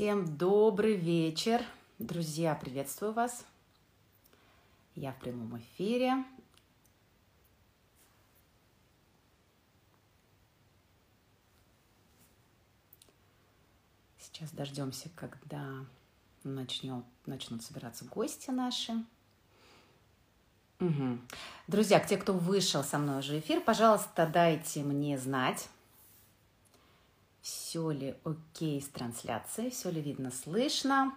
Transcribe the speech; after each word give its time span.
Всем 0.00 0.38
добрый 0.38 0.96
вечер. 0.96 1.60
Друзья, 1.98 2.54
приветствую 2.54 3.12
вас. 3.12 3.44
Я 4.94 5.12
в 5.12 5.18
прямом 5.18 5.58
эфире. 5.58 6.24
Сейчас 14.18 14.50
дождемся, 14.52 15.10
когда 15.14 15.84
начнем, 16.44 17.04
начнут 17.26 17.62
собираться 17.62 18.06
гости 18.06 18.48
наши. 18.48 19.04
Угу. 20.80 21.18
Друзья, 21.66 22.00
те, 22.00 22.16
кто 22.16 22.32
вышел 22.32 22.82
со 22.82 22.96
мной 22.96 23.18
уже 23.18 23.38
эфир, 23.38 23.60
пожалуйста, 23.60 24.26
дайте 24.26 24.82
мне 24.82 25.18
знать, 25.18 25.68
все 27.42 27.90
ли 27.90 28.16
окей 28.24 28.80
с 28.80 28.88
трансляцией, 28.88 29.70
все 29.70 29.90
ли 29.90 30.00
видно, 30.00 30.30
слышно. 30.30 31.14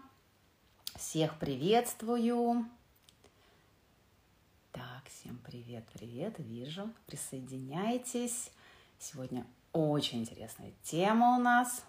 Всех 0.96 1.38
приветствую. 1.40 2.66
Так, 4.72 5.04
всем 5.10 5.38
привет, 5.40 5.86
привет, 5.94 6.36
вижу, 6.38 6.90
присоединяйтесь. 7.08 8.52
Сегодня 9.00 9.46
очень 9.72 10.22
интересная 10.22 10.72
тема 10.84 11.36
у 11.36 11.42
нас. 11.42 11.84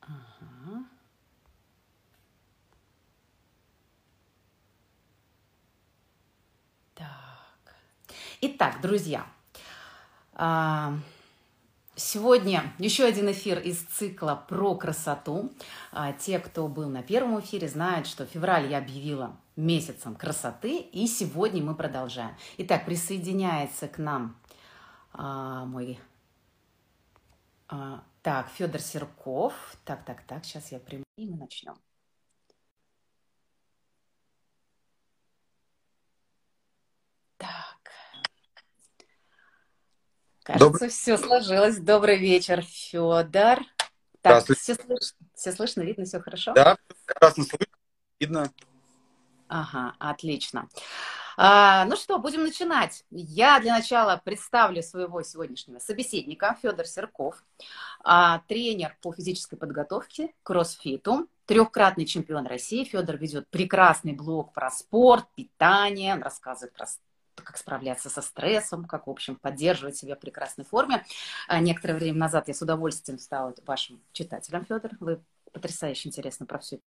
Ага. 0.00 0.84
Так. 6.94 7.76
Итак, 8.40 8.80
друзья, 8.80 9.26
сегодня 11.96 12.74
еще 12.78 13.04
один 13.04 13.30
эфир 13.30 13.58
из 13.58 13.78
цикла 13.78 14.44
про 14.48 14.74
красоту. 14.74 15.52
А, 15.92 16.12
те, 16.12 16.38
кто 16.38 16.68
был 16.68 16.88
на 16.88 17.02
первом 17.02 17.40
эфире, 17.40 17.68
знают, 17.68 18.06
что 18.06 18.26
февраль 18.26 18.70
я 18.70 18.78
объявила 18.78 19.36
месяцем 19.56 20.14
красоты, 20.14 20.78
и 20.78 21.06
сегодня 21.06 21.62
мы 21.62 21.74
продолжаем. 21.74 22.36
Итак, 22.58 22.84
присоединяется 22.84 23.88
к 23.88 23.98
нам 23.98 24.36
а, 25.12 25.64
мой... 25.64 25.98
так, 28.22 28.48
Федор 28.50 28.80
Серков. 28.80 29.54
Так, 29.84 30.04
так, 30.04 30.22
так, 30.26 30.44
сейчас 30.44 30.70
я 30.72 30.78
приму, 30.78 31.04
и 31.16 31.26
мы 31.26 31.38
начнем. 31.38 31.74
Кажется, 40.46 40.64
Добрый... 40.64 40.90
все 40.90 41.18
сложилось. 41.18 41.78
Добрый 41.78 42.18
вечер, 42.18 42.62
Федор. 42.62 43.58
Так, 44.20 44.44
все, 44.44 44.76
слыш... 44.76 45.12
все 45.34 45.50
слышно, 45.50 45.82
видно, 45.82 46.04
все 46.04 46.20
хорошо? 46.20 46.52
Да, 46.54 46.76
прекрасно 47.04 47.42
слышно, 47.42 47.76
видно. 48.20 48.52
Ага, 49.48 49.96
отлично. 49.98 50.68
А, 51.36 51.84
ну 51.86 51.96
что, 51.96 52.18
будем 52.18 52.44
начинать. 52.44 53.02
Я 53.10 53.58
для 53.58 53.74
начала 53.74 54.22
представлю 54.24 54.84
своего 54.84 55.20
сегодняшнего 55.24 55.80
собеседника, 55.80 56.56
Федор 56.62 56.86
Серков, 56.86 57.42
а, 58.04 58.40
тренер 58.46 58.96
по 59.02 59.12
физической 59.12 59.56
подготовке, 59.56 60.32
кроссфиту, 60.44 61.26
трехкратный 61.46 62.06
чемпион 62.06 62.46
России. 62.46 62.84
Федор 62.84 63.16
ведет 63.16 63.48
прекрасный 63.48 64.12
блог 64.12 64.52
про 64.52 64.70
спорт, 64.70 65.26
питание, 65.34 66.14
он 66.14 66.22
рассказывает 66.22 66.72
про 66.72 66.86
как 67.42 67.56
справляться 67.56 68.10
со 68.10 68.22
стрессом, 68.22 68.84
как, 68.84 69.06
в 69.06 69.10
общем, 69.10 69.36
поддерживать 69.36 69.96
себя 69.96 70.16
в 70.16 70.20
прекрасной 70.20 70.64
форме. 70.64 71.04
А 71.48 71.60
некоторое 71.60 71.94
время 71.94 72.18
назад 72.18 72.48
я 72.48 72.54
с 72.54 72.62
удовольствием 72.62 73.18
стала 73.18 73.54
вашим 73.66 74.00
читателем, 74.12 74.64
Федор. 74.64 74.92
Вы 75.00 75.22
потрясающе 75.52 76.08
интересно 76.08 76.46
про 76.46 76.58
все 76.58 76.80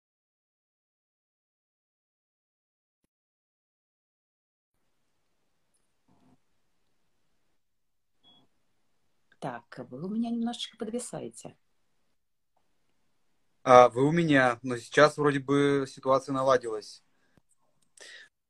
Так, 9.39 9.85
вы 9.89 10.03
у 10.03 10.09
меня 10.09 10.29
немножечко 10.29 10.75
подвисаете. 10.77 11.55
А, 13.63 13.87
вы 13.89 14.05
у 14.05 14.11
меня, 14.11 14.59
но 14.63 14.77
сейчас 14.77 15.17
вроде 15.17 15.39
бы 15.39 15.85
ситуация 15.87 16.33
наладилась 16.33 17.03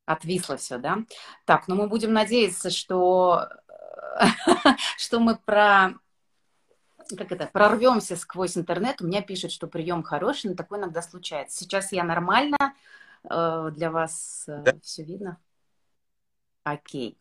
отвисло 0.09 0.57
все, 0.57 0.77
да? 0.77 0.99
Так, 1.45 1.67
ну 1.67 1.75
мы 1.75 1.87
будем 1.87 2.13
надеяться, 2.13 2.71
что, 2.71 3.47
что 4.97 5.19
мы 5.19 5.37
про 5.37 5.93
как 7.17 7.31
это, 7.31 7.47
прорвемся 7.47 8.15
сквозь 8.15 8.55
интернет. 8.55 9.01
У 9.01 9.07
меня 9.07 9.23
пишут, 9.23 9.51
что 9.51 9.67
прием 9.67 10.03
хороший, 10.03 10.51
но 10.51 10.55
такое 10.55 10.79
иногда 10.79 11.01
случается. 11.01 11.57
Сейчас 11.57 11.91
я 11.91 12.03
нормально, 12.03 12.75
э, 13.23 13.69
для 13.73 13.89
вас 13.89 14.45
э, 14.47 14.61
да. 14.63 14.73
все 14.83 15.03
видно? 15.03 15.39
Окей. 16.63 17.17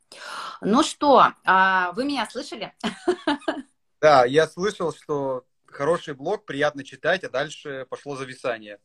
Ну 0.60 0.82
что, 0.82 1.32
а 1.44 1.92
вы 1.92 2.04
меня 2.04 2.28
слышали? 2.30 2.74
Да, 4.00 4.24
я 4.24 4.46
слышал, 4.46 4.94
что 4.94 5.44
хороший 5.66 6.14
блог, 6.14 6.44
приятно 6.44 6.84
читать, 6.84 7.24
а 7.24 7.30
дальше 7.30 7.84
пошло 7.90 8.14
зависание. 8.14 8.78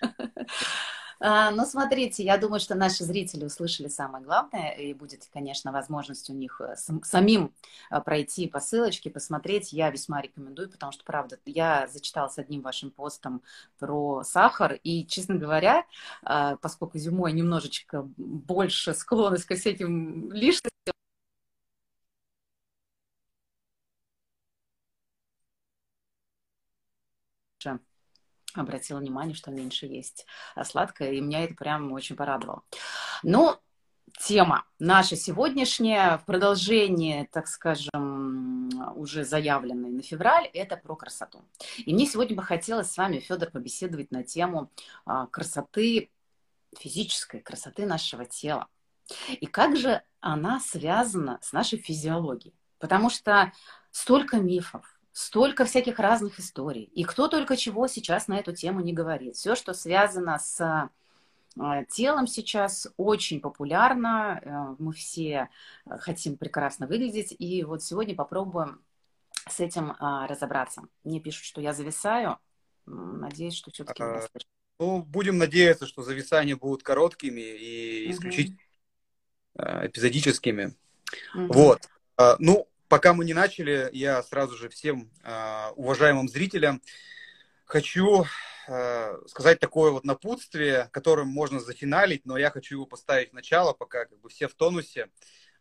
А, 1.18 1.50
ну, 1.50 1.64
смотрите, 1.64 2.22
я 2.22 2.36
думаю, 2.36 2.60
что 2.60 2.74
наши 2.74 3.04
зрители 3.04 3.44
услышали 3.44 3.88
самое 3.88 4.22
главное, 4.24 4.72
и 4.72 4.92
будет, 4.92 5.28
конечно, 5.32 5.72
возможность 5.72 6.28
у 6.28 6.34
них 6.34 6.60
э, 6.60 6.74
самим 7.02 7.54
э, 7.90 8.00
пройти 8.00 8.46
по 8.48 8.60
ссылочке, 8.60 9.10
посмотреть. 9.10 9.72
Я 9.72 9.90
весьма 9.90 10.20
рекомендую, 10.20 10.70
потому 10.70 10.92
что, 10.92 11.04
правда, 11.04 11.38
я 11.46 11.88
зачиталась 11.88 12.38
одним 12.38 12.60
вашим 12.60 12.90
постом 12.90 13.42
про 13.78 14.22
сахар, 14.24 14.74
и, 14.82 15.06
честно 15.06 15.36
говоря, 15.36 15.86
э, 16.22 16.56
поскольку 16.60 16.98
зимой 16.98 17.32
немножечко 17.32 18.02
больше 18.16 18.92
склонность 18.94 19.46
к 19.46 19.54
всяким 19.54 20.30
лишним 20.32 20.70
обратила 28.60 28.98
внимание, 28.98 29.34
что 29.34 29.50
меньше 29.50 29.86
есть 29.86 30.26
а, 30.54 30.64
сладкое, 30.64 31.12
и 31.12 31.20
меня 31.20 31.44
это 31.44 31.54
прям 31.54 31.92
очень 31.92 32.16
порадовало. 32.16 32.62
Ну, 33.22 33.56
тема 34.18 34.64
наша 34.78 35.16
сегодняшняя 35.16 36.18
в 36.18 36.24
продолжении, 36.24 37.28
так 37.32 37.48
скажем, 37.48 38.70
уже 38.96 39.24
заявленной 39.24 39.90
на 39.90 40.02
февраль, 40.02 40.46
это 40.52 40.76
про 40.76 40.96
красоту. 40.96 41.44
И 41.78 41.92
мне 41.92 42.06
сегодня 42.06 42.36
бы 42.36 42.42
хотелось 42.42 42.90
с 42.90 42.96
вами, 42.96 43.18
Федор, 43.18 43.50
побеседовать 43.50 44.10
на 44.10 44.22
тему 44.22 44.70
а, 45.04 45.26
красоты, 45.26 46.10
физической 46.78 47.40
красоты 47.40 47.86
нашего 47.86 48.24
тела. 48.24 48.68
И 49.28 49.46
как 49.46 49.76
же 49.76 50.02
она 50.20 50.60
связана 50.60 51.38
с 51.42 51.52
нашей 51.52 51.78
физиологией? 51.78 52.54
Потому 52.78 53.08
что 53.08 53.52
столько 53.90 54.38
мифов, 54.38 54.95
столько 55.16 55.64
всяких 55.64 55.98
разных 55.98 56.38
историй. 56.38 56.90
И 56.94 57.02
кто 57.02 57.26
только 57.26 57.56
чего 57.56 57.88
сейчас 57.88 58.28
на 58.28 58.38
эту 58.38 58.54
тему 58.54 58.82
не 58.82 58.92
говорит. 58.92 59.34
Все, 59.34 59.54
что 59.54 59.72
связано 59.72 60.38
с 60.38 60.90
э, 61.58 61.84
телом 61.88 62.26
сейчас 62.26 62.86
очень 62.98 63.40
популярно. 63.40 64.42
Э, 64.42 64.74
мы 64.78 64.92
все 64.92 65.48
э, 65.86 65.96
хотим 66.00 66.36
прекрасно 66.36 66.86
выглядеть. 66.86 67.34
И 67.38 67.64
вот 67.64 67.82
сегодня 67.82 68.14
попробуем 68.14 68.82
с 69.48 69.58
этим 69.60 69.92
разобраться. 69.98 70.82
Мне 71.02 71.18
пишут, 71.18 71.44
что 71.44 71.62
я 71.62 71.72
зависаю. 71.72 72.38
Надеюсь, 72.84 73.54
что 73.54 73.70
все-таки 73.70 74.02
меня 74.02 74.18
а, 74.18 74.38
Ну, 74.80 75.02
будем 75.02 75.38
надеяться, 75.38 75.86
что 75.86 76.02
зависания 76.02 76.56
будут 76.56 76.82
короткими 76.82 77.40
и 77.40 78.10
исключительно 78.10 78.58
угу. 79.54 79.86
эпизодическими. 79.86 80.74
Угу. 81.34 81.52
Вот. 81.54 81.88
А, 82.18 82.36
ну, 82.38 82.68
пока 82.88 83.14
мы 83.14 83.24
не 83.24 83.34
начали, 83.34 83.88
я 83.92 84.22
сразу 84.22 84.56
же 84.56 84.68
всем 84.68 85.10
э, 85.22 85.68
уважаемым 85.76 86.28
зрителям 86.28 86.82
хочу 87.64 88.24
э, 88.68 89.16
сказать 89.26 89.58
такое 89.58 89.90
вот 89.90 90.04
напутствие, 90.04 90.88
которым 90.92 91.28
можно 91.28 91.60
зафиналить, 91.60 92.24
но 92.24 92.36
я 92.36 92.50
хочу 92.50 92.76
его 92.76 92.86
поставить 92.86 93.30
в 93.30 93.34
начало, 93.34 93.72
пока 93.72 94.04
как 94.04 94.18
бы 94.20 94.28
все 94.28 94.48
в 94.48 94.54
тонусе. 94.54 95.08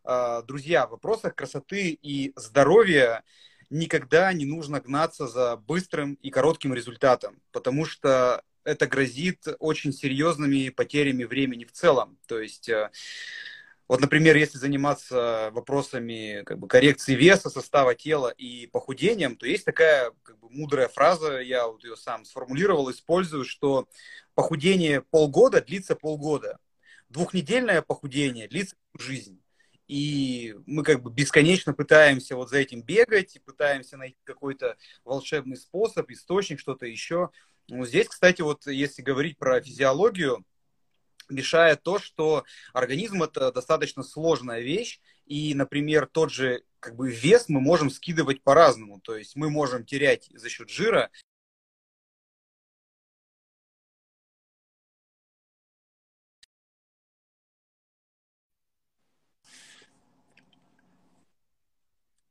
Э, 0.04 0.44
друзья, 0.46 0.88
в 0.88 0.92
вопросах 0.92 1.36
красоты 1.36 1.98
и 2.02 2.32
здоровья 2.36 3.24
никогда 3.70 4.32
не 4.34 4.46
нужно 4.46 4.80
гнаться 4.80 5.28
за 5.28 5.58
быстрым 5.58 6.14
и 6.16 6.30
коротким 6.30 6.74
результатом, 6.74 7.42
потому 7.52 7.86
что 7.86 8.44
это 8.64 8.88
грозит 8.88 9.48
очень 9.60 9.92
серьезными 9.92 10.70
потерями 10.70 11.24
времени 11.24 11.66
в 11.66 11.72
целом. 11.72 12.18
То 12.28 12.40
есть 12.40 12.70
вот, 13.88 14.02
например, 14.02 14.36
если 14.36 14.58
заниматься 14.58 15.50
вопросами 15.54 16.42
как 16.46 16.58
бы, 16.60 16.68
коррекции 16.68 17.16
веса, 17.16 17.50
состава 17.50 17.96
тела 17.96 18.30
и 18.30 18.68
похудением, 18.68 19.36
то 19.36 19.46
есть 19.46 19.66
такая 19.66 20.12
как 20.24 20.40
бы, 20.40 20.50
мудрая 20.50 20.88
фраза, 20.88 21.40
я 21.40 21.68
вот 21.68 21.84
ее 21.84 21.96
сам 21.96 22.26
сформулировал, 22.26 22.90
использую, 22.92 23.46
что 23.46 23.88
похудение 24.34 25.02
полгода 25.02 25.62
длится 25.62 25.96
полгода, 25.96 26.58
двухнедельное 27.10 27.82
похудение 27.82 28.48
длится 28.48 28.76
жизнь. 28.98 29.40
и 29.88 30.56
мы 30.66 30.84
как 30.84 31.02
бы 31.04 31.12
бесконечно 31.12 31.74
пытаемся 31.74 32.36
вот 32.36 32.50
за 32.50 32.58
этим 32.58 32.82
бегать, 32.82 33.40
пытаемся 33.46 33.98
найти 33.98 34.18
какой-то 34.24 34.78
волшебный 35.04 35.58
способ, 35.58 36.10
источник, 36.10 36.60
что-то 36.60 36.86
еще. 36.88 37.30
Ну, 37.68 37.86
здесь, 37.86 38.08
кстати, 38.08 38.42
вот 38.42 38.66
если 38.68 39.02
говорить 39.04 39.38
про 39.38 39.62
физиологию, 39.62 40.44
мешает 41.30 41.84
то, 41.84 42.00
что 42.00 42.44
организм 42.74 43.24
это 43.24 43.52
достаточно 43.52 44.04
сложная 44.04 44.62
вещь, 44.62 45.00
и, 45.26 45.54
например, 45.54 46.08
тот 46.08 46.32
же 46.32 46.64
как 46.80 46.96
бы 46.96 47.12
вес 47.12 47.50
мы 47.50 47.60
можем 47.62 47.90
скидывать 47.90 48.44
по-разному. 48.44 49.00
То 49.02 49.18
есть 49.18 49.36
мы 49.36 49.50
можем 49.50 49.86
терять 49.86 50.30
за 50.32 50.50
счет 50.50 50.70
жира, 50.70 51.10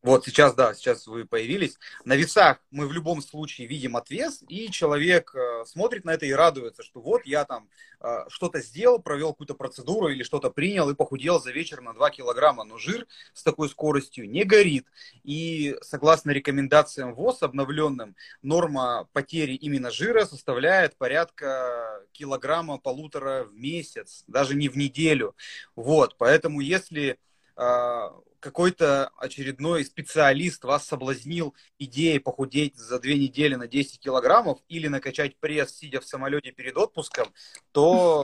Вот 0.04 0.26
сейчас, 0.26 0.52
да, 0.52 0.74
сейчас 0.74 1.06
вы 1.06 1.24
появились. 1.24 1.78
На 2.04 2.14
весах 2.14 2.58
мы 2.70 2.86
в 2.86 2.92
любом 2.92 3.22
случае 3.22 3.66
видим 3.66 3.96
отвес, 3.96 4.44
и 4.48 4.70
человек 4.70 5.34
э, 5.34 5.64
смотрит 5.64 6.04
на 6.04 6.10
это 6.10 6.26
и 6.26 6.32
радуется, 6.32 6.82
что 6.82 7.00
вот 7.00 7.22
я 7.24 7.46
там 7.46 7.70
э, 8.00 8.26
что-то 8.28 8.60
сделал, 8.60 8.98
провел 8.98 9.30
какую-то 9.30 9.54
процедуру 9.54 10.08
или 10.08 10.22
что-то 10.22 10.50
принял 10.50 10.90
и 10.90 10.94
похудел 10.94 11.40
за 11.40 11.52
вечер 11.52 11.80
на 11.80 11.94
2 11.94 12.10
килограмма. 12.10 12.64
Но 12.64 12.76
жир 12.76 13.06
с 13.32 13.42
такой 13.42 13.70
скоростью 13.70 14.28
не 14.28 14.44
горит. 14.44 14.86
И 15.22 15.74
согласно 15.80 16.32
рекомендациям 16.32 17.14
ВОЗ 17.14 17.42
обновленным, 17.42 18.14
норма 18.42 19.08
потери 19.14 19.54
именно 19.54 19.90
жира 19.90 20.26
составляет 20.26 20.98
порядка 20.98 22.02
килограмма 22.12 22.76
полутора 22.76 23.44
в 23.44 23.54
месяц, 23.54 24.24
даже 24.26 24.54
не 24.54 24.68
в 24.68 24.76
неделю. 24.76 25.34
Вот, 25.76 26.18
поэтому 26.18 26.60
если 26.60 27.18
э, 27.56 28.10
какой-то 28.44 29.08
очередной 29.16 29.86
специалист 29.86 30.64
вас 30.64 30.86
соблазнил 30.86 31.54
идеей 31.78 32.18
похудеть 32.18 32.76
за 32.76 33.00
две 33.00 33.18
недели 33.18 33.54
на 33.54 33.66
10 33.66 33.98
килограммов 33.98 34.58
или 34.68 34.86
накачать 34.86 35.38
пресс, 35.38 35.74
сидя 35.74 35.98
в 36.02 36.04
самолете 36.04 36.52
перед 36.52 36.76
отпуском, 36.76 37.32
то 37.72 38.22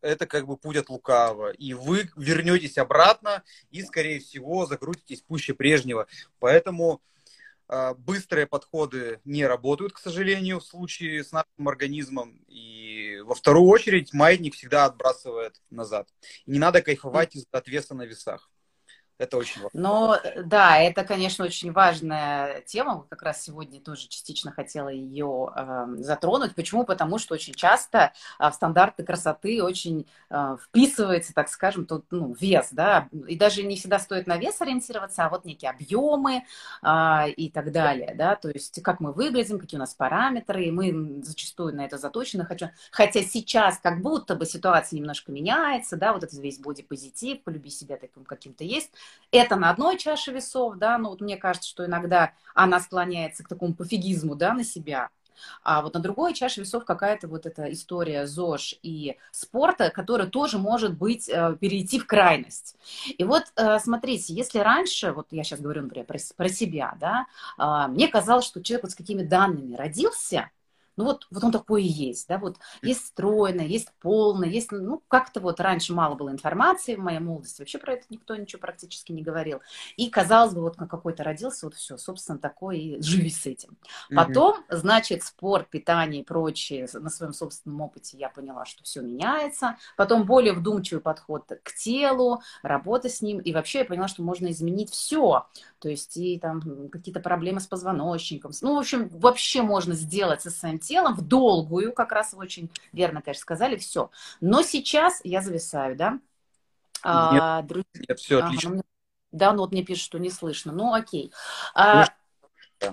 это 0.00 0.26
как 0.26 0.48
бы 0.48 0.56
путь 0.56 0.76
от 0.76 0.88
лукавого. 0.88 1.52
И 1.52 1.72
вы 1.74 2.10
вернетесь 2.16 2.78
обратно 2.78 3.44
и, 3.70 3.84
скорее 3.84 4.18
всего, 4.18 4.66
закрутитесь 4.66 5.22
пуще 5.22 5.54
прежнего. 5.54 6.08
Поэтому 6.40 7.00
э, 7.68 7.94
быстрые 7.94 8.48
подходы 8.48 9.20
не 9.24 9.46
работают, 9.46 9.92
к 9.92 9.98
сожалению, 9.98 10.58
в 10.58 10.64
случае 10.64 11.22
с 11.22 11.30
нашим 11.30 11.68
организмом. 11.68 12.42
И 12.48 13.20
во 13.22 13.36
вторую 13.36 13.68
очередь 13.68 14.12
маятник 14.12 14.56
всегда 14.56 14.86
отбрасывает 14.86 15.62
назад. 15.70 16.08
И 16.44 16.50
не 16.50 16.58
надо 16.58 16.82
кайфовать 16.82 17.36
из-за 17.36 17.46
отвеса 17.52 17.94
на 17.94 18.02
весах. 18.02 18.50
Это 19.20 19.36
очень 19.36 19.60
важно. 19.60 19.78
Но 19.78 20.16
да, 20.44 20.78
это, 20.78 21.04
конечно, 21.04 21.44
очень 21.44 21.72
важная 21.72 22.62
тема. 22.62 23.04
Как 23.10 23.20
раз 23.20 23.42
сегодня 23.42 23.78
тоже 23.78 24.08
частично 24.08 24.50
хотела 24.50 24.88
ее 24.88 25.52
э, 25.54 25.86
затронуть. 25.98 26.54
Почему? 26.54 26.84
Потому 26.84 27.18
что 27.18 27.34
очень 27.34 27.52
часто 27.52 28.14
э, 28.38 28.48
в 28.48 28.54
стандарты 28.54 29.02
красоты 29.02 29.62
очень 29.62 30.06
э, 30.30 30.56
вписывается, 30.64 31.34
так 31.34 31.50
скажем, 31.50 31.84
тут 31.84 32.06
ну, 32.10 32.34
вес, 32.40 32.68
да, 32.72 33.10
и 33.28 33.36
даже 33.36 33.62
не 33.62 33.76
всегда 33.76 33.98
стоит 33.98 34.26
на 34.26 34.38
вес 34.38 34.58
ориентироваться, 34.62 35.26
а 35.26 35.28
вот 35.28 35.44
некие 35.44 35.70
объемы 35.70 36.44
э, 36.82 37.30
и 37.36 37.50
так 37.50 37.72
далее, 37.72 38.14
да, 38.14 38.36
то 38.36 38.48
есть 38.48 38.82
как 38.82 39.00
мы 39.00 39.12
выглядим, 39.12 39.58
какие 39.58 39.76
у 39.76 39.80
нас 39.80 39.92
параметры, 39.92 40.64
и 40.64 40.70
мы 40.70 41.22
зачастую 41.22 41.76
на 41.76 41.84
это 41.84 41.98
заточены. 41.98 42.46
Хочу... 42.46 42.70
Хотя 42.90 43.20
сейчас 43.22 43.78
как 43.78 44.00
будто 44.00 44.34
бы 44.34 44.46
ситуация 44.46 44.96
немножко 44.96 45.30
меняется, 45.30 45.96
да, 45.96 46.14
вот 46.14 46.24
этот 46.24 46.38
весь 46.38 46.58
бодипозитив, 46.58 47.42
полюби 47.42 47.68
себя 47.68 47.98
таким, 47.98 48.24
каким 48.24 48.54
то 48.54 48.64
есть, 48.64 48.90
это 49.30 49.56
на 49.56 49.70
одной 49.70 49.96
чаше 49.98 50.32
весов, 50.32 50.76
да, 50.76 50.98
но 50.98 51.10
вот 51.10 51.20
мне 51.20 51.36
кажется, 51.36 51.68
что 51.68 51.86
иногда 51.86 52.32
она 52.54 52.80
склоняется 52.80 53.44
к 53.44 53.48
такому 53.48 53.74
пофигизму, 53.74 54.34
да, 54.34 54.52
на 54.54 54.64
себя, 54.64 55.10
а 55.62 55.82
вот 55.82 55.94
на 55.94 56.00
другой 56.00 56.34
чаше 56.34 56.60
весов 56.60 56.84
какая-то 56.84 57.28
вот 57.28 57.46
эта 57.46 57.72
история 57.72 58.26
ЗОЖ 58.26 58.76
и 58.82 59.16
спорта, 59.30 59.90
которая 59.90 60.28
тоже 60.28 60.58
может 60.58 60.96
быть 60.96 61.28
э, 61.28 61.56
перейти 61.60 61.98
в 61.98 62.06
крайность. 62.06 62.76
И 63.06 63.24
вот 63.24 63.44
э, 63.56 63.78
смотрите, 63.78 64.34
если 64.34 64.58
раньше, 64.58 65.12
вот 65.12 65.28
я 65.30 65.44
сейчас 65.44 65.60
говорю, 65.60 65.82
например, 65.82 66.06
про, 66.06 66.48
себя, 66.48 66.96
да, 67.00 67.26
э, 67.58 67.90
мне 67.90 68.08
казалось, 68.08 68.44
что 68.44 68.62
человек 68.62 68.84
вот 68.84 68.92
с 68.92 68.96
какими 68.96 69.22
данными 69.22 69.74
родился, 69.74 70.50
ну 71.00 71.06
вот, 71.06 71.26
вот 71.30 71.42
он 71.42 71.50
такой 71.50 71.84
и 71.84 71.88
есть, 71.88 72.28
да, 72.28 72.36
вот 72.36 72.58
есть 72.82 73.06
стройный, 73.06 73.66
есть 73.66 73.90
полный, 74.00 74.50
есть, 74.50 74.70
ну, 74.70 75.02
как-то 75.08 75.40
вот 75.40 75.58
раньше 75.58 75.94
мало 75.94 76.14
было 76.14 76.30
информации 76.30 76.94
в 76.94 76.98
моей 76.98 77.20
молодости, 77.20 77.62
вообще 77.62 77.78
про 77.78 77.94
это 77.94 78.04
никто 78.10 78.36
ничего 78.36 78.60
практически 78.60 79.10
не 79.12 79.22
говорил. 79.22 79.62
И, 79.96 80.10
казалось 80.10 80.52
бы, 80.52 80.60
вот 80.60 80.76
какой-то 80.76 81.24
родился, 81.24 81.66
вот 81.66 81.74
все, 81.74 81.96
собственно, 81.96 82.38
такой, 82.38 82.78
и 82.78 83.02
живи 83.02 83.30
с 83.30 83.46
этим. 83.46 83.78
Потом, 84.14 84.60
mm-hmm. 84.60 84.76
значит, 84.76 85.22
спорт, 85.22 85.70
питание 85.70 86.20
и 86.20 86.24
прочее, 86.24 86.86
на 86.92 87.08
своем 87.08 87.32
собственном 87.32 87.80
опыте 87.80 88.18
я 88.18 88.28
поняла, 88.28 88.66
что 88.66 88.82
все 88.84 89.00
меняется. 89.00 89.78
Потом 89.96 90.26
более 90.26 90.52
вдумчивый 90.52 91.00
подход 91.00 91.50
к 91.62 91.72
телу, 91.72 92.42
работа 92.62 93.08
с 93.08 93.22
ним, 93.22 93.38
и 93.38 93.54
вообще 93.54 93.78
я 93.78 93.84
поняла, 93.86 94.06
что 94.08 94.22
можно 94.22 94.50
изменить 94.50 94.90
все. 94.90 95.46
То 95.78 95.88
есть 95.88 96.18
и 96.18 96.38
там 96.38 96.90
какие-то 96.90 97.20
проблемы 97.20 97.60
с 97.60 97.66
позвоночником. 97.66 98.52
Ну, 98.60 98.74
в 98.74 98.78
общем, 98.78 99.08
вообще 99.08 99.62
можно 99.62 99.94
сделать 99.94 100.42
со 100.42 100.50
своим 100.50 100.78
телом 100.78 100.89
в 101.14 101.22
долгую, 101.22 101.92
как 101.92 102.12
раз 102.12 102.32
вы 102.32 102.40
очень 102.40 102.70
верно, 102.92 103.22
конечно, 103.22 103.40
сказали, 103.42 103.76
все. 103.76 104.10
Но 104.40 104.62
сейчас 104.62 105.20
я 105.24 105.40
зависаю, 105.40 105.96
да? 105.96 106.12
Нет, 106.12 106.22
а, 107.02 107.62
друзья... 107.62 107.84
нет 108.08 108.18
все 108.18 108.38
ага, 108.38 108.46
отлично. 108.46 108.70
Ну, 108.74 108.82
да, 109.32 109.52
ну 109.52 109.60
вот 109.60 109.72
мне 109.72 109.82
пишут, 109.82 110.04
что 110.04 110.18
не 110.18 110.30
слышно. 110.30 110.72
Ну, 110.72 110.92
окей. 110.92 111.32
А, 111.74 112.06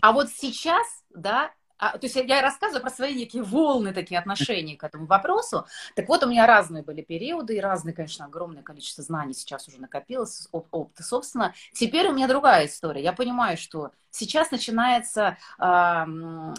а 0.02 0.12
вот 0.12 0.30
сейчас, 0.30 0.86
да, 1.10 1.52
а, 1.78 1.98
то 1.98 2.06
есть 2.06 2.16
я 2.16 2.42
рассказываю 2.42 2.82
про 2.82 2.90
свои 2.90 3.14
некие 3.14 3.44
волны, 3.44 3.94
такие 3.94 4.20
отношения 4.20 4.76
к 4.76 4.84
этому 4.84 5.06
вопросу. 5.06 5.66
Так 5.96 6.08
вот, 6.08 6.24
у 6.24 6.30
меня 6.30 6.48
разные 6.48 6.84
были 6.84 7.02
периоды, 7.02 7.58
и 7.58 7.60
разные, 7.60 7.94
конечно, 7.94 8.26
огромное 8.26 8.64
количество 8.64 9.04
знаний 9.04 9.34
сейчас 9.34 9.68
уже 9.68 9.80
накопилось, 9.80 10.48
оп 10.52 10.68
опыта, 10.72 11.04
собственно. 11.04 11.54
Теперь 11.74 12.08
у 12.08 12.14
меня 12.14 12.28
другая 12.28 12.66
история. 12.66 13.04
Я 13.04 13.14
понимаю, 13.14 13.58
что 13.58 13.92
сейчас 14.10 14.52
начинается 14.52 15.38
э, 15.60 16.04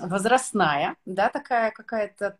возрастная, 0.00 0.96
да, 1.04 1.28
такая 1.28 1.70
какая-то 1.70 2.38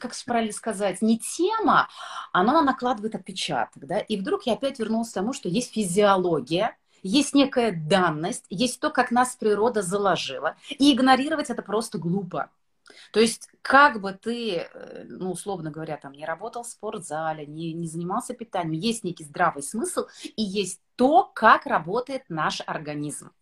как 0.00 0.12
правильно 0.26 0.52
сказать, 0.52 1.02
не 1.02 1.18
тема, 1.18 1.88
она 2.32 2.62
накладывает 2.62 3.16
отпечаток, 3.16 3.84
да, 3.84 3.98
и 3.98 4.16
вдруг 4.16 4.44
я 4.44 4.52
опять 4.52 4.78
вернулась 4.78 5.10
к 5.10 5.14
тому, 5.14 5.32
что 5.32 5.48
есть 5.48 5.72
физиология, 5.72 6.76
есть 7.02 7.34
некая 7.34 7.72
данность, 7.72 8.44
есть 8.50 8.80
то, 8.80 8.90
как 8.90 9.10
нас 9.10 9.36
природа 9.36 9.82
заложила, 9.82 10.56
и 10.70 10.92
игнорировать 10.92 11.50
это 11.50 11.62
просто 11.62 11.98
глупо. 11.98 12.50
То 13.12 13.20
есть, 13.20 13.48
как 13.62 14.00
бы 14.00 14.12
ты, 14.12 14.68
э, 14.72 15.04
ну, 15.04 15.32
условно 15.32 15.70
говоря, 15.70 15.96
там, 15.96 16.12
не 16.12 16.24
работал 16.24 16.62
в 16.62 16.68
спортзале, 16.68 17.46
не, 17.46 17.72
не 17.72 17.86
занимался 17.86 18.34
питанием, 18.34 18.72
есть 18.72 19.04
некий 19.04 19.24
здравый 19.24 19.62
смысл, 19.62 20.06
и 20.24 20.42
есть 20.42 20.80
то, 20.96 21.30
как 21.34 21.66
работает 21.66 22.24
наш 22.28 22.62
организм. 22.66 23.32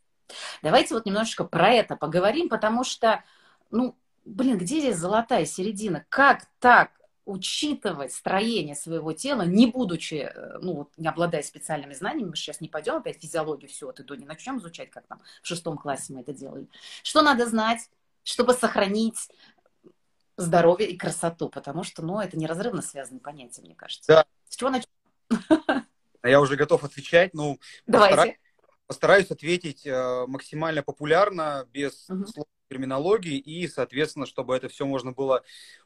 Давайте 0.63 0.95
вот 0.95 1.07
немножечко 1.07 1.45
про 1.45 1.71
это 1.71 1.97
поговорим, 1.97 2.49
потому 2.49 2.85
что, 2.85 3.23
ну, 3.71 3.97
блин, 4.25 4.59
где 4.59 4.81
здесь 4.81 4.97
золотая 4.97 5.45
середина? 5.45 6.05
Как 6.09 6.47
так 6.59 6.91
учитывать 7.27 8.13
строение 8.13 8.77
своего 8.77 9.13
тела, 9.13 9.43
не 9.43 9.67
будучи, 9.67 10.31
э, 10.33 10.59
ну, 10.63 10.75
вот, 10.75 10.93
не 10.97 11.09
обладая 11.09 11.43
специальными 11.43 11.93
знаниями, 11.93 12.31
мы 12.31 12.37
сейчас 12.37 12.61
не 12.61 12.69
пойдем 12.69 12.95
опять 12.95 13.21
физиологию 13.21 13.69
все 13.69 13.89
от 13.89 14.01
и 14.01 14.05
до, 14.05 14.15
не 14.15 14.25
начнем 14.25 14.59
изучать, 14.59 14.91
как 14.91 15.07
там 15.07 15.21
в 15.43 15.47
шестом 15.47 15.77
классе 15.77 16.15
мы 16.15 16.21
это 16.21 16.33
делали. 16.33 16.69
Что 17.03 17.23
надо 17.23 17.47
знать, 17.47 17.91
чтобы 18.23 18.55
сохранить 18.55 19.29
здоровье 20.37 20.89
и 20.89 20.97
красоту, 20.97 21.49
потому 21.49 21.83
что, 21.83 22.03
ну, 22.03 22.21
это 22.21 22.39
неразрывно 22.39 22.81
связанные 22.81 23.21
понятия, 23.21 23.63
мне 23.63 23.75
кажется. 23.75 24.05
Да. 24.07 24.25
С 24.49 24.57
чего 24.57 24.71
начать? 24.71 24.89
Я 26.23 26.41
уже 26.41 26.57
готов 26.57 26.85
отвечать, 26.85 27.35
ну, 27.35 27.59
Давайте. 27.87 28.15
Постараюсь, 28.15 28.39
постараюсь 28.87 29.31
ответить 29.33 29.87
э, 29.87 30.27
максимально 30.29 30.83
популярно, 30.83 31.67
без 31.73 32.09
угу. 32.09 32.27
слов 32.27 32.47
терминологии 32.69 33.39
и, 33.39 33.69
соответственно, 33.69 34.27
чтобы 34.27 34.57
это 34.57 34.69
все 34.69 34.87
можно 34.87 35.13
было 35.13 35.43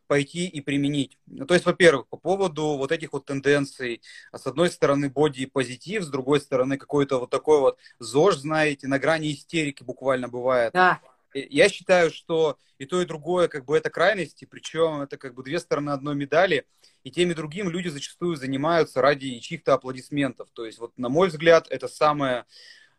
пойти 0.06 0.46
и 0.46 0.60
применить. 0.60 1.18
Ну, 1.26 1.46
то 1.46 1.54
есть, 1.54 1.66
во-первых, 1.66 2.08
по 2.08 2.16
поводу 2.16 2.76
вот 2.76 2.92
этих 2.92 3.12
вот 3.12 3.26
тенденций, 3.26 4.02
с 4.32 4.46
одной 4.46 4.70
стороны 4.70 5.08
боди-позитив, 5.08 6.02
с 6.02 6.08
другой 6.08 6.40
стороны 6.40 6.78
какой-то 6.78 7.20
вот 7.20 7.30
такой 7.30 7.60
вот 7.60 7.78
ЗОЖ, 7.98 8.36
знаете, 8.38 8.88
на 8.88 8.98
грани 8.98 9.32
истерики 9.32 9.82
буквально 9.82 10.28
бывает. 10.28 10.72
Да. 10.72 11.00
Я 11.32 11.68
считаю, 11.68 12.10
что 12.10 12.58
и 12.78 12.86
то, 12.86 13.00
и 13.00 13.04
другое, 13.04 13.46
как 13.46 13.66
бы, 13.66 13.76
это 13.76 13.90
крайности, 13.90 14.46
причем 14.46 15.02
это 15.02 15.16
как 15.16 15.34
бы 15.34 15.44
две 15.44 15.60
стороны 15.60 15.90
одной 15.90 16.14
медали, 16.14 16.64
и 17.04 17.10
тем 17.10 17.30
и 17.30 17.34
другим 17.34 17.70
люди 17.70 17.88
зачастую 17.88 18.36
занимаются 18.36 19.00
ради 19.00 19.38
чьих-то 19.38 19.74
аплодисментов. 19.74 20.48
То 20.52 20.64
есть, 20.64 20.78
вот, 20.78 20.96
на 20.98 21.08
мой 21.08 21.28
взгляд, 21.28 21.66
это 21.70 21.88
самое 21.88 22.46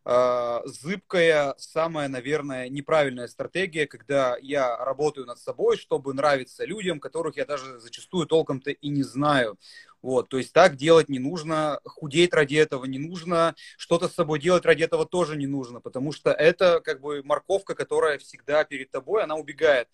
зыбкая, 0.04 1.54
самая, 1.58 2.08
наверное, 2.08 2.70
неправильная 2.70 3.28
стратегия, 3.28 3.86
когда 3.86 4.36
я 4.42 4.76
работаю 4.78 5.28
над 5.28 5.38
собой, 5.38 5.78
чтобы 5.78 6.14
нравиться 6.14 6.66
людям, 6.66 7.00
которых 7.00 7.38
я 7.38 7.46
даже 7.46 7.80
зачастую 7.80 8.26
толком-то 8.26 8.72
и 8.72 8.90
не 8.90 9.04
знаю. 9.04 9.60
Вот, 10.02 10.30
то 10.30 10.38
есть 10.38 10.52
так 10.52 10.76
делать 10.78 11.10
не 11.10 11.20
нужно, 11.20 11.80
худеть 11.86 12.34
ради 12.34 12.56
этого 12.56 12.86
не 12.86 12.98
нужно, 12.98 13.56
что-то 13.78 14.08
с 14.08 14.16
собой 14.16 14.40
делать 14.40 14.66
ради 14.66 14.84
этого 14.84 15.06
тоже 15.06 15.38
не 15.38 15.46
нужно, 15.46 15.80
потому 15.80 16.12
что 16.12 16.32
это 16.32 16.82
как 16.82 17.02
бы 17.02 17.22
морковка, 17.24 17.76
которая 17.76 18.18
всегда 18.18 18.64
перед 18.64 18.90
тобой, 18.90 19.24
она 19.24 19.36
убегает. 19.36 19.88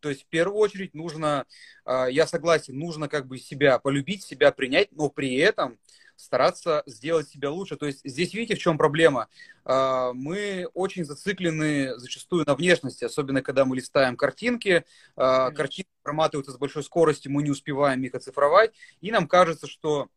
То 0.00 0.10
есть 0.10 0.24
в 0.24 0.26
первую 0.26 0.58
очередь 0.58 0.92
нужно, 0.92 1.46
а, 1.86 2.08
я 2.08 2.26
согласен, 2.26 2.78
нужно 2.78 3.08
как 3.08 3.26
бы 3.26 3.38
себя 3.38 3.78
полюбить, 3.78 4.22
себя 4.22 4.52
принять, 4.52 4.92
но 4.92 5.08
при 5.08 5.34
этом 5.36 5.78
стараться 6.16 6.82
сделать 6.86 7.28
себя 7.28 7.50
лучше. 7.50 7.76
То 7.76 7.86
есть 7.86 8.00
здесь 8.04 8.34
видите, 8.34 8.54
в 8.54 8.58
чем 8.58 8.78
проблема? 8.78 9.28
А, 9.64 10.12
мы 10.12 10.68
очень 10.74 11.04
зациклены 11.04 11.98
зачастую 11.98 12.44
на 12.46 12.54
внешности, 12.54 13.04
особенно 13.04 13.42
когда 13.42 13.64
мы 13.64 13.76
листаем 13.76 14.16
картинки. 14.16 14.84
А, 15.16 15.50
картинки 15.50 15.90
проматываются 16.02 16.52
с 16.52 16.58
большой 16.58 16.82
скоростью, 16.82 17.32
мы 17.32 17.42
не 17.42 17.50
успеваем 17.50 18.02
их 18.02 18.14
оцифровать, 18.14 18.72
и 19.00 19.10
нам 19.10 19.26
кажется, 19.26 19.66
что 19.66 20.08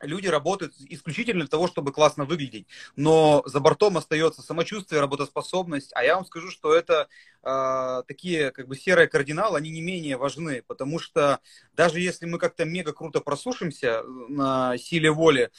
люди 0.00 0.26
работают 0.26 0.74
исключительно 0.88 1.40
для 1.40 1.48
того, 1.48 1.68
чтобы 1.68 1.92
классно 1.92 2.24
выглядеть. 2.24 2.66
Но 2.96 3.42
за 3.46 3.60
бортом 3.60 3.96
остается 3.96 4.42
самочувствие, 4.42 5.00
работоспособность. 5.00 5.90
А 5.94 6.04
я 6.04 6.16
вам 6.16 6.24
скажу, 6.24 6.50
что 6.50 6.74
это 6.74 7.08
э, 7.42 8.02
такие 8.06 8.50
как 8.50 8.68
бы 8.68 8.76
серые 8.76 9.08
кардиналы, 9.08 9.58
они 9.58 9.70
не 9.70 9.82
менее 9.82 10.16
важны, 10.16 10.62
потому 10.66 10.98
что 10.98 11.40
даже 11.74 12.00
если 12.00 12.26
мы 12.26 12.38
как-то 12.38 12.64
мега 12.64 12.92
круто 12.92 13.20
просушимся 13.20 14.02
на 14.28 14.76
силе 14.78 15.10
воли, 15.10 15.50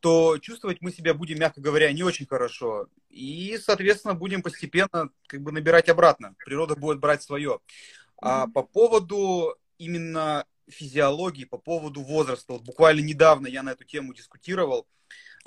то 0.00 0.38
чувствовать 0.38 0.82
мы 0.82 0.92
себя 0.92 1.14
будем, 1.14 1.38
мягко 1.38 1.60
говоря, 1.60 1.92
не 1.92 2.02
очень 2.02 2.26
хорошо. 2.26 2.88
И, 3.08 3.58
соответственно, 3.60 4.14
будем 4.14 4.42
постепенно 4.42 5.10
как 5.26 5.40
бы 5.40 5.52
набирать 5.52 5.88
обратно. 5.88 6.34
Природа 6.44 6.76
будет 6.76 7.00
брать 7.00 7.22
свое. 7.22 7.60
А 8.20 8.46
по 8.46 8.62
поводу 8.62 9.56
именно 9.78 10.44
физиологии, 10.68 11.44
по 11.44 11.58
поводу 11.58 12.02
возраста. 12.02 12.54
Вот 12.54 12.62
буквально 12.62 13.00
недавно 13.00 13.46
я 13.46 13.62
на 13.62 13.70
эту 13.70 13.84
тему 13.84 14.14
дискутировал. 14.14 14.86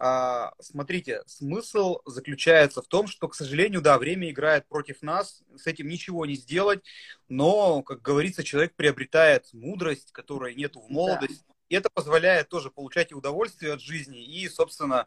А, 0.02 0.54
смотрите, 0.62 1.24
смысл 1.26 2.00
заключается 2.06 2.82
в 2.82 2.88
том, 2.88 3.08
что, 3.08 3.28
к 3.28 3.36
сожалению, 3.36 3.82
да, 3.82 3.98
время 3.98 4.30
играет 4.30 4.66
против 4.68 5.02
нас, 5.02 5.44
с 5.58 5.68
этим 5.68 5.90
ничего 5.90 6.26
не 6.26 6.36
сделать, 6.36 6.82
но, 7.28 7.84
как 7.84 8.02
говорится, 8.02 8.44
человек 8.44 8.76
приобретает 8.76 9.52
мудрость, 9.52 10.14
которой 10.14 10.56
нету 10.56 10.80
в 10.80 10.90
молодости, 10.90 11.44
да. 11.46 11.54
и 11.68 11.76
это 11.76 11.90
позволяет 11.90 12.48
тоже 12.48 12.72
получать 12.72 13.12
и 13.12 13.16
удовольствие 13.16 13.74
от 13.74 13.82
жизни, 13.82 14.24
и, 14.24 14.48
собственно, 14.48 15.06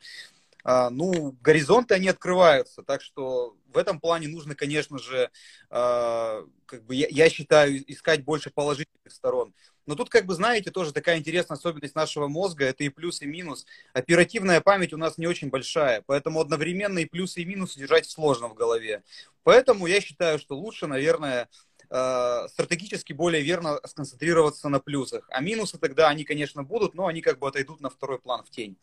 а, 0.64 0.90
ну, 0.90 1.36
горизонты 1.40 1.94
они 1.94 2.08
открываются, 2.08 2.82
так 2.82 3.02
что 3.02 3.56
в 3.72 3.78
этом 3.78 3.98
плане 3.98 4.28
нужно, 4.28 4.54
конечно 4.54 4.98
же, 4.98 5.30
а, 5.70 6.44
как 6.66 6.84
бы 6.84 6.94
я, 6.94 7.08
я 7.10 7.30
считаю, 7.30 7.90
искать 7.90 8.24
больше 8.24 8.50
положительных 8.50 9.10
сторон. 9.10 9.54
Но 9.86 9.94
тут, 9.94 10.10
как 10.10 10.26
бы, 10.26 10.34
знаете, 10.34 10.70
тоже 10.70 10.92
такая 10.92 11.18
интересная 11.18 11.56
особенность 11.56 11.94
нашего 11.94 12.28
мозга, 12.28 12.66
это 12.66 12.84
и 12.84 12.88
плюс, 12.88 13.22
и 13.22 13.26
минус. 13.26 13.66
Оперативная 13.92 14.60
память 14.60 14.92
у 14.92 14.96
нас 14.96 15.18
не 15.18 15.26
очень 15.26 15.50
большая, 15.50 16.02
поэтому 16.06 16.40
одновременно 16.40 17.00
и 17.00 17.04
плюсы, 17.04 17.42
и 17.42 17.44
минусы 17.44 17.80
держать 17.80 18.08
сложно 18.08 18.48
в 18.48 18.54
голове. 18.54 19.02
Поэтому 19.42 19.86
я 19.86 20.00
считаю, 20.00 20.38
что 20.38 20.56
лучше, 20.56 20.86
наверное, 20.86 21.48
а, 21.90 22.48
стратегически 22.48 23.12
более 23.12 23.42
верно 23.42 23.78
сконцентрироваться 23.84 24.68
на 24.68 24.80
плюсах. 24.80 25.26
А 25.30 25.40
минусы 25.42 25.78
тогда, 25.78 26.08
они, 26.08 26.24
конечно, 26.24 26.62
будут, 26.62 26.94
но 26.94 27.06
они 27.06 27.20
как 27.20 27.38
бы 27.38 27.48
отойдут 27.48 27.80
на 27.80 27.90
второй 27.90 28.18
план 28.18 28.44
в 28.44 28.50
тень. 28.50 28.76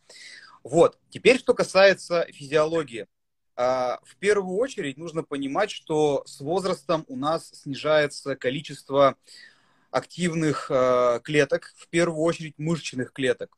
Вот. 0.64 1.00
Теперь, 1.10 1.40
что 1.40 1.54
касается 1.54 2.28
физиологии. 2.32 3.08
А, 3.56 4.00
в 4.04 4.16
первую 4.18 4.58
очередь 4.58 4.98
нужно 4.98 5.24
понимать, 5.24 5.72
что 5.72 6.24
с 6.26 6.40
возрастом 6.40 7.04
у 7.08 7.18
нас 7.18 7.50
снижается 7.50 8.36
количество 8.36 9.18
активных 9.92 10.70
а, 10.70 11.20
клеток, 11.20 11.74
в 11.76 11.88
первую 11.90 12.22
очередь 12.22 12.58
мышечных 12.58 13.14
клеток. 13.14 13.58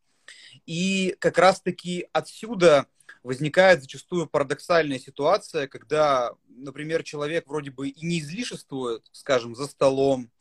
И 0.65 1.15
как 1.19 1.37
раз-таки 1.37 2.07
отсюда 2.13 2.87
возникает 3.23 3.81
зачастую 3.81 4.27
парадоксальная 4.27 4.99
ситуация, 4.99 5.67
когда, 5.67 6.33
например, 6.47 7.03
человек 7.03 7.47
вроде 7.47 7.71
бы 7.71 7.89
и 7.89 8.05
не 8.05 8.19
излишествует, 8.19 9.05
скажем, 9.11 9.55
за 9.55 9.67
столом 9.67 10.31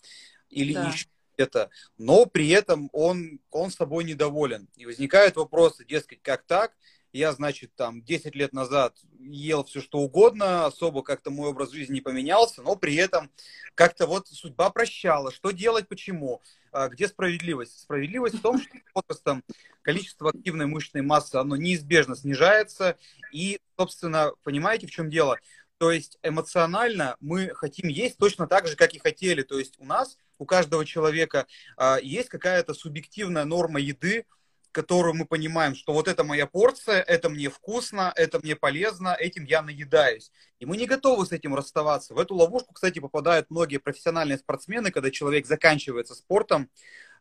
или 0.49 0.75
да. 0.75 0.88
еще 0.88 1.06
это, 1.37 1.70
но 1.97 2.26
при 2.26 2.49
этом 2.50 2.90
он, 2.92 3.40
он 3.50 3.70
с 3.70 3.76
собой 3.76 4.04
недоволен. 4.04 4.68
И 4.76 4.87
возникают 4.87 5.37
вопросы, 5.37 5.85
дескать, 5.85 6.20
как 6.23 6.44
так? 6.44 6.73
Я, 7.12 7.33
значит, 7.33 7.75
там 7.75 8.02
10 8.02 8.37
лет 8.37 8.52
назад 8.52 8.97
ел 9.19 9.64
все, 9.64 9.81
что 9.81 9.99
угодно, 9.99 10.67
особо 10.67 11.02
как-то 11.02 11.31
мой 11.31 11.50
образ 11.50 11.71
жизни 11.71 11.95
не 11.95 12.00
поменялся, 12.00 12.62
но 12.62 12.76
при 12.76 12.95
этом 12.95 13.31
как-то 13.75 14.07
вот 14.07 14.29
судьба 14.29 14.71
прощала. 14.71 15.33
Что 15.33 15.50
делать, 15.50 15.88
почему? 15.88 16.40
А 16.73 16.88
где 16.88 17.09
справедливость? 17.09 17.81
Справедливость 17.81 18.37
в 18.37 18.43
том, 18.43 18.61
что 18.61 18.71
с 18.76 18.95
возрастом 18.95 19.43
количество 19.83 20.31
активной 20.31 20.67
мышечной 20.67 21.02
массы, 21.02 21.35
оно 21.37 21.57
неизбежно 21.57 22.14
снижается. 22.14 22.97
И, 23.33 23.59
собственно, 23.76 24.33
понимаете, 24.45 24.87
в 24.87 24.90
чем 24.90 25.11
дело? 25.11 25.38
То 25.79 25.90
есть 25.90 26.19
эмоционально 26.23 27.17
мы 27.21 27.52
хотим 27.55 27.88
есть 27.88 28.19
точно 28.19 28.47
так 28.47 28.69
же, 28.69 28.76
как 28.76 28.93
и 28.93 28.99
хотели. 28.99 29.43
То 29.43 29.59
есть 29.59 29.76
у 29.79 29.85
нас, 29.85 30.19
у 30.38 30.45
каждого 30.45 30.85
человека 30.85 31.47
а, 31.76 31.99
есть 32.02 32.29
какая-то 32.29 32.75
субъективная 32.75 33.47
норма 33.47 33.81
еды, 33.81 34.26
которую 34.73 35.15
мы 35.15 35.25
понимаем, 35.25 35.75
что 35.75 35.93
вот 35.93 36.09
это 36.09 36.25
моя 36.25 36.47
порция, 36.47 37.03
это 37.03 37.29
мне 37.29 37.49
вкусно, 37.50 38.12
это 38.17 38.39
мне 38.41 38.55
полезно, 38.55 39.17
этим 39.19 39.45
я 39.45 39.62
наедаюсь. 39.62 40.31
И 40.59 40.67
мы 40.67 40.77
не 40.77 40.87
готовы 40.87 41.27
с 41.27 41.33
этим 41.33 41.55
расставаться. 41.55 42.15
В 42.15 42.19
эту 42.19 42.35
ловушку, 42.35 42.75
кстати, 42.75 42.99
попадают 42.99 43.50
многие 43.50 43.79
профессиональные 43.79 44.39
спортсмены, 44.39 44.91
когда 44.91 45.11
человек 45.11 45.47
заканчивается 45.47 46.15
спортом, 46.15 46.71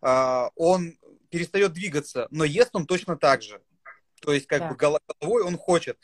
а, 0.01 0.51
он 0.55 0.97
перестает 1.29 1.73
двигаться, 1.73 2.27
но 2.31 2.43
ест 2.43 2.71
он 2.73 2.85
точно 2.85 3.17
так 3.17 3.41
же. 3.41 3.61
То 4.21 4.33
есть 4.33 4.47
как 4.47 4.59
да. 4.59 4.69
бы 4.69 4.75
головой 4.75 5.43
он 5.43 5.57
хочет. 5.57 5.97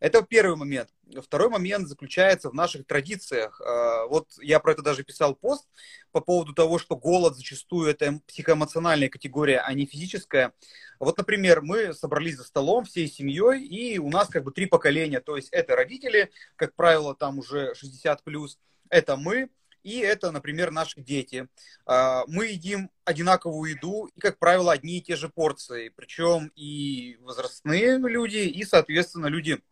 Это 0.00 0.22
первый 0.22 0.56
момент. 0.56 0.90
Второй 1.22 1.48
момент 1.48 1.88
заключается 1.88 2.50
в 2.50 2.54
наших 2.54 2.86
традициях. 2.86 3.60
А, 3.60 4.06
вот 4.06 4.28
я 4.40 4.58
про 4.58 4.72
это 4.72 4.82
даже 4.82 5.04
писал 5.04 5.34
пост 5.34 5.68
по 6.10 6.20
поводу 6.20 6.52
того, 6.52 6.78
что 6.78 6.96
голод 6.96 7.36
зачастую 7.36 7.88
это 7.88 8.20
психоэмоциональная 8.26 9.08
категория, 9.08 9.60
а 9.60 9.72
не 9.72 9.86
физическая. 9.86 10.52
Вот, 10.98 11.16
например, 11.18 11.62
мы 11.62 11.94
собрались 11.94 12.36
за 12.36 12.44
столом 12.44 12.84
всей 12.84 13.08
семьей, 13.08 13.64
и 13.64 13.98
у 13.98 14.10
нас 14.10 14.28
как 14.28 14.42
бы 14.42 14.50
три 14.50 14.66
поколения. 14.66 15.20
То 15.20 15.36
есть 15.36 15.48
это 15.50 15.76
родители, 15.76 16.30
как 16.56 16.74
правило, 16.74 17.14
там 17.14 17.38
уже 17.38 17.74
60 17.74 18.24
плюс, 18.24 18.58
это 18.88 19.16
мы, 19.16 19.50
и 19.86 20.00
это, 20.00 20.32
например, 20.32 20.72
наши 20.72 21.00
дети. 21.00 21.46
А, 21.84 22.24
мы 22.26 22.46
едим 22.46 22.90
одинаковую 23.04 23.70
еду 23.70 24.06
и, 24.06 24.18
как 24.18 24.40
правило, 24.40 24.72
одни 24.72 24.98
и 24.98 25.02
те 25.02 25.14
же 25.14 25.28
порции. 25.28 25.92
Причем 25.94 26.50
и 26.56 27.16
возрастные 27.20 27.96
люди, 27.98 28.38
и, 28.38 28.64
соответственно, 28.64 29.26
люди 29.26 29.62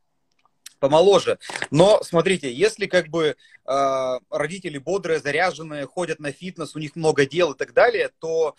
помоложе. 0.84 1.38
Но 1.70 2.02
смотрите, 2.02 2.52
если 2.52 2.84
как 2.84 3.08
бы 3.08 3.36
э, 3.66 4.18
родители 4.28 4.76
бодрые, 4.76 5.18
заряженные, 5.18 5.86
ходят 5.86 6.20
на 6.20 6.30
фитнес, 6.30 6.76
у 6.76 6.78
них 6.78 6.94
много 6.94 7.24
дел 7.24 7.52
и 7.52 7.56
так 7.56 7.72
далее, 7.72 8.10
то 8.18 8.54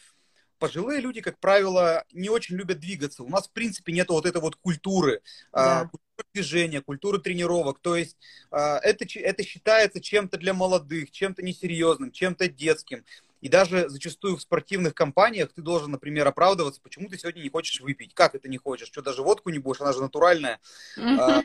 пожилые 0.58 1.02
люди, 1.02 1.22
как 1.22 1.38
правило, 1.40 2.04
не 2.12 2.30
очень 2.30 2.56
любят 2.56 2.80
двигаться. 2.80 3.22
У 3.22 3.30
нас, 3.30 3.48
в 3.48 3.52
принципе, 3.52 3.94
нет 3.94 4.10
вот 4.10 4.26
этой 4.26 4.42
вот 4.42 4.56
культуры, 4.56 5.22
да. 5.54 5.84
э, 5.84 5.90
культуры 5.90 6.28
движения, 6.34 6.82
культуры 6.82 7.20
тренировок. 7.20 7.78
То 7.80 7.96
есть 7.96 8.18
э, 8.50 8.58
это, 8.58 9.06
это 9.20 9.44
считается 9.44 10.02
чем-то 10.02 10.38
для 10.40 10.56
молодых, 10.56 11.12
чем-то 11.12 11.44
несерьезным, 11.44 12.10
чем-то 12.10 12.48
детским. 12.48 13.06
И 13.46 13.48
даже 13.48 13.88
зачастую 13.90 14.38
в 14.38 14.42
спортивных 14.42 14.96
компаниях 14.96 15.54
ты 15.54 15.62
должен, 15.62 15.92
например, 15.92 16.28
оправдываться, 16.28 16.82
почему 16.82 17.10
ты 17.10 17.20
сегодня 17.20 17.42
не 17.42 17.50
хочешь 17.50 17.80
выпить. 17.80 18.16
Как 18.16 18.34
это 18.34 18.50
не 18.50 18.58
хочешь? 18.58 18.88
Что, 18.88 19.04
даже 19.04 19.22
водку 19.22 19.52
не 19.52 19.60
будешь? 19.60 19.82
Она 19.82 19.94
же 19.94 20.02
натуральная. 20.02 20.60
А, 20.98 21.44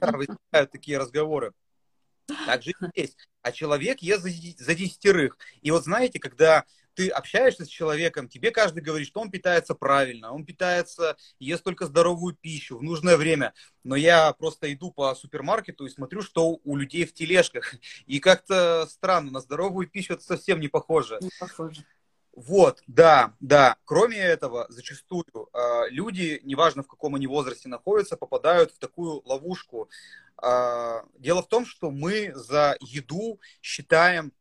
возникают 0.00 0.72
такие 0.72 0.96
разговоры. 0.96 1.52
Так 2.46 2.62
же 2.62 2.70
и 2.70 2.74
здесь. 2.94 3.14
А 3.42 3.52
человек 3.52 3.98
ест 3.98 4.22
за, 4.22 4.74
десятерых. 4.74 5.36
И 5.60 5.70
вот 5.70 5.84
знаете, 5.84 6.18
когда 6.18 6.64
ты 6.98 7.10
общаешься 7.10 7.64
с 7.64 7.68
человеком, 7.68 8.28
тебе 8.28 8.50
каждый 8.50 8.82
говорит, 8.82 9.06
что 9.06 9.20
он 9.20 9.30
питается 9.30 9.76
правильно, 9.76 10.32
он 10.32 10.44
питается, 10.44 11.16
ест 11.38 11.62
только 11.62 11.86
здоровую 11.86 12.34
пищу 12.34 12.76
в 12.76 12.82
нужное 12.82 13.16
время. 13.16 13.54
Но 13.84 13.94
я 13.94 14.32
просто 14.32 14.72
иду 14.74 14.90
по 14.90 15.14
супермаркету 15.14 15.86
и 15.86 15.90
смотрю, 15.90 16.22
что 16.22 16.58
у 16.64 16.76
людей 16.76 17.06
в 17.06 17.14
тележках. 17.14 17.76
И 18.06 18.18
как-то 18.18 18.88
странно, 18.90 19.30
на 19.30 19.40
здоровую 19.40 19.86
пищу 19.86 20.14
это 20.14 20.24
совсем 20.24 20.58
не 20.58 20.66
похоже. 20.66 21.18
Не 21.20 21.30
похоже. 21.38 21.84
Вот, 22.34 22.82
да, 22.88 23.34
да. 23.38 23.76
Кроме 23.84 24.18
этого, 24.18 24.66
зачастую 24.68 25.24
э, 25.52 25.90
люди, 25.90 26.40
неважно 26.42 26.82
в 26.82 26.88
каком 26.88 27.14
они 27.14 27.28
возрасте 27.28 27.68
находятся, 27.68 28.16
попадают 28.16 28.72
в 28.72 28.78
такую 28.80 29.22
ловушку. 29.24 29.88
Э, 30.42 31.02
дело 31.16 31.42
в 31.42 31.48
том, 31.48 31.64
что 31.64 31.92
мы 31.92 32.32
за 32.34 32.76
еду 32.80 33.40
считаем 33.62 34.32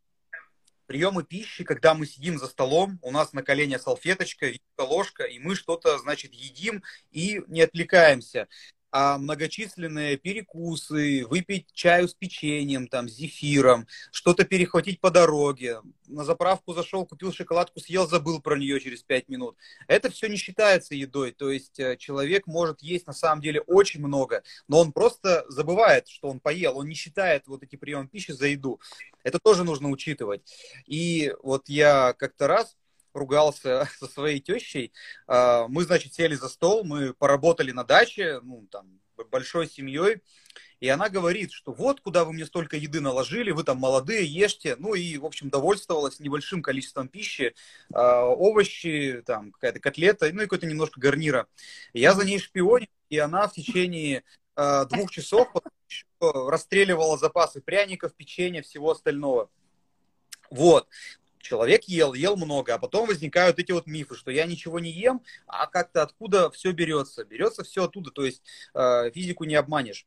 приемы 0.88 1.24
пищи, 1.24 1.64
когда 1.64 1.94
мы 1.94 2.08
сидим 2.08 2.40
за 2.40 2.48
столом, 2.48 2.98
у 3.04 3.12
нас 3.12 3.34
на 3.34 3.44
колене 3.44 3.78
салфеточка, 3.78 4.52
ложка, 4.78 5.24
и 5.24 5.38
мы 5.38 5.56
что-то, 5.56 5.98
значит, 6.00 6.34
едим 6.34 6.84
и 7.12 7.42
не 7.48 7.62
отвлекаемся. 7.62 8.48
А 8.92 9.18
многочисленные 9.18 10.18
перекусы, 10.18 11.26
выпить 11.28 11.68
чаю 11.74 12.08
с 12.08 12.14
печеньем, 12.14 12.88
там, 12.88 13.10
с 13.10 13.14
зефиром, 13.14 13.88
что-то 14.12 14.46
перехватить 14.46 15.02
по 15.02 15.12
дороге, 15.12 15.82
на 16.08 16.24
заправку 16.24 16.74
зашел, 16.74 17.06
купил 17.06 17.34
шоколадку, 17.34 17.80
съел, 17.80 18.08
забыл 18.08 18.42
про 18.42 18.58
нее 18.58 18.80
через 18.80 19.04
пять 19.04 19.28
минут. 19.28 19.58
Это 19.88 20.10
все 20.10 20.28
не 20.28 20.38
считается 20.38 20.96
едой, 20.96 21.32
то 21.32 21.52
есть 21.52 21.80
э, 21.80 21.98
человек 21.98 22.48
может 22.48 22.82
есть 22.82 23.08
на 23.08 23.14
самом 23.14 23.42
деле 23.42 23.62
очень 23.62 24.00
много, 24.00 24.44
но 24.68 24.80
он 24.80 24.92
просто 24.92 25.46
забывает, 25.50 26.08
что 26.08 26.30
он 26.30 26.40
поел, 26.40 26.78
он 26.78 26.88
не 26.88 26.96
считает 26.96 27.48
вот 27.48 27.64
эти 27.64 27.76
приемы 27.76 28.08
пищи 28.08 28.32
за 28.32 28.48
еду. 28.48 28.80
Это 29.24 29.40
тоже 29.40 29.64
нужно 29.64 29.90
учитывать. 29.90 30.42
И 30.86 31.34
вот 31.44 31.68
я 31.68 32.14
как-то 32.14 32.48
раз 32.48 32.78
ругался 33.18 33.90
со 34.00 34.08
своей 34.08 34.40
тещей. 34.40 34.92
А, 35.28 35.68
мы, 35.68 35.84
значит, 35.84 36.14
сели 36.14 36.36
за 36.36 36.50
стол, 36.50 36.84
мы 36.84 37.14
поработали 37.14 37.72
на 37.72 37.84
даче, 37.84 38.40
ну, 38.42 38.68
там, 38.72 39.00
большой 39.32 39.68
семьей, 39.68 40.22
и 40.80 40.90
она 40.90 41.10
говорит, 41.10 41.52
что 41.52 41.74
вот 41.74 42.02
куда 42.02 42.24
вы 42.24 42.34
мне 42.34 42.46
столько 42.46 42.78
еды 42.78 43.02
наложили, 43.02 43.52
вы 43.52 43.64
там 43.64 43.78
молодые, 43.78 44.26
ешьте. 44.26 44.76
Ну 44.78 44.94
и, 44.94 45.18
в 45.18 45.26
общем, 45.26 45.50
довольствовалась 45.50 46.20
небольшим 46.20 46.62
количеством 46.62 47.08
пищи, 47.08 47.56
а, 47.94 48.26
овощи, 48.26 49.24
там 49.26 49.52
какая-то 49.52 49.80
котлета, 49.80 50.32
ну 50.32 50.42
и 50.42 50.46
какой-то 50.46 50.68
немножко 50.68 51.00
гарнира. 51.00 51.48
Я 51.94 52.14
за 52.14 52.26
ней 52.26 52.40
шпионил, 52.40 52.88
и 53.10 53.18
она 53.18 53.48
в 53.48 53.54
течение 53.54 54.24
а, 54.56 54.86
двух 54.86 55.10
часов 55.10 55.48
расстреливала 56.20 57.18
запасы 57.18 57.62
пряников, 57.62 58.14
печенья, 58.14 58.62
всего 58.62 58.92
остального. 58.92 59.50
Вот 60.50 60.88
человек 61.48 61.86
ел, 61.86 62.14
ел 62.14 62.36
много, 62.36 62.74
а 62.74 62.78
потом 62.78 63.08
возникают 63.08 63.60
эти 63.60 63.72
вот 63.72 63.88
мифы, 63.88 64.16
что 64.16 64.32
я 64.32 64.46
ничего 64.46 64.80
не 64.80 64.92
ем, 64.92 65.22
а 65.46 65.68
как-то 65.68 66.02
откуда 66.02 66.52
все 66.52 66.72
берется? 66.72 67.24
Берется 67.24 67.64
все 67.64 67.86
оттуда, 67.86 68.12
то 68.12 68.26
есть 68.26 68.42
э, 68.74 69.12
физику 69.12 69.46
не 69.46 69.56
обманешь. 69.56 70.06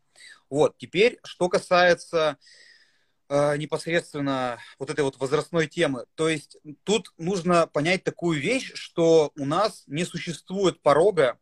Вот, 0.50 0.76
теперь, 0.76 1.18
что 1.24 1.48
касается 1.48 2.36
э, 3.28 3.56
непосредственно 3.56 4.58
вот 4.78 4.90
этой 4.90 5.02
вот 5.02 5.18
возрастной 5.18 5.66
темы, 5.66 6.04
то 6.14 6.28
есть 6.28 6.58
тут 6.84 7.12
нужно 7.16 7.66
понять 7.66 8.04
такую 8.04 8.38
вещь, 8.38 8.72
что 8.74 9.32
у 9.36 9.46
нас 9.46 9.84
не 9.86 10.04
существует 10.04 10.82
порога, 10.82 11.38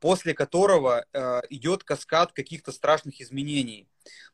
после 0.00 0.32
которого 0.32 1.04
э, 1.12 1.40
идет 1.50 1.84
каскад 1.84 2.32
каких-то 2.32 2.72
страшных 2.72 3.20
изменений. 3.20 3.86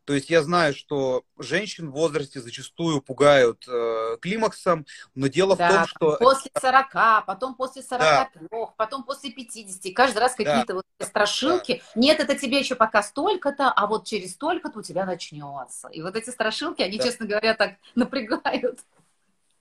То 0.05 0.15
есть 0.15 0.31
я 0.31 0.43
знаю, 0.43 0.75
что 0.75 1.23
женщин 1.39 1.91
в 1.91 1.93
возрасте 1.93 2.41
зачастую 2.41 3.01
пугают 3.03 3.65
э, 3.69 4.17
климаксом, 4.21 4.85
но 5.15 5.29
дело 5.29 5.57
да, 5.57 5.69
в 5.69 5.73
том, 5.73 5.87
что... 5.87 6.17
После 6.17 6.51
40, 6.61 7.25
потом 7.25 7.55
после 7.55 7.83
43, 7.83 8.49
да. 8.51 8.67
потом 8.77 9.05
после 9.05 9.31
50. 9.31 9.95
Каждый 9.95 10.19
раз 10.19 10.35
какие-то 10.35 10.67
да. 10.67 10.75
вот 10.75 10.85
страшилки. 11.01 11.83
Да. 11.95 12.01
Нет, 12.01 12.21
это 12.21 12.35
тебе 12.35 12.59
еще 12.59 12.75
пока 12.75 13.03
столько-то, 13.03 13.71
а 13.71 13.87
вот 13.87 14.07
через 14.07 14.33
столько-то 14.33 14.81
у 14.81 14.83
тебя 14.83 15.07
начнется. 15.07 15.89
И 15.89 16.03
вот 16.03 16.17
эти 16.17 16.31
страшилки, 16.31 16.83
они, 16.83 16.99
да. 16.99 17.05
честно 17.05 17.27
говоря, 17.27 17.55
так 17.55 17.77
напрягают. 17.95 18.81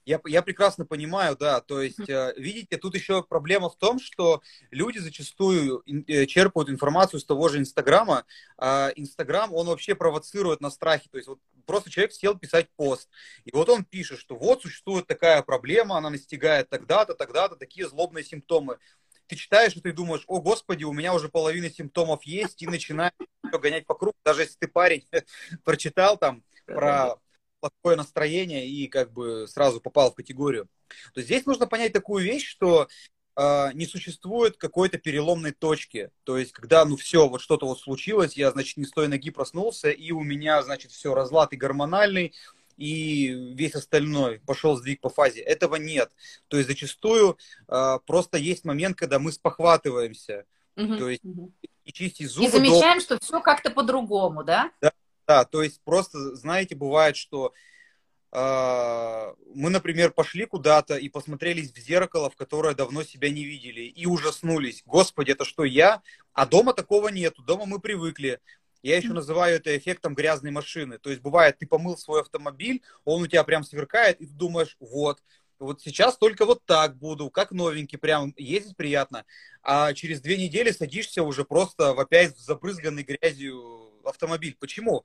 Я, 0.04 0.20
я 0.26 0.42
прекрасно 0.42 0.84
понимаю, 0.84 1.36
да. 1.36 1.60
То 1.60 1.80
есть, 1.80 2.08
э, 2.08 2.34
видите, 2.36 2.76
тут 2.76 2.94
еще 2.94 3.22
проблема 3.22 3.70
в 3.70 3.76
том, 3.76 4.00
что 4.00 4.42
люди 4.70 4.98
зачастую 4.98 5.82
э, 5.86 6.26
черпают 6.26 6.70
информацию 6.70 7.20
с 7.20 7.24
того 7.24 7.48
же 7.48 7.58
Инстаграма. 7.58 8.24
А 8.58 8.90
Инстаграм, 8.96 9.52
он 9.54 9.66
вообще 9.66 9.94
провоцирует 9.94 10.60
на 10.60 10.70
страхе. 10.70 11.08
То 11.10 11.18
есть, 11.18 11.28
вот 11.28 11.38
просто 11.66 11.90
человек 11.90 12.12
сел 12.12 12.36
писать 12.36 12.68
пост. 12.76 13.08
И 13.44 13.52
вот 13.52 13.68
он 13.68 13.84
пишет, 13.84 14.18
что 14.18 14.36
вот 14.36 14.62
существует 14.62 15.06
такая 15.06 15.42
проблема, 15.42 15.96
она 15.96 16.10
настигает 16.10 16.68
тогда-то, 16.68 17.14
тогда-то, 17.14 17.56
такие 17.56 17.88
злобные 17.88 18.24
симптомы. 18.24 18.78
Ты 19.28 19.36
читаешь, 19.36 19.76
и 19.76 19.80
ты 19.80 19.92
думаешь, 19.92 20.24
о, 20.26 20.40
господи, 20.40 20.84
у 20.84 20.92
меня 20.92 21.14
уже 21.14 21.28
половина 21.28 21.70
симптомов 21.70 22.24
есть, 22.24 22.60
и 22.60 22.66
начинаешь 22.66 23.12
гонять 23.60 23.86
по 23.86 23.94
кругу. 23.94 24.16
Даже 24.24 24.42
если 24.42 24.56
ты 24.58 24.68
парень 24.68 25.06
прочитал 25.64 26.18
там 26.18 26.42
про 26.66 27.16
плохое 27.62 27.96
настроение 27.96 28.66
и 28.66 28.88
как 28.88 29.12
бы 29.12 29.46
сразу 29.46 29.80
попал 29.80 30.10
в 30.10 30.14
категорию. 30.14 30.66
То 31.14 31.20
есть 31.20 31.28
здесь 31.28 31.46
нужно 31.46 31.66
понять 31.66 31.92
такую 31.92 32.24
вещь, 32.24 32.46
что 32.46 32.88
э, 33.36 33.72
не 33.74 33.86
существует 33.86 34.56
какой-то 34.56 34.98
переломной 34.98 35.52
точки. 35.52 36.10
То 36.24 36.36
есть, 36.38 36.52
когда, 36.52 36.84
ну, 36.84 36.96
все, 36.96 37.28
вот 37.28 37.40
что-то 37.40 37.66
вот 37.66 37.80
случилось, 37.80 38.36
я, 38.36 38.50
значит, 38.50 38.76
не 38.76 38.84
с 38.84 38.90
той 38.90 39.08
ноги 39.08 39.30
проснулся, 39.30 39.90
и 39.90 40.10
у 40.10 40.22
меня, 40.22 40.62
значит, 40.62 40.90
все, 40.90 41.14
разлад 41.14 41.52
и 41.52 41.56
гормональный, 41.56 42.34
и 42.76 43.28
весь 43.54 43.74
остальной 43.74 44.40
пошел 44.40 44.76
сдвиг 44.76 45.00
по 45.00 45.08
фазе. 45.08 45.40
Этого 45.40 45.76
нет. 45.76 46.10
То 46.48 46.56
есть, 46.56 46.68
зачастую 46.68 47.38
э, 47.68 47.98
просто 48.06 48.38
есть 48.38 48.64
момент, 48.64 48.96
когда 48.96 49.18
мы 49.18 49.30
спохватываемся. 49.32 50.46
Угу, 50.76 50.96
то 50.96 51.08
есть, 51.10 51.24
угу. 51.24 51.52
и 51.84 51.92
чистить 51.92 52.28
зубы. 52.28 52.48
И 52.48 52.50
замечаем, 52.50 52.98
до... 52.98 53.04
что 53.04 53.18
все 53.20 53.40
как-то 53.40 53.70
по-другому, 53.70 54.42
да? 54.42 54.70
Да, 54.80 54.90
да, 55.32 55.44
то 55.46 55.62
есть 55.62 55.80
просто, 55.82 56.36
знаете, 56.36 56.74
бывает, 56.74 57.16
что 57.16 57.54
э, 58.32 59.34
мы, 59.54 59.70
например, 59.70 60.10
пошли 60.10 60.44
куда-то 60.44 60.96
и 60.96 61.08
посмотрелись 61.08 61.72
в 61.72 61.78
зеркало, 61.78 62.28
в 62.28 62.36
которое 62.36 62.74
давно 62.74 63.02
себя 63.02 63.30
не 63.30 63.44
видели, 63.44 63.80
и 63.80 64.04
ужаснулись. 64.04 64.82
Господи, 64.84 65.30
это 65.30 65.46
что, 65.46 65.64
я? 65.64 66.02
А 66.34 66.44
дома 66.44 66.74
такого 66.74 67.08
нету, 67.08 67.42
дома 67.42 67.64
мы 67.64 67.78
привыкли. 67.80 68.40
Я 68.82 68.98
еще 68.98 69.14
называю 69.14 69.56
это 69.56 69.74
эффектом 69.74 70.14
грязной 70.14 70.50
машины. 70.50 70.98
То 70.98 71.08
есть 71.08 71.22
бывает, 71.22 71.56
ты 71.58 71.66
помыл 71.66 71.96
свой 71.96 72.20
автомобиль, 72.20 72.82
он 73.06 73.22
у 73.22 73.26
тебя 73.26 73.44
прям 73.44 73.64
сверкает, 73.64 74.20
и 74.20 74.26
ты 74.26 74.34
думаешь, 74.34 74.76
вот, 74.80 75.22
вот 75.58 75.80
сейчас 75.80 76.18
только 76.18 76.44
вот 76.44 76.62
так 76.66 76.98
буду, 76.98 77.30
как 77.30 77.52
новенький, 77.52 77.96
прям 77.96 78.34
ездить 78.36 78.76
приятно. 78.76 79.24
А 79.62 79.94
через 79.94 80.20
две 80.20 80.36
недели 80.36 80.72
садишься 80.72 81.22
уже 81.22 81.44
просто 81.44 81.94
в 81.94 82.00
опять 82.00 82.36
забрызганный 82.36 83.04
грязью 83.04 83.91
автомобиль. 84.04 84.56
Почему? 84.58 85.04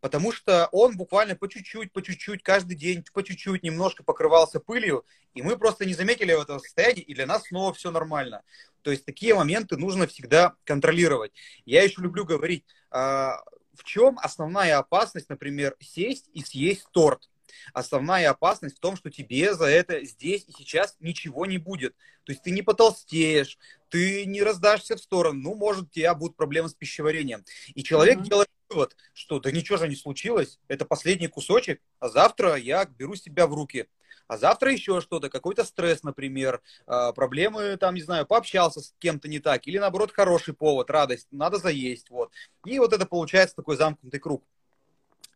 Потому 0.00 0.32
что 0.32 0.68
он 0.72 0.96
буквально 0.96 1.36
по 1.36 1.48
чуть-чуть, 1.48 1.92
по 1.92 2.02
чуть-чуть, 2.02 2.42
каждый 2.42 2.74
день, 2.74 3.04
по 3.12 3.22
чуть-чуть 3.22 3.62
немножко 3.62 4.02
покрывался 4.02 4.58
пылью, 4.58 5.04
и 5.34 5.42
мы 5.42 5.58
просто 5.58 5.84
не 5.84 5.94
заметили 5.94 6.40
этого 6.40 6.58
состояния, 6.58 7.02
и 7.02 7.14
для 7.14 7.26
нас 7.26 7.46
снова 7.46 7.74
все 7.74 7.90
нормально. 7.90 8.42
То 8.82 8.90
есть 8.90 9.04
такие 9.04 9.34
моменты 9.34 9.76
нужно 9.76 10.06
всегда 10.06 10.54
контролировать. 10.64 11.32
Я 11.66 11.82
еще 11.82 12.00
люблю 12.00 12.24
говорить, 12.24 12.64
а, 12.90 13.42
в 13.74 13.84
чем 13.84 14.18
основная 14.20 14.78
опасность, 14.78 15.28
например, 15.28 15.76
сесть 15.80 16.28
и 16.32 16.42
съесть 16.42 16.86
торт. 16.92 17.29
Основная 17.72 18.30
опасность 18.30 18.76
в 18.76 18.80
том, 18.80 18.96
что 18.96 19.10
тебе 19.10 19.54
за 19.54 19.66
это 19.66 20.04
здесь 20.04 20.44
и 20.46 20.52
сейчас 20.52 20.96
ничего 21.00 21.46
не 21.46 21.58
будет. 21.58 21.94
То 22.24 22.32
есть 22.32 22.42
ты 22.42 22.50
не 22.50 22.62
потолстеешь, 22.62 23.58
ты 23.88 24.24
не 24.26 24.42
раздашься 24.42 24.96
в 24.96 25.00
сторону. 25.00 25.40
Ну, 25.40 25.54
может, 25.54 25.84
у 25.84 25.90
тебя 25.90 26.14
будут 26.14 26.36
проблемы 26.36 26.68
с 26.68 26.74
пищеварением. 26.74 27.44
И 27.74 27.82
человек 27.82 28.18
mm-hmm. 28.18 28.28
делает 28.28 28.48
вывод, 28.68 28.96
что 29.12 29.40
да 29.40 29.50
ничего 29.50 29.78
же 29.78 29.88
не 29.88 29.96
случилось, 29.96 30.58
это 30.68 30.84
последний 30.84 31.28
кусочек, 31.28 31.80
а 31.98 32.08
завтра 32.08 32.54
я 32.54 32.84
беру 32.84 33.14
себя 33.16 33.46
в 33.46 33.54
руки. 33.54 33.88
А 34.28 34.36
завтра 34.36 34.72
еще 34.72 35.00
что-то, 35.00 35.28
какой-то 35.28 35.64
стресс, 35.64 36.04
например, 36.04 36.62
а, 36.86 37.12
проблемы, 37.12 37.76
там, 37.76 37.96
не 37.96 38.02
знаю, 38.02 38.26
пообщался 38.26 38.80
с 38.80 38.94
кем-то 39.00 39.26
не 39.26 39.40
так, 39.40 39.66
или 39.66 39.78
наоборот 39.78 40.12
хороший 40.12 40.54
повод, 40.54 40.88
радость, 40.88 41.26
надо 41.32 41.58
заесть, 41.58 42.10
вот. 42.10 42.30
И 42.64 42.78
вот 42.78 42.92
это 42.92 43.06
получается 43.06 43.56
такой 43.56 43.76
замкнутый 43.76 44.20
круг. 44.20 44.44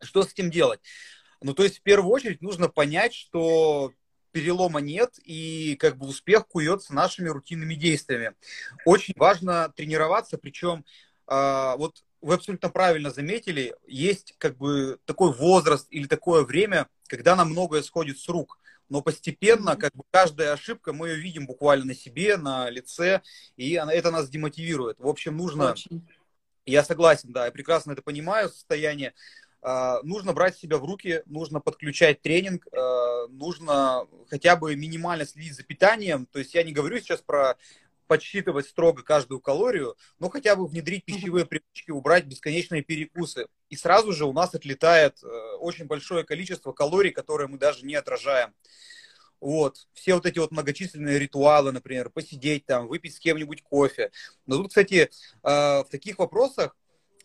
Что 0.01 0.23
с 0.23 0.31
этим 0.31 0.49
делать? 0.49 0.79
Ну, 1.41 1.53
то 1.53 1.63
есть, 1.63 1.79
в 1.79 1.81
первую 1.81 2.11
очередь, 2.11 2.41
нужно 2.41 2.69
понять, 2.69 3.13
что 3.13 3.91
перелома 4.31 4.81
нет, 4.81 5.13
и 5.23 5.77
как 5.79 5.97
бы 5.97 6.07
успех 6.07 6.47
куется 6.47 6.93
нашими 6.93 7.29
рутинными 7.29 7.75
действиями. 7.75 8.33
Очень 8.83 9.13
важно 9.15 9.71
тренироваться, 9.75 10.37
причем 10.37 10.83
э, 11.27 11.73
вот 11.77 12.03
вы 12.19 12.33
абсолютно 12.33 12.69
правильно 12.69 13.11
заметили, 13.11 13.75
есть 13.87 14.33
как 14.39 14.57
бы 14.57 14.99
такой 15.05 15.31
возраст 15.31 15.87
или 15.89 16.07
такое 16.07 16.43
время, 16.43 16.89
когда 17.07 17.35
нам 17.35 17.51
многое 17.51 17.81
сходит 17.83 18.19
с 18.19 18.27
рук. 18.27 18.59
Но 18.89 19.01
постепенно, 19.01 19.75
как 19.75 19.95
бы 19.95 20.03
каждая 20.11 20.53
ошибка, 20.53 20.91
мы 20.91 21.09
ее 21.09 21.15
видим 21.15 21.45
буквально 21.45 21.85
на 21.85 21.95
себе, 21.95 22.37
на 22.37 22.69
лице, 22.69 23.21
и 23.57 23.73
это 23.73 24.11
нас 24.11 24.29
демотивирует. 24.29 24.99
В 24.99 25.07
общем, 25.07 25.37
нужно... 25.37 25.71
Очень. 25.71 26.05
Я 26.65 26.83
согласен, 26.83 27.31
да, 27.31 27.45
я 27.45 27.51
прекрасно 27.51 27.91
это 27.91 28.01
понимаю, 28.01 28.49
состояние. 28.49 29.13
А, 29.67 29.99
нужно 30.03 30.31
брать 30.31 30.55
себя 30.55 30.77
в 30.77 30.85
руки, 30.85 31.23
нужно 31.25 31.59
подключать 31.59 32.21
тренинг, 32.21 32.67
а, 32.71 33.25
нужно 33.29 34.07
хотя 34.29 34.55
бы 34.55 34.75
минимально 34.75 35.25
следить 35.25 35.55
за 35.55 35.63
питанием. 35.63 36.27
То 36.27 36.37
есть 36.37 36.53
я 36.53 36.61
не 36.61 36.71
говорю 36.71 36.99
сейчас 36.99 37.21
про 37.21 37.57
подсчитывать 38.05 38.67
строго 38.67 39.01
каждую 39.01 39.39
калорию, 39.39 39.97
но 40.19 40.29
хотя 40.29 40.55
бы 40.55 40.67
внедрить 40.67 41.03
пищевые 41.03 41.47
привычки, 41.47 41.89
убрать 41.89 42.25
бесконечные 42.25 42.83
перекусы. 42.83 43.47
И 43.69 43.75
сразу 43.75 44.13
же 44.13 44.25
у 44.25 44.33
нас 44.33 44.53
отлетает 44.53 45.23
э, 45.23 45.27
очень 45.59 45.85
большое 45.85 46.23
количество 46.23 46.71
калорий, 46.71 47.09
которые 47.09 47.47
мы 47.47 47.57
даже 47.57 47.87
не 47.87 47.95
отражаем. 47.95 48.53
Вот. 49.39 49.87
Все 49.93 50.13
вот 50.13 50.27
эти 50.27 50.37
вот 50.37 50.51
многочисленные 50.51 51.17
ритуалы, 51.17 51.71
например, 51.71 52.11
посидеть 52.11 52.67
там, 52.67 52.87
выпить 52.87 53.15
с 53.15 53.19
кем-нибудь 53.19 53.63
кофе. 53.63 54.11
Но 54.45 54.57
тут, 54.57 54.67
кстати, 54.67 55.09
э, 55.09 55.09
в 55.41 55.87
таких 55.89 56.19
вопросах 56.19 56.77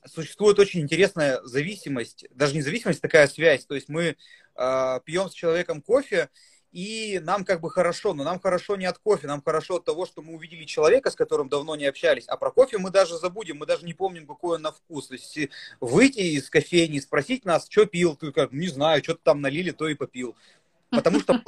существует 0.06 0.58
очень 0.58 0.80
интересная 0.80 1.40
зависимость, 1.42 2.26
даже 2.30 2.54
не 2.54 2.62
зависимость, 2.62 3.00
такая 3.00 3.26
связь. 3.28 3.64
То 3.66 3.74
есть 3.74 3.88
мы 3.88 4.16
э, 4.56 5.00
пьем 5.04 5.28
с 5.28 5.32
человеком 5.32 5.82
кофе, 5.82 6.28
и 6.72 7.20
нам 7.24 7.44
как 7.44 7.60
бы 7.60 7.70
хорошо, 7.70 8.14
но 8.14 8.22
нам 8.22 8.38
хорошо 8.38 8.76
не 8.76 8.86
от 8.86 8.98
кофе, 8.98 9.26
нам 9.26 9.42
хорошо 9.42 9.76
от 9.76 9.84
того, 9.84 10.06
что 10.06 10.22
мы 10.22 10.34
увидели 10.34 10.64
человека, 10.64 11.10
с 11.10 11.16
которым 11.16 11.48
давно 11.48 11.74
не 11.74 11.86
общались, 11.86 12.28
а 12.28 12.36
про 12.36 12.52
кофе 12.52 12.78
мы 12.78 12.90
даже 12.90 13.18
забудем, 13.18 13.58
мы 13.58 13.66
даже 13.66 13.84
не 13.84 13.94
помним, 13.94 14.26
какой 14.26 14.56
он 14.56 14.62
на 14.62 14.72
вкус. 14.72 15.08
То 15.08 15.14
есть 15.14 15.38
выйти 15.80 16.20
из 16.20 16.48
кофейни 16.48 17.00
спросить 17.00 17.44
нас, 17.44 17.66
что 17.68 17.86
пил, 17.86 18.14
ты 18.14 18.30
как, 18.30 18.52
не 18.52 18.68
знаю, 18.68 19.02
что-то 19.02 19.20
там 19.24 19.40
налили, 19.40 19.72
то 19.72 19.88
и 19.88 19.94
попил. 19.94 20.36
Потому 20.90 21.20
что 21.20 21.42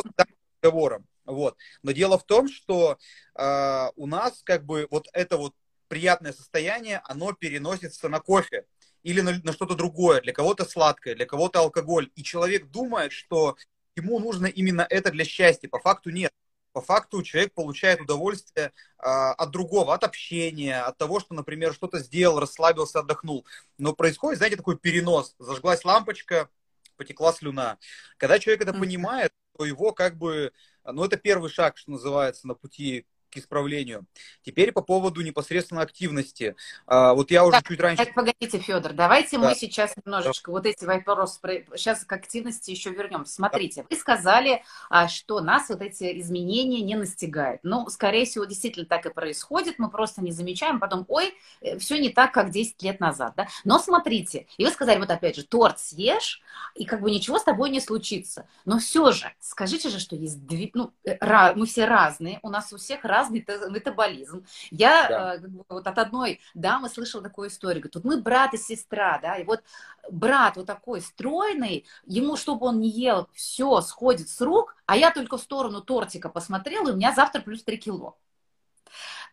разговором. 0.62 1.06
Вот. 1.24 1.56
Но 1.82 1.92
дело 1.92 2.18
в 2.18 2.24
том, 2.24 2.48
что 2.48 2.98
э, 3.34 3.88
у 3.96 4.06
нас 4.06 4.42
как 4.44 4.64
бы 4.64 4.88
вот 4.90 5.08
это 5.12 5.36
вот 5.36 5.54
приятное 5.92 6.32
состояние, 6.32 7.02
оно 7.04 7.34
переносится 7.34 8.08
на 8.08 8.18
кофе 8.18 8.64
или 9.02 9.20
на, 9.20 9.38
на 9.44 9.52
что-то 9.52 9.74
другое. 9.74 10.22
Для 10.22 10.32
кого-то 10.32 10.64
сладкое, 10.64 11.14
для 11.14 11.26
кого-то 11.26 11.58
алкоголь. 11.60 12.10
И 12.14 12.22
человек 12.22 12.70
думает, 12.70 13.12
что 13.12 13.58
ему 13.94 14.18
нужно 14.18 14.46
именно 14.46 14.86
это 14.88 15.10
для 15.10 15.26
счастья. 15.26 15.68
По 15.68 15.78
факту 15.78 16.08
нет. 16.08 16.32
По 16.72 16.80
факту 16.80 17.22
человек 17.22 17.52
получает 17.52 18.00
удовольствие 18.00 18.68
э, 18.68 18.70
от 19.02 19.50
другого, 19.50 19.92
от 19.92 20.02
общения, 20.02 20.80
от 20.80 20.96
того, 20.96 21.20
что, 21.20 21.34
например, 21.34 21.74
что-то 21.74 21.98
сделал, 21.98 22.40
расслабился, 22.40 23.00
отдохнул. 23.00 23.44
Но 23.76 23.92
происходит, 23.92 24.38
знаете, 24.38 24.56
такой 24.56 24.78
перенос. 24.78 25.34
Зажглась 25.38 25.84
лампочка, 25.84 26.48
потекла 26.96 27.34
слюна. 27.34 27.76
Когда 28.16 28.38
человек 28.38 28.62
это 28.62 28.72
понимает, 28.72 29.30
то 29.58 29.66
его 29.66 29.92
как 29.92 30.16
бы, 30.16 30.54
ну 30.84 31.04
это 31.04 31.18
первый 31.18 31.50
шаг, 31.50 31.76
что 31.76 31.90
называется, 31.90 32.46
на 32.46 32.54
пути 32.54 33.04
к 33.32 33.38
исправлению. 33.38 34.04
Теперь 34.44 34.72
по 34.72 34.82
поводу 34.82 35.22
непосредственно 35.22 35.80
активности. 35.80 36.54
А, 36.86 37.14
вот 37.14 37.30
я 37.30 37.44
уже 37.44 37.58
так, 37.58 37.68
чуть 37.68 37.80
раньше... 37.80 38.12
Погодите, 38.14 38.58
Федор, 38.58 38.92
давайте 38.92 39.38
да. 39.38 39.48
мы 39.48 39.54
сейчас 39.54 39.94
немножечко 40.04 40.50
да. 40.50 40.52
вот 40.52 40.66
эти 40.66 40.84
вопросы, 40.84 41.38
сейчас 41.74 42.04
к 42.04 42.12
активности 42.12 42.70
еще 42.70 42.90
вернемся. 42.90 43.34
Смотрите, 43.34 43.82
да. 43.82 43.86
вы 43.90 43.96
сказали, 43.96 44.62
а, 44.90 45.08
что 45.08 45.40
нас 45.40 45.70
вот 45.70 45.80
эти 45.80 46.20
изменения 46.20 46.82
не 46.82 46.94
настигают. 46.94 47.60
Ну, 47.62 47.88
скорее 47.88 48.26
всего, 48.26 48.44
действительно 48.44 48.86
так 48.86 49.06
и 49.06 49.10
происходит, 49.10 49.78
мы 49.78 49.90
просто 49.90 50.22
не 50.22 50.32
замечаем, 50.32 50.78
потом, 50.78 51.06
ой, 51.08 51.34
э, 51.62 51.78
все 51.78 51.98
не 51.98 52.10
так, 52.10 52.32
как 52.32 52.50
10 52.50 52.82
лет 52.82 53.00
назад, 53.00 53.32
да? 53.36 53.48
Но 53.64 53.78
смотрите, 53.78 54.46
и 54.58 54.64
вы 54.64 54.70
сказали, 54.70 54.98
вот 54.98 55.10
опять 55.10 55.36
же, 55.36 55.44
торт 55.44 55.78
съешь, 55.78 56.42
и 56.74 56.84
как 56.84 57.00
бы 57.00 57.10
ничего 57.10 57.38
с 57.38 57.44
тобой 57.44 57.70
не 57.70 57.80
случится. 57.80 58.46
Но 58.66 58.78
все 58.78 59.10
же, 59.12 59.32
скажите 59.40 59.88
же, 59.88 59.98
что 59.98 60.16
есть 60.16 60.46
две, 60.46 60.70
ну, 60.74 60.92
э, 61.04 61.16
мы 61.54 61.66
все 61.66 61.86
разные, 61.86 62.38
у 62.42 62.50
нас 62.50 62.72
у 62.72 62.76
всех 62.76 63.04
разные 63.04 63.21
разный 63.22 63.44
метаболизм. 63.70 64.44
Я 64.70 65.08
да. 65.08 65.34
э, 65.36 65.40
вот 65.68 65.86
от 65.86 65.98
одной 65.98 66.40
дамы 66.54 66.88
слышала 66.88 67.22
такую 67.22 67.48
историю, 67.48 67.82
говорит, 67.82 67.94
вот 67.94 68.04
мы 68.04 68.20
брат 68.20 68.54
и 68.54 68.58
сестра, 68.58 69.18
да, 69.22 69.36
и 69.36 69.44
вот 69.44 69.62
брат 70.10 70.56
вот 70.56 70.66
такой 70.66 71.00
стройный, 71.00 71.86
ему, 72.04 72.36
чтобы 72.36 72.66
он 72.66 72.80
не 72.80 72.90
ел, 72.90 73.28
все 73.34 73.80
сходит 73.80 74.28
с 74.28 74.40
рук, 74.40 74.76
а 74.86 74.96
я 74.96 75.10
только 75.10 75.36
в 75.36 75.42
сторону 75.42 75.80
тортика 75.80 76.28
посмотрела, 76.28 76.88
и 76.88 76.92
у 76.92 76.96
меня 76.96 77.12
завтра 77.12 77.40
плюс 77.40 77.62
3 77.62 77.76
кило. 77.78 78.18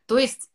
То 0.05 0.17
есть 0.17 0.49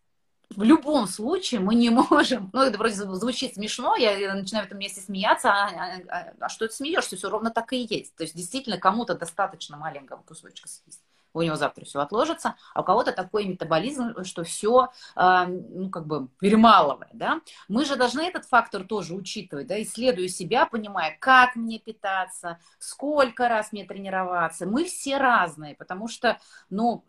в 0.50 0.62
любом 0.62 1.06
случае 1.06 1.60
мы 1.60 1.74
не 1.74 1.90
можем, 2.10 2.50
ну 2.52 2.62
это 2.62 2.78
вроде 2.78 2.94
звучит 2.94 3.54
смешно, 3.54 3.96
я, 3.96 4.16
я 4.16 4.34
начинаю 4.34 4.64
в 4.64 4.68
этом 4.68 4.78
месте 4.78 5.00
смеяться, 5.00 5.50
а, 5.50 5.68
а, 5.68 6.00
а, 6.08 6.32
а 6.40 6.48
что 6.48 6.66
ты 6.66 6.74
смеешься, 6.74 7.16
все 7.16 7.28
ровно 7.28 7.50
так 7.50 7.72
и 7.72 7.86
есть. 7.88 8.14
То 8.14 8.22
есть 8.22 8.36
действительно 8.36 8.78
кому-то 8.78 9.14
достаточно 9.14 9.76
маленького 9.76 10.22
кусочка 10.22 10.68
съесть 10.68 11.02
у 11.34 11.42
него 11.42 11.56
завтра 11.56 11.84
все 11.84 12.00
отложится, 12.00 12.56
а 12.72 12.80
у 12.80 12.84
кого-то 12.84 13.12
такой 13.12 13.44
метаболизм, 13.44 14.24
что 14.24 14.44
все, 14.44 14.90
а, 15.14 15.46
ну, 15.46 15.90
как 15.90 16.06
бы 16.06 16.28
перемалывает, 16.40 17.10
да. 17.12 17.40
Мы 17.68 17.84
же 17.84 17.96
должны 17.96 18.22
этот 18.22 18.46
фактор 18.46 18.84
тоже 18.84 19.14
учитывать, 19.14 19.66
да, 19.66 19.80
исследуя 19.82 20.28
себя, 20.28 20.66
понимая, 20.66 21.16
как 21.20 21.56
мне 21.56 21.78
питаться, 21.78 22.58
сколько 22.78 23.48
раз 23.48 23.72
мне 23.72 23.84
тренироваться. 23.84 24.66
Мы 24.66 24.84
все 24.84 25.18
разные, 25.18 25.74
потому 25.74 26.08
что, 26.08 26.38
ну, 26.70 27.04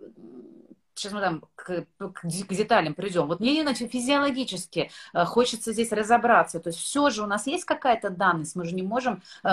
сейчас 0.95 1.11
мы 1.13 1.21
там 1.21 1.43
к, 1.55 1.85
к, 1.97 2.09
к 2.21 2.53
деталям 2.53 2.93
придем. 2.93 3.27
Вот 3.27 3.39
мне 3.39 3.61
иначе 3.61 3.87
физиологически 3.87 4.89
э, 5.13 5.25
хочется 5.25 5.73
здесь 5.73 5.91
разобраться. 5.91 6.59
То 6.59 6.69
есть 6.69 6.79
все 6.79 7.09
же 7.09 7.23
у 7.23 7.27
нас 7.27 7.47
есть 7.47 7.65
какая-то 7.65 8.09
данность, 8.09 8.55
мы 8.55 8.65
же 8.65 8.73
не 8.73 8.81
можем 8.81 9.21
э, 9.43 9.47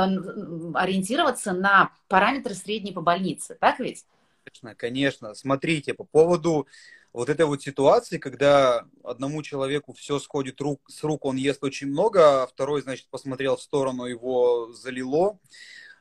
ориентироваться 0.74 1.52
на 1.52 1.90
параметры 2.08 2.54
средней 2.54 2.92
по 2.92 3.00
больнице, 3.00 3.56
так 3.60 3.80
ведь? 3.80 4.04
Конечно, 4.44 4.74
конечно. 4.74 5.34
Смотрите, 5.34 5.94
по 5.94 6.04
поводу 6.04 6.66
вот 7.12 7.28
этой 7.28 7.46
вот 7.46 7.62
ситуации, 7.62 8.18
когда 8.18 8.86
одному 9.04 9.42
человеку 9.42 9.92
все 9.92 10.18
сходит 10.18 10.60
рук, 10.60 10.80
с 10.88 11.02
рук, 11.02 11.24
он 11.24 11.36
ест 11.36 11.62
очень 11.62 11.88
много, 11.88 12.42
а 12.42 12.46
второй, 12.46 12.82
значит, 12.82 13.08
посмотрел 13.10 13.56
в 13.56 13.62
сторону, 13.62 14.06
его 14.06 14.72
залило. 14.72 15.38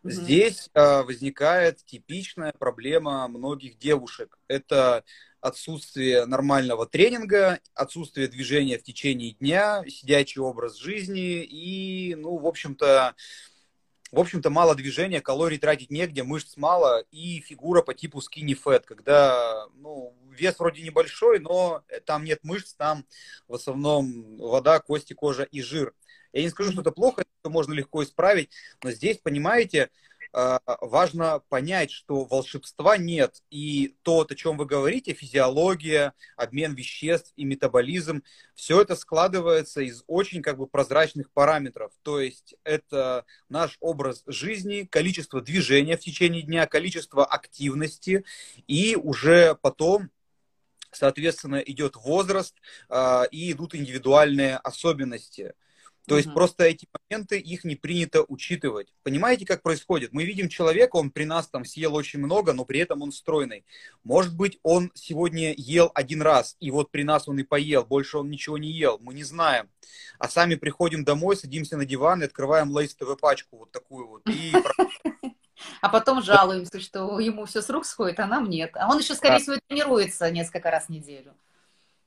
Mm-hmm. 0.04 0.12
Здесь 0.12 0.70
а, 0.74 1.04
возникает 1.04 1.86
типичная 1.86 2.54
проблема 2.58 3.28
многих 3.28 3.78
девушек. 3.78 4.40
Это 4.48 5.04
отсутствие 5.42 6.26
нормального 6.26 6.86
тренинга, 6.86 7.60
отсутствие 7.74 8.28
движения 8.28 8.78
в 8.78 8.84
течение 8.84 9.32
дня, 9.34 9.84
сидячий 9.88 10.40
образ 10.42 10.78
жизни 10.78 11.44
и, 11.44 12.16
ну, 12.16 12.38
в 12.38 12.48
общем-то, 12.48 13.16
в 14.12 14.20
общем-то, 14.20 14.50
мало 14.50 14.76
движения, 14.76 15.22
калорий 15.22 15.58
тратить 15.58 15.90
негде, 15.90 16.24
мышц 16.24 16.58
мало 16.58 17.04
и 17.12 17.40
фигура 17.40 17.82
по 17.82 17.94
типу 17.94 18.20
skinny 18.20 18.58
fat, 18.62 18.84
когда 18.86 19.68
ну, 19.76 20.14
вес 20.30 20.60
вроде 20.60 20.82
небольшой, 20.82 21.40
но 21.40 21.84
там 22.06 22.26
нет 22.26 22.40
мышц, 22.44 22.74
там 22.74 23.06
в 23.48 23.54
основном 23.54 24.38
вода, 24.38 24.80
кости, 24.80 25.14
кожа 25.14 25.44
и 25.44 25.62
жир. 25.62 25.94
Я 26.34 26.44
не 26.44 26.50
скажу, 26.50 26.72
что 26.72 26.82
это 26.82 26.92
плохо, 26.92 27.24
это 27.42 27.50
можно 27.50 27.74
легко 27.74 28.04
исправить, 28.04 28.52
но 28.84 28.92
здесь, 28.92 29.18
понимаете, 29.18 29.90
важно 30.34 31.42
понять, 31.50 31.92
что 31.92 32.26
волшебства 32.26 32.98
нет. 32.98 33.42
И 33.50 33.96
то, 34.04 34.22
о 34.22 34.36
чем 34.36 34.58
вы 34.58 34.66
говорите, 34.66 35.14
физиология, 35.14 36.14
обмен 36.38 36.74
веществ 36.74 37.34
и 37.36 37.44
метаболизм, 37.44 38.24
все 38.56 38.82
это 38.82 38.96
складывается 38.96 39.82
из 39.82 40.04
очень 40.08 40.42
как 40.42 40.58
бы 40.58 40.68
прозрачных 40.68 41.32
параметров. 41.32 41.92
То 42.02 42.20
есть 42.20 42.56
это 42.64 43.26
наш 43.50 43.78
образ 43.80 44.24
жизни, 44.26 44.88
количество 44.90 45.42
движения 45.42 45.98
в 45.98 46.02
течение 46.02 46.44
дня, 46.44 46.66
количество 46.68 47.26
активности 47.26 48.24
и 48.68 48.96
уже 48.96 49.56
потом 49.62 50.10
соответственно, 50.92 51.56
идет 51.58 51.96
возраст 51.96 52.56
э, 52.90 53.24
и 53.32 53.52
идут 53.52 53.76
индивидуальные 53.76 54.58
особенности. 54.58 55.54
То 56.08 56.18
есть 56.18 56.34
просто 56.34 56.64
эти 56.64 56.88
моменты, 57.10 57.40
их 57.40 57.64
не 57.64 57.76
принято 57.76 58.24
учитывать. 58.28 58.94
Понимаете, 59.04 59.46
как 59.46 59.62
происходит? 59.62 60.14
Мы 60.14 60.26
видим 60.26 60.50
человека, 60.50 60.96
он 60.96 61.12
при 61.12 61.26
нас 61.26 61.48
там 61.48 61.64
съел 61.64 61.96
очень 61.96 62.20
много, 62.20 62.54
но 62.54 62.66
при 62.66 62.80
этом 62.80 63.02
он 63.02 63.12
стройный. 63.12 63.66
Может 64.04 64.36
быть, 64.36 64.60
он 64.64 64.92
сегодня 64.96 65.54
ел 65.56 65.92
один 65.94 66.22
раз, 66.22 66.58
и 66.60 66.72
вот 66.72 66.92
при 66.92 67.04
нас 67.04 67.28
он 67.28 67.40
и 67.40 67.44
поел, 67.44 67.86
больше 67.86 68.18
он 68.18 68.30
ничего 68.30 68.58
не 68.58 68.72
ел, 68.72 69.00
мы 69.00 69.14
не 69.14 69.24
знаем. 69.24 69.70
А 70.18 70.28
сами 70.28 70.56
приходим 70.56 71.04
домой, 71.04 71.38
садимся 71.38 71.78
на 71.78 71.86
диван 71.86 72.22
и 72.22 72.26
открываем 72.26 72.72
Лейс 72.72 72.96
ТВ 72.96 73.18
пачку 73.20 73.58
вот 73.58 73.72
такую 73.72 74.08
вот. 74.08 74.22
И... 74.28 74.54
А 75.80 75.90
потом 75.90 76.24
жалуемся, 76.24 76.80
что 76.80 77.20
ему 77.20 77.46
все 77.46 77.62
с 77.62 77.70
рук 77.70 77.86
сходит, 77.86 78.20
а 78.20 78.26
нам 78.26 78.50
нет. 78.50 78.72
А 78.74 78.90
он 78.90 78.98
еще, 78.98 79.14
скорее 79.14 79.38
всего, 79.38 79.58
тренируется 79.68 80.32
несколько 80.32 80.72
раз 80.72 80.88
в 80.88 80.90
неделю 80.90 81.36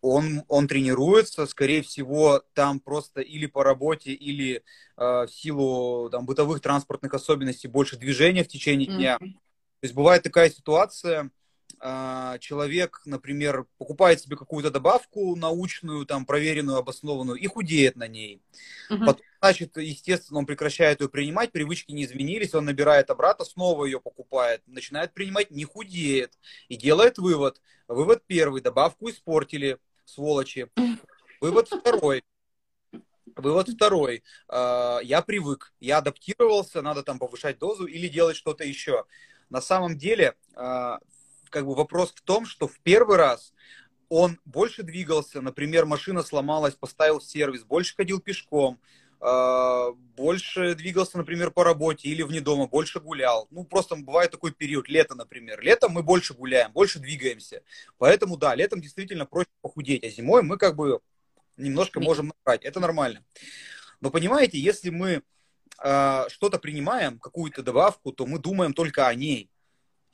он, 0.05 0.45
он 0.49 0.69
тренируется, 0.69 1.47
скорее 1.47 1.83
всего, 1.83 2.43
там 2.53 2.79
просто 2.79 3.23
или 3.23 3.47
по 3.47 3.64
работе, 3.64 4.12
или 4.12 4.57
э, 4.57 4.62
в 4.99 5.29
силу 5.31 6.11
там, 6.11 6.27
бытовых 6.27 6.61
транспортных 6.61 7.14
особенностей 7.14 7.69
больше 7.69 7.97
движения 7.97 8.45
в 8.45 8.49
течение 8.49 8.87
дня. 8.87 9.17
Mm-hmm. 9.17 9.33
То 9.33 9.85
есть 9.85 9.95
бывает 9.95 10.23
такая 10.23 10.51
ситуация, 10.51 11.31
э, 11.81 12.37
человек, 12.40 13.01
например, 13.07 13.64
покупает 13.79 14.21
себе 14.21 14.37
какую-то 14.37 14.71
добавку 14.71 15.37
научную, 15.37 16.05
там, 16.05 16.27
проверенную, 16.27 16.77
обоснованную, 16.77 17.38
и 17.38 17.47
худеет 17.47 17.97
на 17.97 18.07
ней. 18.07 18.43
Mm-hmm. 18.90 19.07
Потом, 19.07 19.23
значит, 19.40 19.77
естественно, 19.79 20.38
он 20.40 20.45
прекращает 20.45 21.01
ее 21.01 21.09
принимать, 21.09 21.51
привычки 21.51 21.93
не 21.93 22.05
изменились, 22.05 22.55
он 22.55 22.67
набирает 22.67 23.09
обратно, 23.09 23.47
снова 23.47 23.87
ее 23.87 24.01
покупает, 24.01 24.61
начинает 24.67 25.14
принимать, 25.14 25.51
не 25.51 25.64
худеет, 25.64 26.38
и 26.69 26.77
делает 26.77 27.17
вывод. 27.17 27.62
Вывод 27.88 28.23
первый, 28.27 28.61
добавку 28.61 29.09
испортили, 29.09 29.79
сволочи. 30.05 30.69
Вывод 31.40 31.69
второй. 31.69 32.25
Вывод 33.37 33.69
второй. 33.69 34.23
А, 34.49 35.01
я 35.03 35.23
привык, 35.23 35.73
я 35.81 35.99
адаптировался, 35.99 36.83
надо 36.83 37.03
там 37.03 37.19
повышать 37.19 37.59
дозу 37.59 37.87
или 37.87 38.09
делать 38.09 38.37
что-то 38.37 38.64
еще. 38.64 39.05
На 39.51 39.61
самом 39.61 39.99
деле, 39.99 40.37
а, 40.55 40.99
как 41.51 41.67
бы 41.67 41.75
вопрос 41.75 42.12
в 42.12 42.23
том, 42.23 42.47
что 42.47 42.69
в 42.69 42.79
первый 42.81 43.17
раз 43.17 43.53
он 44.09 44.38
больше 44.45 44.83
двигался, 44.83 45.40
например, 45.40 45.87
машина 45.87 46.23
сломалась, 46.23 46.75
поставил 46.75 47.21
сервис, 47.21 47.64
больше 47.64 47.97
ходил 47.97 48.21
пешком, 48.21 48.79
больше 50.17 50.75
двигался, 50.75 51.17
например, 51.17 51.51
по 51.51 51.65
работе 51.65 52.09
или 52.09 52.23
вне 52.23 52.41
дома, 52.41 52.67
больше 52.67 53.01
гулял. 53.01 53.49
Ну, 53.51 53.65
просто 53.65 53.97
бывает 53.97 54.31
такой 54.31 54.53
период, 54.53 54.89
лето, 54.89 55.15
например. 55.15 55.63
Летом 55.63 55.93
мы 55.93 56.03
больше 56.03 56.35
гуляем, 56.35 56.73
больше 56.73 56.99
двигаемся. 56.99 57.63
Поэтому, 57.97 58.37
да, 58.37 58.55
летом 58.55 58.83
действительно 58.83 59.25
проще 59.25 59.49
похудеть, 59.63 60.05
а 60.05 60.09
зимой 60.09 60.43
мы 60.43 60.59
как 60.59 60.77
бы 60.77 61.01
немножко 61.57 62.01
можем 62.01 62.33
набрать. 62.37 62.65
Это 62.65 62.81
нормально. 62.81 63.25
Но 64.01 64.11
понимаете, 64.11 64.59
если 64.59 64.91
мы 64.91 65.23
э, 65.83 66.25
что-то 66.29 66.59
принимаем, 66.59 67.19
какую-то 67.19 67.63
добавку, 67.63 68.13
то 68.13 68.27
мы 68.27 68.39
думаем 68.39 68.75
только 68.75 69.07
о 69.07 69.15
ней. 69.15 69.51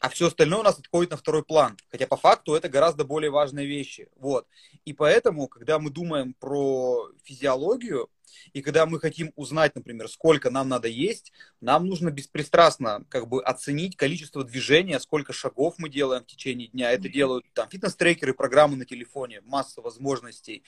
А 0.00 0.08
все 0.08 0.28
остальное 0.28 0.60
у 0.60 0.64
нас 0.64 0.78
отходит 0.78 1.10
на 1.10 1.16
второй 1.18 1.44
план. 1.44 1.76
Хотя 1.90 2.06
по 2.06 2.16
факту 2.16 2.54
это 2.54 2.68
гораздо 2.68 3.04
более 3.04 3.30
важные 3.30 3.66
вещи. 3.66 4.08
Вот. 4.16 4.46
И 4.86 4.94
поэтому, 4.94 5.46
когда 5.46 5.78
мы 5.78 5.90
думаем 5.90 6.34
про 6.34 7.10
физиологию, 7.22 8.08
и 8.52 8.62
когда 8.62 8.86
мы 8.86 8.98
хотим 8.98 9.32
узнать, 9.36 9.74
например, 9.74 10.08
сколько 10.08 10.50
нам 10.50 10.68
надо 10.68 10.88
есть, 10.88 11.32
нам 11.60 11.86
нужно 11.86 12.10
беспристрастно 12.10 13.04
как 13.10 13.28
бы 13.28 13.42
оценить 13.42 13.96
количество 13.96 14.42
движения, 14.42 14.98
сколько 15.00 15.32
шагов 15.34 15.74
мы 15.76 15.90
делаем 15.90 16.22
в 16.22 16.26
течение 16.26 16.68
дня. 16.68 16.90
Это 16.92 17.08
делают 17.08 17.44
там 17.52 17.68
фитнес-трекеры, 17.68 18.32
программы 18.32 18.76
на 18.76 18.86
телефоне, 18.86 19.42
масса 19.42 19.82
возможностей. 19.82 20.62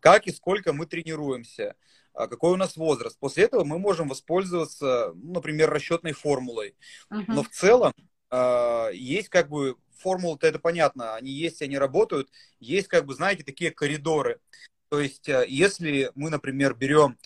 Как 0.00 0.26
и 0.26 0.32
сколько 0.32 0.72
мы 0.72 0.86
тренируемся 0.86 1.76
а 2.14 2.26
какой 2.26 2.52
у 2.52 2.56
нас 2.56 2.76
возраст. 2.76 3.18
После 3.18 3.44
этого 3.44 3.64
мы 3.64 3.78
можем 3.78 4.08
воспользоваться, 4.08 5.12
ну, 5.14 5.32
например, 5.32 5.70
расчетной 5.70 6.12
формулой. 6.12 6.74
Uh-huh. 7.10 7.24
Но 7.26 7.42
в 7.42 7.48
целом 7.48 7.94
есть 8.32 9.28
как 9.28 9.48
бы 9.48 9.76
формулы-то 10.02 10.46
это 10.46 10.58
понятно, 10.58 11.14
они 11.14 11.30
есть, 11.30 11.62
они 11.62 11.78
работают. 11.78 12.28
Есть 12.60 12.88
как 12.88 13.06
бы, 13.06 13.14
знаете, 13.14 13.44
такие 13.44 13.70
коридоры. 13.70 14.40
То 14.88 15.00
есть, 15.00 15.28
э, 15.28 15.46
если 15.48 16.10
мы, 16.14 16.28
например, 16.28 16.74
берем 16.74 17.16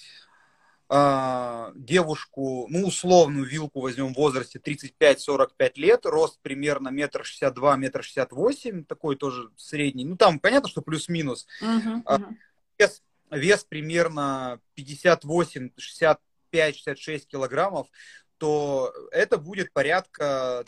э, 0.89 1.73
девушку, 1.75 2.67
ну, 2.69 2.87
условную 2.87 3.45
вилку 3.45 3.81
возьмем 3.81 4.15
в 4.15 4.17
возрасте 4.17 4.61
35-45 4.61 5.73
лет, 5.75 6.07
рост 6.07 6.39
примерно 6.43 6.91
метр 6.91 7.25
шестьдесят 7.25 7.55
два, 7.55 7.77
метр 7.77 8.05
шестьдесят 8.05 8.31
восемь, 8.31 8.85
такой 8.85 9.17
тоже 9.17 9.51
средний. 9.57 10.05
Ну, 10.05 10.17
там 10.17 10.39
понятно, 10.39 10.69
что 10.69 10.83
плюс-минус. 10.83 11.47
Uh-huh, 11.61 12.05
uh-huh. 12.05 12.35
Вес, 12.79 13.03
вес 13.33 13.65
примерно 13.65 14.61
58, 14.75 15.71
65, 15.77 16.77
66 16.77 17.27
килограммов, 17.27 17.89
то 18.39 18.93
это 19.11 19.39
будет 19.39 19.73
порядка 19.73 20.65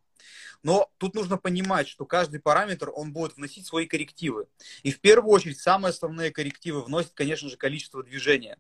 Но 0.62 0.92
тут 0.98 1.16
нужно 1.16 1.38
понимать, 1.38 1.88
что 1.88 2.06
каждый 2.06 2.42
параметр, 2.42 2.92
он 2.94 3.14
будет 3.14 3.38
вносить 3.38 3.66
свои 3.66 3.86
коррективы. 3.86 4.48
И 4.84 4.92
в 4.92 5.00
первую 5.00 5.34
очередь 5.34 5.60
самые 5.60 5.92
основные 5.92 6.32
коррективы 6.32 6.84
вносит, 6.84 7.12
конечно 7.14 7.48
же, 7.50 7.56
количество 7.56 8.04
движения. 8.04 8.58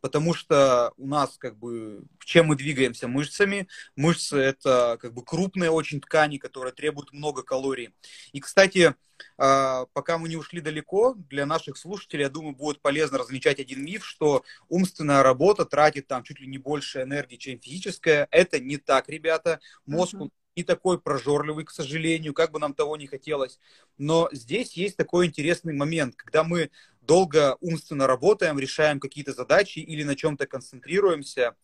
Потому 0.00 0.34
что 0.34 0.92
у 0.96 1.06
нас 1.06 1.36
как 1.38 1.56
бы, 1.58 2.02
чем 2.24 2.46
мы 2.46 2.56
двигаемся 2.56 3.08
мышцами? 3.08 3.68
Мышцы 3.96 4.36
это 4.36 4.98
как 5.00 5.14
бы 5.14 5.24
крупные 5.24 5.70
очень 5.70 6.00
ткани, 6.00 6.38
которые 6.38 6.72
требуют 6.72 7.12
много 7.12 7.42
калорий. 7.42 7.94
И, 8.32 8.40
кстати, 8.40 8.94
а, 9.38 9.86
пока 9.92 10.18
мы 10.18 10.28
не 10.28 10.36
ушли 10.36 10.60
далеко, 10.60 11.14
для 11.14 11.46
наших 11.46 11.76
слушателей, 11.76 12.22
я 12.22 12.30
думаю, 12.30 12.54
будет 12.54 12.80
полезно 12.80 13.18
различать 13.18 13.60
один 13.60 13.84
миф, 13.84 14.04
что 14.04 14.44
умственная 14.68 15.22
работа 15.22 15.64
тратит 15.64 16.06
там 16.06 16.22
чуть 16.22 16.40
ли 16.40 16.46
не 16.46 16.58
больше 16.58 17.02
энергии, 17.02 17.36
чем 17.36 17.60
физическая. 17.60 18.28
Это 18.30 18.60
не 18.60 18.76
так, 18.76 19.08
ребята. 19.08 19.60
Мозг 19.86 20.14
uh-huh 20.14 20.30
не 20.56 20.64
такой 20.64 20.98
прожорливый, 20.98 21.64
к 21.64 21.70
сожалению, 21.70 22.34
как 22.34 22.50
бы 22.50 22.58
нам 22.58 22.74
того 22.74 22.96
не 22.96 23.06
хотелось. 23.06 23.60
Но 23.98 24.28
здесь 24.32 24.72
есть 24.72 24.96
такой 24.96 25.26
интересный 25.26 25.74
момент, 25.74 26.16
когда 26.16 26.42
мы 26.42 26.70
долго 27.02 27.56
умственно 27.60 28.06
работаем, 28.06 28.58
решаем 28.58 28.98
какие-то 28.98 29.32
задачи 29.32 29.78
или 29.78 30.02
на 30.02 30.16
чем-то 30.16 30.46
концентрируемся, 30.46 31.54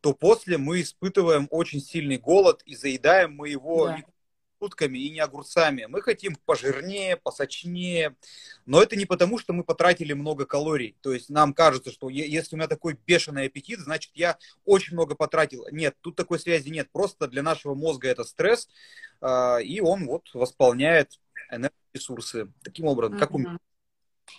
то 0.00 0.12
после 0.12 0.58
мы 0.58 0.82
испытываем 0.82 1.46
очень 1.50 1.80
сильный 1.80 2.18
голод 2.18 2.62
и 2.66 2.74
заедаем 2.74 3.34
мы 3.34 3.48
его 3.48 3.86
да 3.86 4.04
утками 4.60 4.98
и 4.98 5.10
не 5.10 5.20
огурцами. 5.20 5.86
Мы 5.86 6.02
хотим 6.02 6.36
пожирнее, 6.46 7.16
посочнее. 7.16 8.16
Но 8.66 8.82
это 8.82 8.96
не 8.96 9.06
потому, 9.06 9.38
что 9.38 9.52
мы 9.52 9.64
потратили 9.64 10.12
много 10.12 10.46
калорий. 10.46 10.96
То 11.00 11.12
есть 11.12 11.30
нам 11.30 11.54
кажется, 11.54 11.90
что 11.90 12.08
если 12.08 12.54
у 12.54 12.58
меня 12.58 12.68
такой 12.68 12.98
бешеный 13.06 13.46
аппетит, 13.46 13.80
значит 13.80 14.12
я 14.14 14.38
очень 14.64 14.94
много 14.94 15.14
потратил. 15.14 15.66
Нет, 15.70 15.96
тут 16.00 16.16
такой 16.16 16.38
связи 16.38 16.68
нет. 16.68 16.90
Просто 16.92 17.26
для 17.26 17.42
нашего 17.42 17.74
мозга 17.74 18.08
это 18.08 18.24
стресс, 18.24 18.68
а, 19.20 19.58
и 19.58 19.80
он 19.80 20.06
вот 20.06 20.30
восполняет 20.34 21.18
энергоресурсы 21.50 22.52
таким 22.62 22.86
образом, 22.86 23.18
как 23.18 23.34
у 23.34 23.38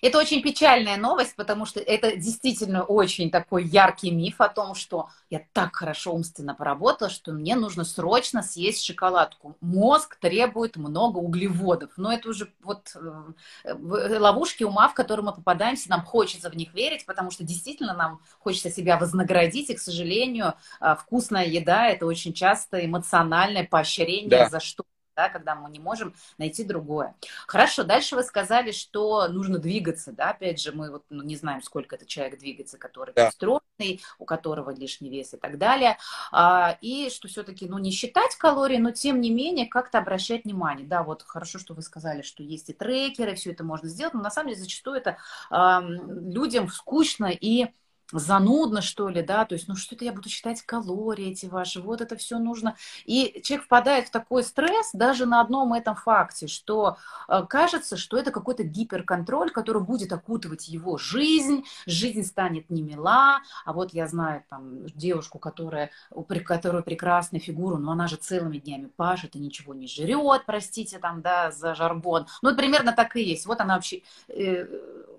это 0.02 0.18
очень 0.18 0.42
печальная 0.42 0.98
новость, 0.98 1.36
потому 1.36 1.66
что 1.66 1.80
это 1.80 2.16
действительно 2.16 2.84
очень 2.84 3.30
такой 3.30 3.66
яркий 3.66 4.12
миф 4.12 4.42
о 4.42 4.50
том, 4.50 4.76
что 4.76 5.10
я 5.30 5.42
так 5.54 5.76
хорошо 5.76 6.14
умственно 6.14 6.56
поработала, 6.56 7.10
что 7.10 7.32
мне 7.32 7.56
нужно 7.56 7.84
срочно 7.84 8.44
съесть 8.44 8.84
шоколадку. 8.84 9.58
Мозг 9.62 10.18
требует 10.18 10.78
много 10.78 11.18
углеводов. 11.18 11.92
Но 11.98 12.12
это 12.12 12.30
уже 12.30 12.52
вот 12.64 12.96
э, 12.96 13.74
ловушки 14.20 14.64
ума, 14.64 14.88
в 14.90 14.94
которые 14.94 15.26
мы 15.26 15.34
попадаемся, 15.34 15.90
нам 15.90 16.04
хочется 16.04 16.50
в 16.50 16.56
них 16.56 16.74
верить, 16.74 17.06
потому 17.06 17.32
что 17.32 17.44
действительно 17.44 17.94
нам 17.94 18.22
хочется 18.40 18.70
себя 18.70 18.98
вознаградить, 18.98 19.70
и, 19.70 19.76
к 19.76 19.80
сожалению, 19.80 20.54
э, 20.80 20.96
вкусная 21.00 21.46
еда– 21.46 21.88
это 21.90 22.06
очень 22.06 22.34
часто 22.34 22.86
эмоциональное 22.86 23.66
поощрение 23.66 24.30
да. 24.30 24.50
за 24.50 24.60
что 24.60 24.84
да, 25.16 25.30
когда 25.30 25.56
мы 25.56 25.70
не 25.70 25.80
можем 25.80 26.14
найти 26.38 26.64
другое. 26.64 27.16
Хорошо, 27.48 27.84
дальше 27.84 28.16
вы 28.16 28.24
сказали, 28.24 28.72
что 28.72 29.28
нужно 29.28 29.58
двигаться, 29.60 30.12
да, 30.12 30.32
опять 30.32 30.62
же, 30.62 30.72
мы 30.72 30.92
вот 30.92 31.04
ну, 31.10 31.24
не 31.24 31.36
знаем, 31.36 31.62
сколько 31.62 31.96
это 31.96 32.06
человек 32.06 32.40
двигается, 32.40 32.78
который 32.78 33.14
да. 33.14 33.32
стройный, 33.32 34.02
у 34.20 34.26
которого 34.26 34.72
лишний 34.72 35.10
вес 35.10 35.34
и 35.34 35.38
так 35.38 35.58
далее, 35.58 35.98
а, 36.32 36.78
и 36.82 37.10
что 37.10 37.28
все-таки, 37.28 37.68
ну, 37.68 37.78
не 37.78 37.92
считать 37.92 38.36
калории, 38.36 38.78
но 38.78 38.92
тем 38.92 39.22
не 39.22 39.30
менее 39.30 39.68
как-то 39.68 40.00
обращать 40.00 40.46
внимание, 40.46 40.88
да, 40.88 41.04
вот 41.04 41.24
хорошо, 41.24 41.60
что 41.60 41.74
вы 41.74 41.82
сказали, 41.82 42.22
что 42.22 42.44
есть 42.44 42.70
и 42.70 42.74
трекеры, 42.74 43.36
все 43.36 43.52
это 43.52 43.64
можно 43.64 43.90
сделать, 43.90 44.14
но 44.14 44.22
на 44.22 44.32
самом 44.32 44.50
деле 44.50 44.62
зачастую 44.62 44.98
это 44.98 45.18
а, 45.50 45.82
людям 45.82 46.70
скучно 46.70 47.26
и 47.26 47.68
занудно, 48.12 48.82
что 48.82 49.10
ли, 49.10 49.22
да, 49.22 49.46
то 49.46 49.56
есть, 49.56 49.68
ну 49.68 49.76
что-то 49.76 50.06
я 50.06 50.14
буду 50.14 50.30
считать 50.30 50.62
калории 50.62 51.32
эти 51.32 51.46
ваши, 51.46 51.82
вот 51.82 52.02
это 52.02 52.16
все 52.16 52.40
нужно. 52.40 52.76
И 53.06 53.42
человек 53.44 53.66
впадает 53.66 54.08
в 54.08 54.12
такой 54.12 54.44
стресс 54.44 54.92
даже 54.94 55.26
на 55.26 55.42
одном 55.42 55.74
этом 55.74 55.96
факте, 55.96 56.48
что 56.48 56.98
э, 57.28 57.44
кажется, 57.48 57.98
что 57.98 58.18
это 58.18 58.32
какой-то 58.32 58.64
гиперконтроль, 58.64 59.52
который 59.52 59.82
будет 59.82 60.12
окутывать 60.12 60.68
его 60.68 60.98
жизнь, 60.98 61.66
жизнь 61.86 62.24
станет 62.24 62.70
не 62.70 62.82
мила, 62.82 63.42
а 63.66 63.74
вот 63.74 63.94
я 63.94 64.08
знаю 64.08 64.44
там 64.50 64.86
девушку, 64.88 65.40
которая, 65.40 65.92
у 66.12 66.24
которой 66.24 66.84
прекрасная 66.84 67.40
фигура, 67.40 67.78
но 67.78 67.92
она 67.92 68.08
же 68.08 68.16
целыми 68.16 68.58
днями 68.58 68.88
пашет 68.88 69.36
и 69.36 69.40
ничего 69.40 69.74
не 69.74 69.88
жрет, 69.88 70.44
простите 70.46 71.00
там, 71.00 71.22
да, 71.22 71.52
за 71.52 71.76
жаргон. 71.76 72.28
Ну, 72.42 72.50
это 72.50 72.58
примерно 72.58 72.94
так 72.94 73.16
и 73.16 73.24
есть. 73.24 73.46
Вот 73.46 73.62
она 73.62 73.76
вообще 73.76 74.02
э, 74.30 74.66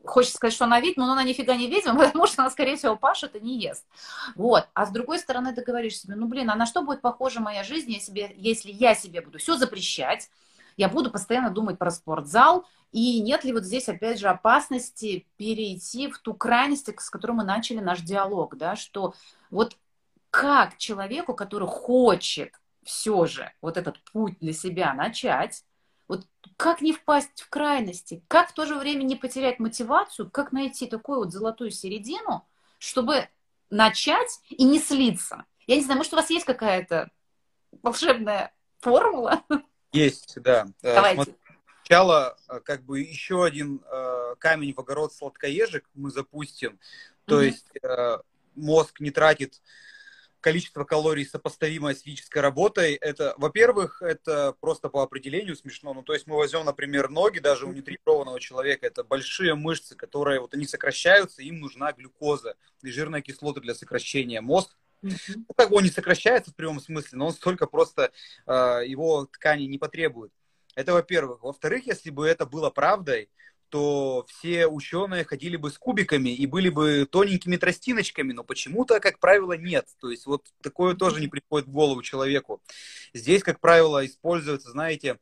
хочется 0.05 0.37
сказать, 0.37 0.55
что 0.55 0.64
она 0.64 0.81
ведьма, 0.81 1.07
но 1.07 1.12
она 1.12 1.24
нифига 1.24 1.57
не 1.57 1.68
ведьма, 1.68 1.94
потому 2.07 2.26
что 2.26 2.42
она, 2.42 2.50
скорее 2.50 2.76
пашет 2.97 3.37
и 3.37 3.40
не 3.40 3.59
ест. 3.59 3.87
Вот. 4.35 4.68
А 4.75 4.87
с 4.87 4.90
другой 4.90 5.18
стороны, 5.18 5.55
ты 5.55 5.62
говоришь 5.62 5.99
себе, 5.99 6.14
ну, 6.14 6.27
блин, 6.27 6.51
а 6.51 6.55
на 6.55 6.66
что 6.66 6.83
будет 6.83 7.01
похожа 7.01 7.40
моя 7.40 7.64
жизнь, 7.64 7.90
если 7.90 8.71
я 8.71 8.95
себе 8.95 9.21
буду 9.21 9.38
все 9.38 9.57
запрещать, 9.57 10.31
я 10.77 10.88
буду 10.88 11.11
постоянно 11.11 11.51
думать 11.51 11.79
про 11.79 11.90
спортзал, 11.90 12.66
и 12.92 13.21
нет 13.21 13.45
ли 13.45 13.53
вот 13.53 13.64
здесь, 13.64 13.88
опять 13.88 14.18
же, 14.18 14.29
опасности 14.29 15.27
перейти 15.37 16.09
в 16.09 16.18
ту 16.18 16.35
крайность, 16.35 16.88
с 17.01 17.11
которой 17.11 17.33
мы 17.33 17.45
начали 17.45 17.79
наш 17.79 18.01
диалог, 18.01 18.57
да, 18.57 18.77
что 18.77 19.14
вот 19.51 19.77
как 20.31 20.79
человеку, 20.79 21.35
который 21.35 21.68
хочет 21.68 22.55
все 22.85 23.27
же 23.27 23.53
вот 23.61 23.77
этот 23.77 24.03
путь 24.12 24.38
для 24.40 24.53
себя 24.53 24.92
начать, 24.95 25.64
вот 26.09 26.27
как 26.57 26.81
не 26.81 26.92
впасть 26.92 27.40
в 27.40 27.49
крайности, 27.49 28.25
как 28.29 28.51
в 28.51 28.55
то 28.55 28.66
же 28.66 28.77
время 28.77 29.03
не 29.03 29.16
потерять 29.16 29.59
мотивацию, 29.59 30.31
как 30.31 30.53
найти 30.53 30.87
такую 30.87 31.21
вот 31.21 31.33
золотую 31.33 31.71
середину, 31.71 32.47
чтобы 32.83 33.29
начать 33.71 34.40
и 34.51 34.64
не 34.64 34.81
слиться. 34.81 35.45
Я 35.68 35.77
не 35.77 35.83
знаю, 35.83 35.99
может, 35.99 36.12
у 36.12 36.16
вас 36.16 36.29
есть 36.31 36.45
какая-то 36.45 37.11
волшебная 37.83 38.53
формула? 38.81 39.45
Есть, 39.92 40.35
да. 40.42 40.66
Э, 40.83 40.95
Давайте. 40.95 41.37
Сначала, 41.85 42.37
э, 42.49 42.61
как 42.61 42.83
бы, 42.83 43.01
еще 43.01 43.45
один 43.45 43.85
э, 43.85 44.35
камень 44.38 44.75
в 44.75 44.81
огород 44.81 45.12
сладкоежек 45.12 45.88
мы 45.95 46.11
запустим. 46.11 46.81
То 47.27 47.40
mm-hmm. 47.40 47.47
есть 47.47 47.71
э, 47.83 48.18
мозг 48.57 48.99
не 48.99 49.12
тратит 49.12 49.62
количество 50.42 50.85
калорий, 50.85 51.24
сопоставимое 51.24 51.94
с 51.94 52.02
физической 52.02 52.40
работой, 52.40 52.94
это, 52.94 53.35
во-первых, 53.38 54.02
это 54.02 54.55
просто 54.61 54.90
по 54.90 55.02
определению 55.02 55.57
смешно. 55.57 55.94
Ну, 55.94 56.02
то 56.02 56.12
есть 56.12 56.26
мы 56.26 56.37
возьмем, 56.37 56.66
например, 56.66 57.09
ноги 57.09 57.38
даже 57.38 57.64
у 57.64 57.72
нетренированного 57.72 58.40
человека, 58.40 58.87
это 58.87 59.05
большие 59.05 59.55
мышцы, 59.55 59.96
которые 59.96 60.40
вот 60.40 60.55
они 60.55 60.66
сокращаются, 60.66 61.42
им 61.42 61.61
нужна 61.61 61.92
глюкоза 61.92 62.57
и 62.83 62.90
жирные 62.90 63.22
кислоты 63.22 63.61
для 63.61 63.74
сокращения. 63.74 64.40
Мозг 64.40 64.76
ну, 65.02 65.44
как 65.57 65.70
бы 65.70 65.76
он 65.76 65.85
не 65.85 65.90
сокращается 65.90 66.52
в 66.52 66.55
прямом 66.55 66.81
смысле, 66.81 67.18
но 67.18 67.26
он 67.26 67.33
столько 67.33 67.66
просто 67.66 68.12
э, 68.46 68.52
его 68.87 69.26
ткани 69.26 69.64
не 69.64 69.78
потребует. 69.78 70.33
Это 70.74 70.92
во-первых. 70.92 71.42
Во-вторых, 71.42 71.87
если 71.87 72.11
бы 72.11 72.26
это 72.26 72.46
было 72.46 72.70
правдой, 72.70 73.28
то 73.72 74.26
все 74.28 74.66
ученые 74.66 75.24
ходили 75.24 75.56
бы 75.56 75.70
с 75.70 75.78
кубиками 75.78 76.28
и 76.28 76.44
были 76.44 76.68
бы 76.68 77.08
тоненькими 77.11 77.56
тростиночками, 77.56 78.35
но 78.35 78.44
почему-то, 78.44 79.00
как 79.00 79.18
правило, 79.18 79.54
нет. 79.54 79.88
То 79.98 80.11
есть 80.11 80.26
вот 80.26 80.52
такое 80.62 80.94
тоже 80.94 81.22
не 81.22 81.26
приходит 81.26 81.68
в 81.68 81.72
голову 81.72 82.02
человеку. 82.02 82.62
Здесь, 83.14 83.42
как 83.42 83.61
правило, 83.61 84.04
используется, 84.04 84.70
знаете, 84.72 85.16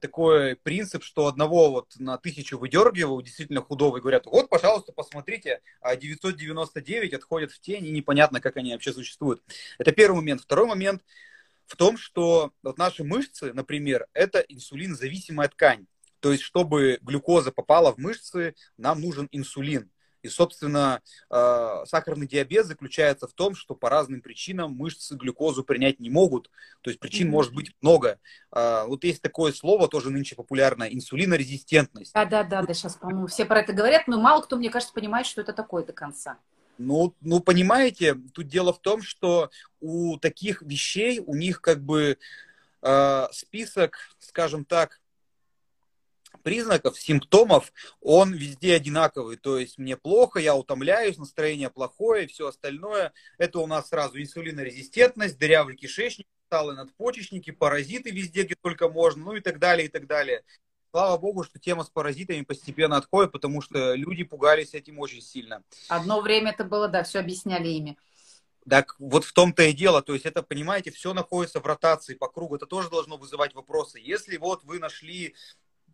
такой 0.00 0.56
принцип, 0.56 1.04
что 1.04 1.28
одного 1.28 1.70
вот 1.70 1.94
на 2.00 2.18
тысячу 2.18 2.58
выдергивают, 2.58 3.26
действительно 3.26 3.62
худого, 3.62 3.98
и 3.98 4.00
говорят, 4.00 4.26
вот, 4.26 4.48
пожалуйста, 4.48 4.90
посмотрите, 4.90 5.60
а 5.80 5.94
999 5.94 7.14
отходят 7.14 7.52
в 7.52 7.60
тень, 7.60 7.86
и 7.86 7.92
непонятно, 7.92 8.40
как 8.40 8.56
они 8.56 8.72
вообще 8.72 8.92
существуют. 8.92 9.40
Это 9.78 9.92
первый 9.92 10.16
момент. 10.16 10.40
Второй 10.40 10.66
момент 10.66 11.04
в 11.66 11.76
том, 11.76 11.96
что 11.96 12.50
вот 12.64 12.76
наши 12.76 13.04
мышцы, 13.04 13.52
например, 13.52 14.08
это 14.14 14.40
инсулинозависимая 14.40 15.46
ткань. 15.46 15.86
То 16.24 16.32
есть, 16.32 16.42
чтобы 16.42 16.98
глюкоза 17.02 17.52
попала 17.52 17.92
в 17.92 17.98
мышцы, 17.98 18.54
нам 18.78 19.02
нужен 19.02 19.28
инсулин. 19.30 19.90
И, 20.22 20.28
собственно, 20.28 21.02
э, 21.28 21.82
сахарный 21.84 22.26
диабет 22.26 22.64
заключается 22.64 23.28
в 23.28 23.34
том, 23.34 23.54
что 23.54 23.74
по 23.74 23.90
разным 23.90 24.22
причинам 24.22 24.72
мышцы 24.72 25.16
глюкозу 25.16 25.64
принять 25.64 26.00
не 26.00 26.08
могут. 26.08 26.50
То 26.80 26.88
есть 26.88 26.98
причин 26.98 27.26
mm-hmm. 27.26 27.30
может 27.30 27.52
быть 27.52 27.72
много. 27.82 28.18
Э, 28.52 28.84
вот 28.86 29.04
есть 29.04 29.20
такое 29.20 29.52
слово, 29.52 29.86
тоже 29.86 30.08
нынче 30.08 30.34
популярное, 30.34 30.88
инсулинорезистентность. 30.88 32.14
Да, 32.14 32.24
да, 32.24 32.42
да, 32.42 32.62
да, 32.62 32.72
сейчас, 32.72 32.96
по-моему, 32.96 33.26
все 33.26 33.44
про 33.44 33.60
это 33.60 33.74
говорят, 33.74 34.08
но 34.08 34.18
мало 34.18 34.40
кто, 34.40 34.56
мне 34.56 34.70
кажется, 34.70 34.94
понимает, 34.94 35.26
что 35.26 35.42
это 35.42 35.52
такое 35.52 35.84
до 35.84 35.92
конца. 35.92 36.38
Ну, 36.78 37.14
ну, 37.20 37.40
понимаете, 37.40 38.14
тут 38.32 38.48
дело 38.48 38.72
в 38.72 38.80
том, 38.80 39.02
что 39.02 39.50
у 39.82 40.16
таких 40.16 40.62
вещей, 40.62 41.20
у 41.20 41.34
них 41.34 41.60
как 41.60 41.84
бы 41.84 42.16
э, 42.80 43.26
список, 43.30 43.98
скажем 44.20 44.64
так, 44.64 45.02
признаков, 46.44 47.00
симптомов, 47.00 47.72
он 48.00 48.32
везде 48.32 48.76
одинаковый. 48.76 49.36
То 49.36 49.58
есть 49.58 49.78
мне 49.78 49.96
плохо, 49.96 50.38
я 50.38 50.54
утомляюсь, 50.54 51.18
настроение 51.18 51.70
плохое, 51.70 52.28
все 52.28 52.48
остальное. 52.48 53.12
Это 53.38 53.58
у 53.58 53.66
нас 53.66 53.88
сразу 53.88 54.20
инсулинорезистентность, 54.20 55.38
дырявый 55.38 55.74
кишечник, 55.74 56.28
сталы 56.46 56.74
надпочечники, 56.74 57.50
паразиты 57.50 58.10
везде, 58.10 58.44
где 58.44 58.54
только 58.54 58.88
можно, 58.88 59.24
ну 59.24 59.32
и 59.32 59.40
так 59.40 59.58
далее, 59.58 59.86
и 59.86 59.88
так 59.88 60.06
далее. 60.06 60.44
Слава 60.92 61.18
богу, 61.18 61.42
что 61.42 61.58
тема 61.58 61.82
с 61.82 61.90
паразитами 61.90 62.42
постепенно 62.42 62.96
отходит, 62.96 63.32
потому 63.32 63.60
что 63.60 63.94
люди 63.94 64.22
пугались 64.22 64.74
этим 64.74 65.00
очень 65.00 65.22
сильно. 65.22 65.64
Одно 65.88 66.20
время 66.20 66.52
это 66.52 66.62
было, 66.62 66.86
да, 66.86 67.02
все 67.02 67.18
объясняли 67.18 67.68
ими. 67.68 67.98
Так 68.68 68.94
вот 68.98 69.24
в 69.24 69.32
том-то 69.32 69.64
и 69.64 69.72
дело, 69.72 70.02
то 70.02 70.12
есть 70.12 70.24
это, 70.24 70.42
понимаете, 70.42 70.90
все 70.90 71.12
находится 71.12 71.60
в 71.60 71.66
ротации 71.66 72.14
по 72.14 72.28
кругу, 72.28 72.56
это 72.56 72.66
тоже 72.66 72.88
должно 72.90 73.16
вызывать 73.16 73.54
вопросы. 73.54 73.98
Если 73.98 74.36
вот 74.36 74.62
вы 74.64 74.78
нашли 74.78 75.34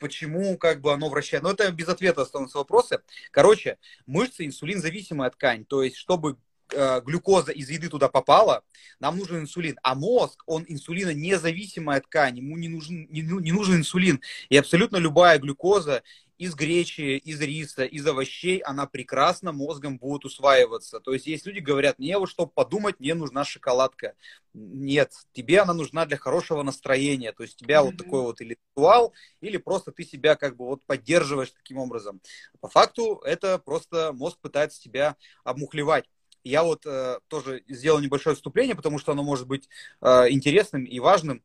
почему 0.01 0.59
как 0.59 0.81
бы 0.81 0.93
оно 0.93 1.09
вращается. 1.09 1.45
Но 1.45 1.53
это 1.53 1.71
без 1.71 1.89
ответа 1.89 2.23
останутся 2.23 2.59
вопросы. 2.59 3.01
Короче, 3.31 3.79
мышцы 4.07 4.45
инсулинзависимая 4.45 5.31
ткань. 5.31 5.65
То 5.65 5.85
есть, 5.85 5.97
чтобы 5.97 6.39
э, 6.73 7.01
глюкоза 7.03 7.53
из 7.53 7.71
еды 7.71 7.89
туда 7.89 8.09
попала, 8.09 8.65
нам 8.99 9.17
нужен 9.17 9.41
инсулин. 9.41 9.79
А 9.83 9.95
мозг, 9.95 10.43
он 10.47 10.65
инсулина 10.67 11.15
независимая 11.15 12.01
ткань, 12.01 12.39
ему 12.39 12.57
не 12.57 12.69
нужен, 12.69 13.07
не, 13.11 13.21
не 13.21 13.53
нужен 13.53 13.77
инсулин. 13.77 14.21
И 14.49 14.57
абсолютно 14.57 14.97
любая 14.97 15.39
глюкоза 15.39 16.03
из 16.41 16.55
гречи, 16.55 17.19
из 17.19 17.39
риса, 17.39 17.85
из 17.85 18.07
овощей, 18.07 18.61
она 18.61 18.87
прекрасно 18.87 19.53
мозгом 19.53 19.99
будет 19.99 20.25
усваиваться. 20.25 20.99
То 20.99 21.13
есть 21.13 21.27
есть 21.27 21.45
люди 21.45 21.59
говорят, 21.59 21.99
мне 21.99 22.17
вот 22.17 22.31
чтобы 22.31 22.51
подумать, 22.51 22.99
мне 22.99 23.13
нужна 23.13 23.45
шоколадка. 23.45 24.15
Нет, 24.55 25.13
тебе 25.35 25.61
она 25.61 25.75
нужна 25.75 26.07
для 26.07 26.17
хорошего 26.17 26.63
настроения. 26.63 27.33
То 27.33 27.43
есть 27.43 27.57
у 27.57 27.59
тебя 27.67 27.81
mm-hmm. 27.81 27.85
вот 27.85 27.97
такой 27.99 28.23
вот 28.23 28.41
или 28.41 28.57
ритуал, 28.75 29.13
или 29.43 29.59
просто 29.59 29.93
ты 29.93 30.03
себя 30.03 30.35
как 30.35 30.57
бы 30.57 30.65
вот 30.65 30.83
поддерживаешь 30.87 31.51
таким 31.51 31.77
образом. 31.77 32.23
По 32.61 32.69
факту 32.69 33.21
это 33.27 33.59
просто 33.59 34.15
мозг 34.15 34.39
пытается 34.41 34.81
тебя 34.81 35.17
обмухлевать. 35.45 36.07
Я 36.43 36.63
вот 36.63 36.87
э, 36.87 37.19
тоже 37.29 37.65
сделал 37.69 38.01
небольшое 38.01 38.35
вступление, 38.35 38.75
потому 38.75 38.99
что 38.99 39.13
оно 39.13 39.23
может 39.23 39.47
быть 39.47 39.69
э, 40.01 40.31
интересным 40.31 40.85
и 40.85 41.01
важным. 41.01 41.43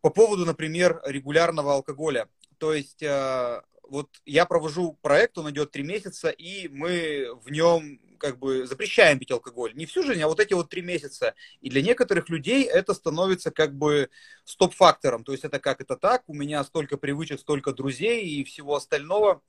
По 0.00 0.08
поводу, 0.08 0.46
например, 0.46 1.02
регулярного 1.04 1.74
алкоголя. 1.74 2.26
То 2.56 2.72
есть 2.72 3.02
э, 3.02 3.60
вот 3.88 4.08
я 4.24 4.46
провожу 4.46 4.98
проект, 5.02 5.38
он 5.38 5.50
идет 5.50 5.70
три 5.70 5.82
месяца, 5.82 6.30
и 6.30 6.68
мы 6.68 7.28
в 7.44 7.50
нем 7.50 8.00
как 8.24 8.38
бы 8.38 8.66
запрещаем 8.66 9.18
пить 9.18 9.30
алкоголь. 9.30 9.74
Не 9.74 9.84
всю 9.84 10.02
жизнь, 10.02 10.22
а 10.22 10.28
вот 10.28 10.40
эти 10.40 10.54
вот 10.54 10.70
три 10.70 10.80
месяца. 10.80 11.34
И 11.60 11.68
для 11.68 11.82
некоторых 11.82 12.30
людей 12.30 12.64
это 12.64 12.94
становится 12.94 13.50
как 13.50 13.76
бы 13.76 14.08
стоп-фактором. 14.44 15.24
То 15.24 15.32
есть 15.32 15.44
это 15.44 15.58
как 15.58 15.82
это 15.82 15.94
так, 15.96 16.22
у 16.26 16.32
меня 16.32 16.64
столько 16.64 16.96
привычек, 16.96 17.38
столько 17.38 17.74
друзей 17.74 18.26
и 18.26 18.42
всего 18.44 18.76
остального. 18.76 19.42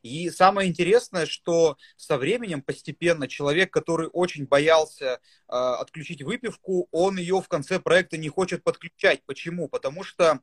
И 0.00 0.30
самое 0.30 0.70
интересное, 0.70 1.26
что 1.26 1.76
со 1.96 2.16
временем 2.16 2.62
постепенно 2.62 3.28
человек, 3.28 3.70
который 3.70 4.08
очень 4.10 4.46
боялся 4.46 5.04
э, 5.04 5.18
отключить 5.48 6.22
выпивку, 6.22 6.88
он 6.92 7.18
ее 7.18 7.42
в 7.42 7.48
конце 7.48 7.78
проекта 7.78 8.16
не 8.16 8.30
хочет 8.30 8.64
подключать. 8.64 9.22
Почему? 9.26 9.68
Потому 9.68 10.02
что 10.02 10.40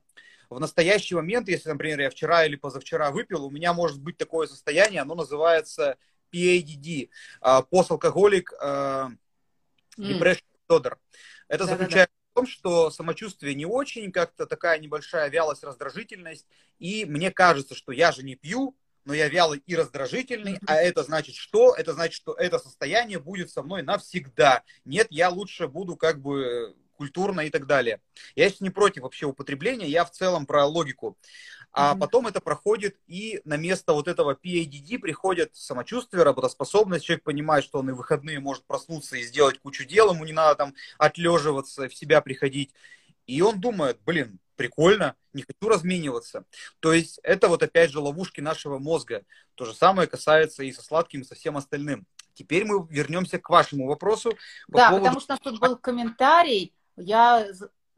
в 0.50 0.60
настоящий 0.60 1.16
момент, 1.16 1.48
если, 1.48 1.70
например, 1.70 2.00
я 2.00 2.10
вчера 2.10 2.44
или 2.44 2.54
позавчера 2.54 3.10
выпил, 3.10 3.44
у 3.44 3.50
меня 3.50 3.72
может 3.72 4.00
быть 4.00 4.18
такое 4.18 4.46
состояние, 4.46 5.00
оно 5.00 5.16
называется 5.16 5.96
PADD, 6.32 7.10
а, 7.40 7.62
посталкоголик 7.62 8.52
а, 8.60 9.10
depression 9.98 10.42
disorder. 10.68 10.96
Это 11.48 11.66
заключается 11.66 12.14
в 12.30 12.34
том, 12.34 12.46
что 12.46 12.90
самочувствие 12.90 13.54
не 13.54 13.66
очень, 13.66 14.10
как-то 14.10 14.46
такая 14.46 14.78
небольшая 14.78 15.28
вялость, 15.28 15.64
раздражительность, 15.64 16.46
и 16.78 17.04
мне 17.04 17.30
кажется, 17.30 17.74
что 17.74 17.92
я 17.92 18.10
же 18.12 18.22
не 18.22 18.36
пью, 18.36 18.76
но 19.04 19.14
я 19.14 19.28
вялый 19.28 19.62
и 19.66 19.74
раздражительный, 19.74 20.58
а 20.66 20.76
это 20.76 21.02
значит 21.02 21.34
что? 21.34 21.74
Это 21.74 21.92
значит, 21.92 22.14
что 22.14 22.34
это 22.34 22.58
состояние 22.58 23.18
будет 23.18 23.50
со 23.50 23.62
мной 23.62 23.82
навсегда. 23.82 24.62
Нет, 24.84 25.08
я 25.10 25.28
лучше 25.28 25.66
буду 25.66 25.96
как 25.96 26.20
бы 26.20 26.76
культурно 26.92 27.40
и 27.40 27.50
так 27.50 27.66
далее. 27.66 28.00
Я 28.36 28.48
сейчас 28.48 28.60
не 28.60 28.70
против 28.70 29.02
вообще 29.02 29.26
употребления, 29.26 29.88
я 29.88 30.04
в 30.04 30.12
целом 30.12 30.46
про 30.46 30.64
логику. 30.66 31.18
А 31.72 31.94
mm-hmm. 31.94 31.98
потом 31.98 32.26
это 32.26 32.40
проходит, 32.40 32.98
и 33.06 33.40
на 33.44 33.56
место 33.56 33.94
вот 33.94 34.06
этого 34.06 34.34
PADD 34.34 34.98
приходит 34.98 35.56
самочувствие, 35.56 36.22
работоспособность. 36.22 37.06
Человек 37.06 37.24
понимает, 37.24 37.64
что 37.64 37.78
он 37.78 37.88
и 37.88 37.92
в 37.92 37.96
выходные 37.96 38.40
может 38.40 38.64
проснуться 38.64 39.16
и 39.16 39.22
сделать 39.22 39.58
кучу 39.58 39.84
дел, 39.84 40.12
ему 40.12 40.24
не 40.24 40.32
надо 40.32 40.54
там 40.56 40.74
отлеживаться, 40.98 41.88
в 41.88 41.94
себя 41.94 42.20
приходить. 42.20 42.74
И 43.26 43.40
он 43.40 43.58
думает, 43.58 44.00
блин, 44.04 44.38
прикольно, 44.56 45.16
не 45.32 45.42
хочу 45.42 45.68
размениваться. 45.68 46.44
То 46.80 46.92
есть 46.92 47.18
это 47.22 47.48
вот 47.48 47.62
опять 47.62 47.90
же 47.90 48.00
ловушки 48.00 48.40
нашего 48.40 48.78
мозга. 48.78 49.24
То 49.54 49.64
же 49.64 49.74
самое 49.74 50.08
касается 50.08 50.62
и 50.62 50.72
со 50.72 50.82
сладким, 50.82 51.22
и 51.22 51.24
со 51.24 51.34
всем 51.34 51.56
остальным. 51.56 52.06
Теперь 52.34 52.64
мы 52.64 52.86
вернемся 52.88 53.38
к 53.38 53.48
вашему 53.48 53.86
вопросу. 53.86 54.36
По 54.68 54.78
да, 54.78 54.88
поводу... 54.90 55.04
потому 55.04 55.20
что 55.20 55.32
у 55.32 55.34
нас 55.34 55.40
тут 55.40 55.60
был 55.60 55.76
комментарий, 55.76 56.74
я, 56.96 57.46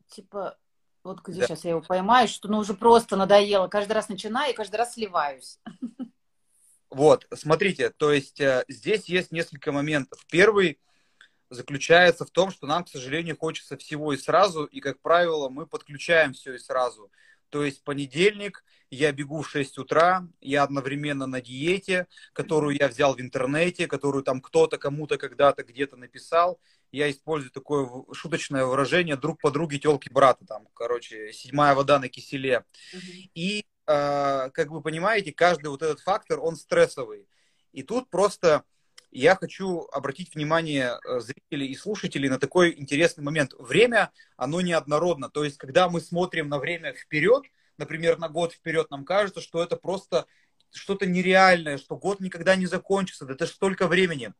типа, 0.09 0.59
вот 1.05 1.21
где 1.23 1.40
да. 1.40 1.47
сейчас 1.47 1.64
я 1.64 1.71
его 1.71 1.83
поймаю, 1.83 2.27
что 2.27 2.49
ну 2.49 2.59
уже 2.59 2.75
просто 2.75 3.17
надоело. 3.17 3.69
Каждый 3.69 3.93
раз 3.93 4.09
начинаю 4.09 4.53
и 4.53 4.57
каждый 4.57 4.77
раз 4.77 4.95
сливаюсь. 4.95 5.61
Вот, 6.90 7.27
смотрите, 7.35 7.90
то 7.90 8.12
есть 8.12 8.40
э, 8.40 8.64
здесь 8.69 9.07
есть 9.07 9.33
несколько 9.33 9.73
моментов. 9.73 10.25
Первый 10.31 10.79
заключается 11.51 12.25
в 12.25 12.31
том, 12.31 12.53
что 12.53 12.69
нам, 12.69 12.85
к 12.85 12.88
сожалению, 12.88 13.37
хочется 13.37 13.77
всего 13.77 14.12
и 14.12 14.17
сразу, 14.17 14.64
и, 14.64 14.81
как 14.81 15.01
правило, 15.01 15.49
мы 15.49 15.67
подключаем 15.67 16.35
все 16.35 16.55
и 16.55 16.59
сразу. 16.59 17.11
То 17.51 17.64
есть 17.64 17.85
понедельник, 17.85 18.64
я 18.90 19.12
бегу 19.12 19.43
в 19.43 19.49
6 19.49 19.79
утра, 19.79 20.27
я 20.40 20.62
одновременно 20.62 21.27
на 21.27 21.40
диете, 21.40 22.07
которую 22.33 22.77
я 22.77 22.88
взял 22.88 23.14
в 23.14 23.21
интернете, 23.21 23.87
которую 23.87 24.23
там 24.25 24.40
кто-то 24.40 24.79
кому-то 24.79 25.19
когда-то 25.19 25.64
где-то 25.64 25.97
написал. 25.97 26.61
Я 26.94 27.11
использую 27.11 27.50
такое 27.50 27.88
шуточное 28.12 28.64
выражение 28.64 29.16
«друг 29.16 29.40
подруги, 29.40 29.78
телки 29.78 30.09
брата», 30.09 30.46
там, 30.46 30.68
короче, 30.74 31.33
седьмая 31.33 31.74
вода 31.74 31.98
на 31.98 32.09
киселе. 32.09 32.64
Uh-huh. 32.94 33.30
И, 33.35 33.66
э, 33.88 34.50
как 34.50 34.68
вы 34.68 34.80
понимаете, 34.80 35.33
каждый 35.33 35.66
вот 35.70 35.83
этот 35.83 35.98
фактор, 35.98 36.38
он 36.38 36.54
стрессовый. 36.54 37.26
И 37.72 37.83
тут 37.83 38.11
просто 38.11 38.62
я 39.11 39.35
хочу 39.35 39.88
обратить 39.92 40.37
внимание 40.37 41.00
э, 41.04 41.18
зрителей 41.18 41.66
и 41.66 41.74
слушателей 41.74 42.28
на 42.28 42.38
такой 42.38 42.72
интересный 42.78 43.24
момент. 43.24 43.54
Время, 43.59 44.12
оно 44.37 44.61
неоднородно. 44.61 45.28
То 45.30 45.42
есть, 45.42 45.59
когда 45.59 45.88
мы 45.88 46.00
смотрим 46.00 46.48
на 46.48 46.61
время 46.61 46.92
вперед, 46.92 47.42
например, 47.76 48.18
на 48.18 48.28
год 48.28 48.52
вперед, 48.52 48.88
нам 48.92 49.04
кажется, 49.04 49.40
что 49.40 49.61
это 49.61 49.76
просто 49.76 50.26
что-то 50.75 51.07
нереальное, 51.07 51.79
что 51.79 51.97
год 51.97 52.21
никогда 52.21 52.57
не 52.57 52.67
закончится, 52.67 53.25
да 53.25 53.35
это 53.35 53.47
же 53.47 53.53
столько 53.53 53.87
времени. 53.87 54.33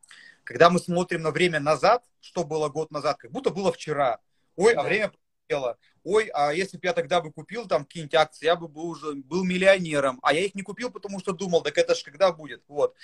Когда 0.43 0.69
мы 0.69 0.79
смотрим 0.79 1.21
на 1.21 1.31
время 1.31 1.59
назад, 1.59 2.03
что 2.19 2.43
было 2.43 2.69
год 2.69 2.91
назад, 2.91 3.17
как 3.17 3.31
будто 3.31 3.49
было 3.49 3.71
вчера. 3.71 4.19
Ой, 4.55 4.73
а 4.73 4.83
время 4.83 5.11
пролетело. 5.47 5.77
Ой, 6.03 6.29
а 6.33 6.53
если 6.53 6.77
бы 6.77 6.85
я 6.85 6.93
тогда 6.93 7.19
бы 7.19 7.31
купил 7.31 7.67
там 7.67 7.83
какие-нибудь 7.83 8.13
акции, 8.13 8.45
я 8.45 8.55
бы 8.55 8.67
был 8.67 8.89
уже 8.89 9.15
был 9.15 9.43
миллионером. 9.43 10.19
А 10.21 10.33
я 10.33 10.41
их 10.41 10.53
не 10.53 10.61
купил, 10.61 10.91
потому 10.91 11.19
что 11.19 11.33
думал, 11.33 11.63
так 11.63 11.77
это 11.77 11.95
же 11.95 12.03
когда 12.03 12.31
будет. 12.31 12.63
Вот. 12.67 12.95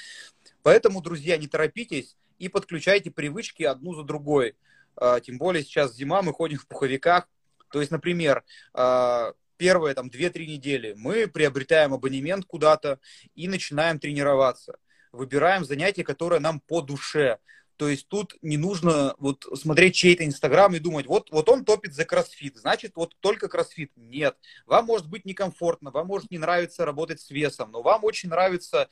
Поэтому, 0.62 1.02
друзья, 1.02 1.38
не 1.38 1.48
торопитесь 1.48 2.16
и 2.38 2.48
подключайте 2.48 3.10
привычки 3.10 3.64
одну 3.64 3.96
за 3.96 4.04
другой. 4.04 4.56
А, 4.96 5.20
тем 5.20 5.38
более 5.38 5.64
сейчас 5.64 5.96
зима, 5.96 6.22
мы 6.22 6.34
ходим 6.34 6.58
в 6.58 6.68
пуховиках. 6.68 7.28
То 7.72 7.80
есть, 7.80 7.92
например, 7.92 8.44
а, 8.74 9.34
первые 9.62 9.94
там 9.94 10.08
2-3 10.08 10.48
недели 10.48 10.96
мы 10.98 11.28
приобретаем 11.28 11.94
абонемент 11.94 12.46
куда-то 12.46 13.00
и 13.36 13.48
начинаем 13.48 14.00
тренироваться. 14.00 14.80
Выбираем 15.12 15.66
занятие, 15.66 16.04
которое 16.04 16.40
нам 16.40 16.62
по 16.62 16.82
душе. 16.82 17.38
То 17.78 17.88
есть 17.88 18.08
тут 18.08 18.36
не 18.42 18.58
нужно 18.58 19.14
вот 19.20 19.46
смотреть 19.54 19.94
чей-то 19.94 20.26
Инстаграм 20.26 20.74
и 20.74 20.80
думать, 20.80 21.06
вот, 21.06 21.30
вот 21.30 21.48
он 21.48 21.64
топит 21.64 21.94
за 21.94 22.06
кроссфит, 22.06 22.58
значит, 22.58 22.94
вот 22.96 23.16
только 23.20 23.50
кроссфит. 23.50 23.92
Нет. 23.96 24.36
Вам 24.66 24.86
может 24.86 25.08
быть 25.08 25.26
некомфортно, 25.26 25.92
вам 25.92 26.08
может 26.08 26.32
не 26.32 26.40
нравиться 26.40 26.84
работать 26.84 27.22
с 27.22 27.30
весом, 27.30 27.70
но 27.72 27.84
вам 27.84 28.04
очень 28.04 28.30
нравится 28.30 28.90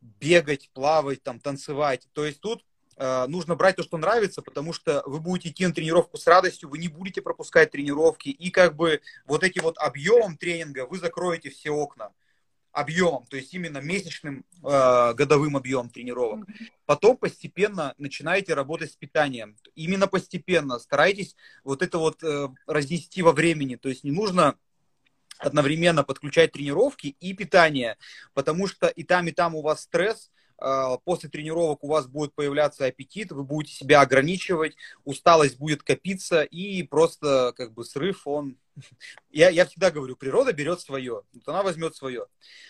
бегать, 0.00 0.70
плавать, 0.72 1.24
там, 1.24 1.40
танцевать. 1.40 2.06
То 2.12 2.24
есть 2.24 2.40
тут 2.40 2.64
нужно 2.98 3.56
брать 3.56 3.76
то, 3.76 3.82
что 3.82 3.98
нравится, 3.98 4.40
потому 4.40 4.72
что 4.72 5.02
вы 5.06 5.20
будете 5.20 5.50
идти 5.50 5.66
на 5.66 5.74
тренировку 5.74 6.16
с 6.16 6.26
радостью, 6.26 6.70
вы 6.70 6.78
не 6.78 6.88
будете 6.88 7.20
пропускать 7.20 7.70
тренировки, 7.70 8.28
и 8.28 8.50
как 8.50 8.74
бы 8.74 9.00
вот 9.26 9.44
этим 9.44 9.62
вот 9.62 9.76
объемом 9.78 10.36
тренинга 10.36 10.86
вы 10.86 10.98
закроете 10.98 11.50
все 11.50 11.70
окна 11.70 12.12
объемом, 12.76 13.24
то 13.26 13.38
есть 13.38 13.54
именно 13.54 13.78
месячным 13.78 14.44
э, 14.62 15.14
годовым 15.14 15.56
объемом 15.56 15.88
тренировок. 15.88 16.46
Потом 16.84 17.16
постепенно 17.16 17.94
начинаете 17.96 18.52
работать 18.52 18.92
с 18.92 18.96
питанием. 18.96 19.56
Именно 19.74 20.08
постепенно 20.08 20.78
старайтесь 20.78 21.36
вот 21.64 21.80
это 21.80 21.96
вот 21.96 22.22
э, 22.22 22.48
разнести 22.66 23.22
во 23.22 23.32
времени. 23.32 23.76
То 23.76 23.88
есть 23.88 24.04
не 24.04 24.10
нужно 24.10 24.56
одновременно 25.38 26.04
подключать 26.04 26.52
тренировки 26.52 27.16
и 27.18 27.32
питание, 27.32 27.96
потому 28.34 28.66
что 28.66 28.88
и 28.88 29.04
там, 29.04 29.26
и 29.26 29.32
там 29.32 29.54
у 29.54 29.62
вас 29.62 29.82
стресс, 29.82 30.30
после 30.58 31.28
тренировок 31.28 31.84
у 31.84 31.88
вас 31.88 32.06
будет 32.06 32.34
появляться 32.34 32.86
аппетит, 32.86 33.32
вы 33.32 33.44
будете 33.44 33.74
себя 33.74 34.00
ограничивать, 34.00 34.76
усталость 35.04 35.58
будет 35.58 35.82
копиться, 35.82 36.42
и 36.42 36.82
просто 36.82 37.52
как 37.56 37.72
бы 37.72 37.84
срыв, 37.84 38.26
он... 38.26 38.56
Я, 39.30 39.50
я 39.50 39.66
всегда 39.66 39.90
говорю, 39.90 40.16
природа 40.16 40.52
берет 40.52 40.80
свое, 40.80 41.22
вот 41.32 41.48
она 41.48 41.62
возьмет 41.62 41.94
свое. 41.94 42.26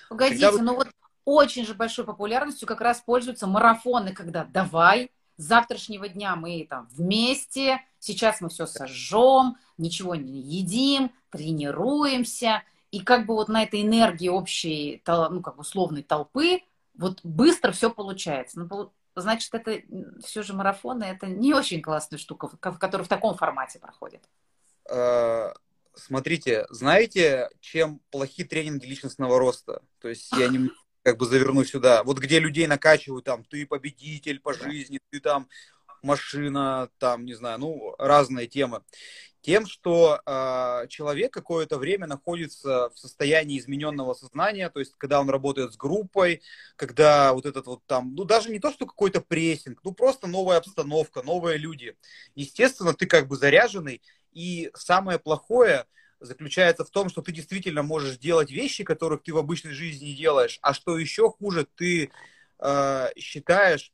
Погодите, 0.09 0.51
вы... 0.51 0.63
ну 0.63 0.77
вот 0.77 0.89
очень 1.25 1.67
же 1.67 1.75
большой 1.75 2.05
популярностью 2.05 2.67
как 2.69 2.81
раз 2.81 3.01
пользуются 3.01 3.47
марафоны, 3.47 4.13
когда 4.13 4.45
давай, 4.45 5.11
с 5.37 5.45
завтрашнего 5.45 6.09
дня 6.09 6.37
мы 6.37 6.67
там 6.69 6.89
вместе, 6.93 7.81
сейчас 7.99 8.41
мы 8.41 8.49
все 8.49 8.67
сожжем, 8.67 9.57
ничего 9.77 10.15
не 10.15 10.41
едим, 10.41 11.13
тренируемся, 11.31 12.63
и 12.91 13.01
как 13.01 13.27
бы 13.27 13.35
вот 13.35 13.49
на 13.49 13.65
этой 13.65 13.83
энергии 13.83 14.29
общей, 14.29 15.03
ну, 15.07 15.43
как 15.43 15.59
условной 15.59 16.03
толпы 16.03 16.61
вот 16.97 17.21
быстро 17.23 17.73
все 17.73 17.91
получается. 17.91 18.61
Ну, 18.61 18.93
значит, 19.15 19.53
это 19.55 19.83
все 20.25 20.43
же 20.43 20.55
марафоны, 20.55 21.05
это 21.05 21.27
не 21.27 21.55
очень 21.55 21.83
классная 21.83 22.19
штука, 22.19 22.49
которая 22.59 23.05
в 23.05 23.09
таком 23.09 23.37
формате 23.37 23.79
проходит. 23.79 24.23
Э, 24.91 25.53
смотрите, 25.95 26.67
знаете, 26.71 27.49
чем 27.61 28.01
плохи 28.11 28.45
тренинги 28.45 28.87
личностного 28.87 29.39
роста? 29.39 29.83
То 30.01 30.09
есть 30.09 30.31
я 30.33 30.49
не 30.49 30.71
как 31.03 31.19
бы 31.19 31.27
заверну 31.27 31.65
сюда. 31.65 32.03
Вот 32.03 32.19
где 32.19 32.41
людей 32.41 32.67
накачивают, 32.67 33.25
там, 33.25 33.45
ты 33.45 33.65
победитель 33.65 34.41
по 34.41 34.53
жизни, 34.53 34.99
ты 35.11 35.21
там 35.21 35.49
машина, 36.07 36.89
там, 36.99 37.25
не 37.25 37.35
знаю, 37.35 37.59
ну, 37.59 37.95
разные 37.99 38.47
темы 38.47 38.83
тем, 39.47 39.65
что 39.65 40.21
э, 40.27 40.89
человек 40.89 41.33
какое-то 41.33 41.79
время 41.79 42.09
находится 42.09 42.91
в 42.91 42.99
состоянии 42.99 43.61
измененного 43.61 44.13
сознания, 44.13 44.69
то 44.71 44.81
есть 44.81 44.95
когда 44.99 45.21
он 45.21 45.31
работает 45.31 45.73
с 45.73 45.77
группой, 45.77 46.43
когда 46.75 47.33
вот 47.33 47.47
этот 47.47 47.65
вот 47.67 47.87
там, 47.87 48.13
ну 48.17 48.25
даже 48.25 48.51
не 48.51 48.59
то, 48.59 48.73
что 48.73 48.87
какой-то 48.87 49.21
прессинг, 49.21 49.79
ну 49.85 49.93
просто 49.93 50.27
новая 50.27 50.57
обстановка, 50.57 51.23
новые 51.23 51.59
люди. 51.59 51.97
Естественно, 52.35 52.93
ты 52.93 53.07
как 53.07 53.29
бы 53.29 53.37
заряженный, 53.37 54.03
и 54.33 54.73
самое 54.75 55.21
плохое 55.21 55.87
заключается 56.19 56.85
в 56.85 56.91
том, 56.91 57.09
что 57.09 57.23
ты 57.23 57.31
действительно 57.31 57.85
можешь 57.85 58.19
делать 58.19 58.51
вещи, 58.51 58.83
которых 58.83 59.23
ты 59.23 59.33
в 59.33 59.39
обычной 59.39 59.75
жизни 59.75 60.07
не 60.07 60.17
делаешь, 60.17 60.59
а 60.61 60.75
что 60.75 60.99
еще 60.99 61.31
хуже, 61.31 61.69
ты 61.77 62.11
э, 62.59 63.09
считаешь, 63.17 63.93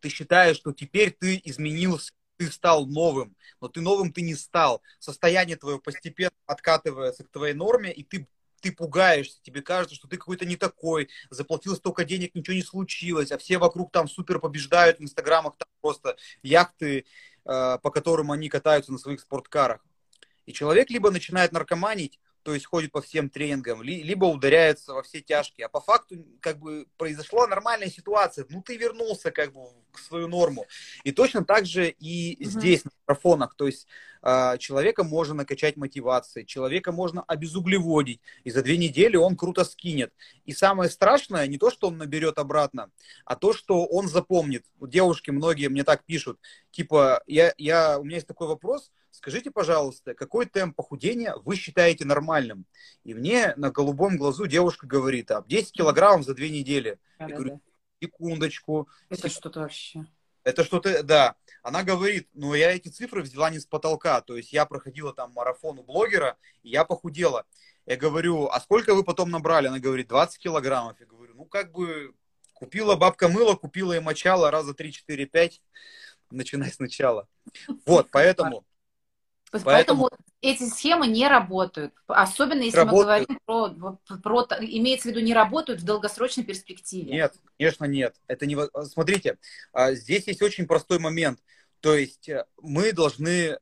ты 0.00 0.08
считаешь, 0.08 0.56
что 0.56 0.72
теперь 0.72 1.10
ты 1.10 1.40
изменился, 1.44 2.12
ты 2.36 2.50
стал 2.50 2.86
новым, 2.86 3.36
но 3.60 3.68
ты 3.68 3.80
новым 3.80 4.12
ты 4.12 4.22
не 4.22 4.34
стал. 4.34 4.82
Состояние 4.98 5.56
твое 5.56 5.78
постепенно 5.78 6.32
откатывается 6.46 7.24
к 7.24 7.30
твоей 7.30 7.54
норме, 7.54 7.92
и 7.92 8.02
ты 8.02 8.28
ты 8.60 8.72
пугаешься, 8.72 9.38
тебе 9.42 9.62
кажется, 9.62 9.94
что 9.94 10.08
ты 10.08 10.16
какой-то 10.16 10.44
не 10.44 10.56
такой, 10.56 11.08
заплатил 11.30 11.76
столько 11.76 12.04
денег, 12.04 12.34
ничего 12.34 12.54
не 12.54 12.62
случилось, 12.62 13.30
а 13.30 13.38
все 13.38 13.58
вокруг 13.58 13.92
там 13.92 14.08
супер 14.08 14.40
побеждают, 14.40 14.98
в 14.98 15.02
инстаграмах 15.02 15.56
там 15.56 15.68
просто 15.80 16.16
яхты, 16.42 17.06
э, 17.44 17.78
по 17.80 17.90
которым 17.90 18.32
они 18.32 18.48
катаются 18.48 18.92
на 18.92 18.98
своих 18.98 19.20
спорткарах. 19.20 19.84
И 20.46 20.52
человек 20.52 20.90
либо 20.90 21.10
начинает 21.10 21.52
наркоманить, 21.52 22.18
то 22.48 22.54
есть 22.54 22.64
ходит 22.64 22.92
по 22.92 23.02
всем 23.02 23.28
тренингам, 23.28 23.82
либо 23.82 24.24
ударяется 24.24 24.94
во 24.94 25.02
все 25.02 25.20
тяжкие. 25.20 25.66
А 25.66 25.68
по 25.68 25.82
факту 25.82 26.24
как 26.40 26.58
бы 26.58 26.86
произошла 26.96 27.46
нормальная 27.46 27.90
ситуация. 27.90 28.46
Ну, 28.48 28.62
ты 28.62 28.78
вернулся 28.78 29.30
как 29.30 29.52
бы 29.52 29.66
к 29.92 29.98
свою 29.98 30.28
норму. 30.28 30.64
И 31.04 31.12
точно 31.12 31.44
так 31.44 31.66
же 31.66 31.90
и 31.90 32.38
угу. 32.40 32.48
здесь, 32.48 32.86
на 32.86 32.90
марафонах. 33.06 33.54
То 33.54 33.66
есть 33.66 33.86
э, 34.22 34.56
человека 34.56 35.04
можно 35.04 35.34
накачать 35.34 35.76
мотивацией, 35.76 36.46
человека 36.46 36.90
можно 36.90 37.22
обезуглеводить, 37.24 38.22
и 38.44 38.50
за 38.50 38.62
две 38.62 38.78
недели 38.78 39.16
он 39.16 39.36
круто 39.36 39.62
скинет. 39.64 40.14
И 40.46 40.54
самое 40.54 40.88
страшное 40.88 41.46
не 41.48 41.58
то, 41.58 41.70
что 41.70 41.88
он 41.88 41.98
наберет 41.98 42.38
обратно, 42.38 42.90
а 43.26 43.36
то, 43.36 43.52
что 43.52 43.84
он 43.84 44.08
запомнит. 44.08 44.64
Вот 44.78 44.88
девушки 44.88 45.30
многие 45.30 45.68
мне 45.68 45.84
так 45.84 46.02
пишут, 46.06 46.40
типа, 46.70 47.22
я, 47.26 47.52
я, 47.58 47.98
у 47.98 48.04
меня 48.04 48.16
есть 48.16 48.26
такой 48.26 48.48
вопрос, 48.48 48.90
скажите, 49.10 49.50
пожалуйста, 49.50 50.14
какой 50.14 50.46
темп 50.46 50.76
похудения 50.76 51.34
вы 51.44 51.56
считаете 51.56 52.04
нормальным? 52.04 52.66
И 53.04 53.14
мне 53.14 53.54
на 53.56 53.70
голубом 53.70 54.16
глазу 54.16 54.46
девушка 54.46 54.86
говорит, 54.86 55.30
а 55.30 55.44
10 55.46 55.72
килограммов 55.72 56.24
за 56.24 56.34
две 56.34 56.50
недели. 56.50 56.98
Да, 57.18 57.24
я 57.24 57.30
да, 57.30 57.34
говорю, 57.36 57.62
секундочку. 58.00 58.88
Это 59.08 59.28
сек... 59.28 59.38
что-то 59.38 59.60
вообще. 59.60 60.06
Это 60.44 60.64
что-то, 60.64 61.02
да. 61.02 61.36
Она 61.62 61.82
говорит, 61.82 62.28
ну 62.32 62.54
я 62.54 62.72
эти 62.72 62.88
цифры 62.88 63.22
взяла 63.22 63.50
не 63.50 63.58
с 63.58 63.66
потолка, 63.66 64.20
то 64.22 64.36
есть 64.36 64.52
я 64.52 64.64
проходила 64.64 65.12
там 65.12 65.32
марафон 65.32 65.78
у 65.78 65.82
блогера, 65.82 66.38
и 66.62 66.70
я 66.70 66.84
похудела. 66.84 67.44
Я 67.84 67.96
говорю, 67.96 68.46
а 68.46 68.60
сколько 68.60 68.94
вы 68.94 69.04
потом 69.04 69.30
набрали? 69.30 69.66
Она 69.66 69.78
говорит, 69.78 70.08
20 70.08 70.38
килограммов. 70.38 70.98
Я 71.00 71.06
говорю, 71.06 71.34
ну 71.34 71.44
как 71.44 71.72
бы 71.72 72.14
купила 72.54 72.96
бабка 72.96 73.28
мыло, 73.28 73.54
купила 73.54 73.94
и 73.94 74.00
мочала 74.00 74.50
раза 74.50 74.74
3, 74.74 74.92
4, 74.92 75.26
5, 75.26 75.62
начинай 76.30 76.70
сначала. 76.72 77.28
Вот, 77.86 78.08
поэтому 78.12 78.64
Поэтому, 79.50 79.70
Поэтому 79.70 80.10
эти 80.42 80.68
схемы 80.68 81.06
не 81.06 81.26
работают. 81.26 81.94
Особенно 82.06 82.62
если 82.62 82.78
работают. 82.78 83.38
мы 83.46 83.46
говорим 83.46 83.98
про, 84.18 84.46
про, 84.46 84.56
имеется 84.60 85.08
в 85.08 85.10
виду, 85.12 85.20
не 85.20 85.32
работают 85.34 85.80
в 85.80 85.84
долгосрочной 85.84 86.44
перспективе. 86.44 87.12
Нет, 87.12 87.34
конечно, 87.56 87.84
нет. 87.86 88.14
Это 88.26 88.46
не... 88.46 88.56
Смотрите, 88.84 89.38
а, 89.72 89.92
здесь 89.94 90.26
есть 90.26 90.42
очень 90.42 90.66
простой 90.66 90.98
момент. 90.98 91.40
То 91.80 91.94
есть 91.94 92.28
э, 92.28 92.44
мы 92.60 92.92
должны 92.92 93.58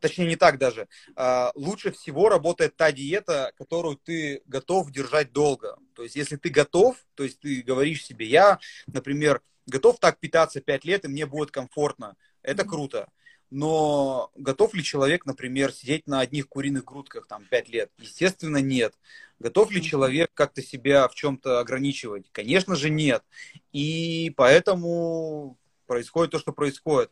точнее 0.00 0.26
не 0.26 0.36
так 0.36 0.58
даже, 0.58 0.88
а, 1.16 1.52
лучше 1.54 1.90
всего 1.90 2.28
работает 2.28 2.76
та 2.76 2.92
диета, 2.92 3.52
которую 3.56 3.96
ты 3.96 4.42
готов 4.46 4.90
держать 4.90 5.32
долго. 5.32 5.76
То 5.94 6.02
есть 6.02 6.16
если 6.16 6.36
ты 6.36 6.48
готов, 6.50 6.96
то 7.14 7.24
есть 7.24 7.40
ты 7.40 7.62
говоришь 7.62 8.04
себе, 8.04 8.26
я, 8.26 8.58
например, 8.86 9.42
готов 9.66 9.98
так 9.98 10.18
питаться 10.18 10.60
5 10.60 10.84
лет, 10.84 11.04
и 11.04 11.08
мне 11.08 11.26
будет 11.26 11.50
комфортно, 11.50 12.16
это 12.42 12.64
круто 12.64 13.08
но 13.50 14.30
готов 14.34 14.74
ли 14.74 14.82
человек, 14.82 15.26
например, 15.26 15.72
сидеть 15.72 16.06
на 16.06 16.20
одних 16.20 16.48
куриных 16.48 16.84
грудках 16.84 17.26
там 17.26 17.44
пять 17.44 17.68
лет? 17.68 17.90
Естественно, 17.98 18.58
нет. 18.58 18.94
Готов 19.38 19.70
ли 19.70 19.82
человек 19.82 20.30
как-то 20.34 20.62
себя 20.62 21.08
в 21.08 21.14
чем-то 21.14 21.60
ограничивать? 21.60 22.28
Конечно 22.32 22.76
же, 22.76 22.90
нет. 22.90 23.24
И 23.72 24.32
поэтому 24.36 25.56
происходит 25.86 26.32
то, 26.32 26.38
что 26.38 26.52
происходит. 26.52 27.10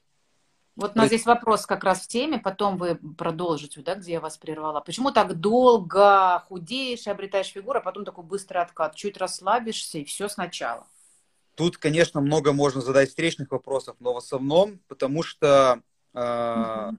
Вот 0.75 0.93
у 0.95 0.99
нас 0.99 1.07
здесь 1.07 1.25
вопрос 1.25 1.65
как 1.65 1.85
раз 1.85 2.03
в 2.03 2.09
теме, 2.09 2.39
потом 2.39 2.77
вы 2.77 2.97
продолжите, 2.97 3.81
да, 3.81 3.95
где 3.95 4.13
я 4.13 4.21
вас 4.21 4.37
прервала. 4.37 4.81
Почему 4.81 5.11
так 5.11 5.41
долго 5.41 6.45
худеешь 6.49 7.07
и 7.07 7.11
обретаешь 7.11 7.47
фигуру, 7.47 7.79
а 7.79 7.83
потом 7.83 8.05
такой 8.05 8.25
быстрый 8.25 8.59
откат? 8.59 8.95
Чуть 8.95 9.17
расслабишься 9.17 9.99
и 9.99 10.05
все 10.05 10.29
сначала. 10.29 10.87
Тут, 11.55 11.79
конечно, 11.79 12.21
много 12.21 12.53
можно 12.53 12.83
задать 12.83 13.09
встречных 13.09 13.51
вопросов, 13.51 13.97
но 14.01 14.13
в 14.13 14.19
основном, 14.19 14.79
потому 14.89 15.23
что 15.23 15.81
Uh-huh. 16.17 16.97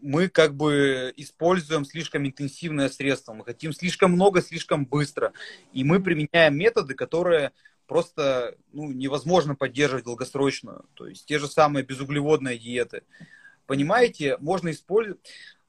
Мы 0.00 0.28
как 0.28 0.54
бы 0.54 1.12
используем 1.16 1.84
слишком 1.84 2.26
интенсивное 2.26 2.88
средство, 2.88 3.34
мы 3.34 3.44
хотим 3.44 3.72
слишком 3.72 4.12
много, 4.12 4.40
слишком 4.40 4.86
быстро. 4.86 5.32
И 5.72 5.84
мы 5.84 6.02
применяем 6.02 6.56
методы, 6.56 6.94
которые 6.94 7.52
просто 7.86 8.56
ну, 8.72 8.90
невозможно 8.90 9.54
поддерживать 9.54 10.04
долгосрочно. 10.04 10.84
То 10.94 11.06
есть 11.06 11.26
те 11.26 11.38
же 11.38 11.46
самые 11.46 11.84
безуглеводные 11.84 12.58
диеты. 12.58 13.02
Понимаете, 13.66 14.36
можно 14.38 14.70
использовать... 14.70 15.20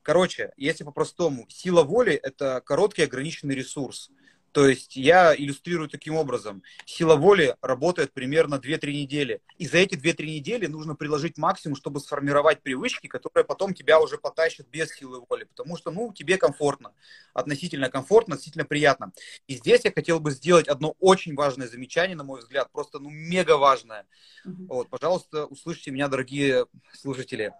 Короче, 0.02 0.54
если 0.56 0.86
по-простому, 0.86 1.46
сила 1.50 1.84
воли– 1.84 2.14
это 2.24 2.62
короткий 2.66 3.04
ограниченный 3.04 3.56
ресурс. 3.56 4.10
То 4.58 4.68
есть 4.68 4.96
я 4.96 5.36
иллюстрирую 5.36 5.88
таким 5.88 6.16
образом. 6.16 6.64
Сила 6.84 7.16
воли 7.16 7.56
работает 7.62 8.12
примерно 8.12 8.56
2-3 8.56 8.92
недели. 8.92 9.40
И 9.60 9.68
за 9.68 9.78
эти 9.78 9.94
2-3 9.94 10.26
недели 10.26 10.66
нужно 10.66 10.96
приложить 10.96 11.38
максимум, 11.38 11.76
чтобы 11.76 12.00
сформировать 12.00 12.64
привычки, 12.64 13.06
которые 13.06 13.46
потом 13.46 13.76
тебя 13.76 14.00
уже 14.00 14.18
потащат 14.18 14.66
без 14.66 14.92
силы 14.96 15.24
воли. 15.30 15.44
Потому 15.44 15.78
что, 15.78 15.92
ну, 15.92 16.12
тебе 16.12 16.38
комфортно. 16.40 16.96
Относительно 17.36 17.92
комфортно, 17.92 18.34
относительно 18.34 18.66
приятно. 18.66 19.12
И 19.46 19.58
здесь 19.58 19.86
я 19.86 19.92
хотел 19.92 20.20
бы 20.20 20.32
сделать 20.32 20.68
одно 20.68 20.96
очень 21.00 21.36
важное 21.36 21.68
замечание, 21.68 22.18
на 22.18 22.24
мой 22.24 22.40
взгляд. 22.40 22.72
Просто, 22.72 22.98
ну, 22.98 23.12
мега 23.12 23.58
важное. 23.58 24.08
Mm-hmm. 24.44 24.66
Вот, 24.70 24.90
пожалуйста, 24.90 25.46
услышите 25.46 25.92
меня, 25.92 26.08
дорогие 26.08 26.66
слушатели. 26.94 27.54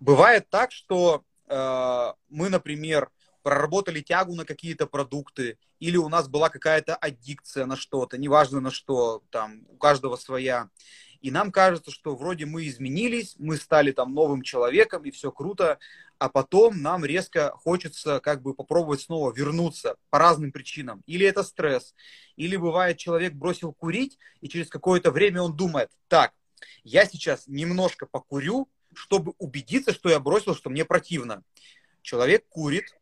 Бывает 0.00 0.48
так, 0.48 0.72
что 0.72 1.24
э, 1.46 2.12
мы, 2.30 2.48
например, 2.48 3.10
проработали 3.42 4.00
тягу 4.00 4.34
на 4.34 4.44
какие-то 4.44 4.86
продукты, 4.86 5.58
или 5.78 5.96
у 5.96 6.08
нас 6.08 6.28
была 6.28 6.48
какая-то 6.50 6.94
аддикция 6.94 7.66
на 7.66 7.76
что-то, 7.76 8.18
неважно 8.18 8.60
на 8.60 8.70
что, 8.70 9.22
там, 9.30 9.66
у 9.68 9.76
каждого 9.76 10.16
своя. 10.16 10.68
И 11.20 11.30
нам 11.30 11.52
кажется, 11.52 11.90
что 11.90 12.16
вроде 12.16 12.46
мы 12.46 12.66
изменились, 12.66 13.34
мы 13.38 13.56
стали 13.56 13.92
там 13.92 14.14
новым 14.14 14.42
человеком, 14.42 15.04
и 15.04 15.10
все 15.10 15.30
круто, 15.30 15.78
а 16.18 16.28
потом 16.28 16.80
нам 16.82 17.04
резко 17.04 17.52
хочется 17.56 18.20
как 18.20 18.42
бы 18.42 18.54
попробовать 18.54 19.02
снова 19.02 19.32
вернуться 19.32 19.96
по 20.10 20.18
разным 20.18 20.52
причинам. 20.52 21.02
Или 21.06 21.26
это 21.26 21.42
стресс, 21.42 21.94
или 22.36 22.56
бывает 22.56 22.98
человек 22.98 23.34
бросил 23.34 23.72
курить, 23.72 24.18
и 24.40 24.48
через 24.48 24.68
какое-то 24.68 25.10
время 25.10 25.42
он 25.42 25.56
думает, 25.56 25.90
так, 26.08 26.32
я 26.84 27.06
сейчас 27.06 27.46
немножко 27.46 28.06
покурю, 28.06 28.68
чтобы 28.94 29.34
убедиться, 29.38 29.92
что 29.92 30.08
я 30.08 30.20
бросил, 30.20 30.54
что 30.54 30.70
мне 30.70 30.84
противно. 30.84 31.42
Человек 32.02 32.46
курит, 32.48 32.94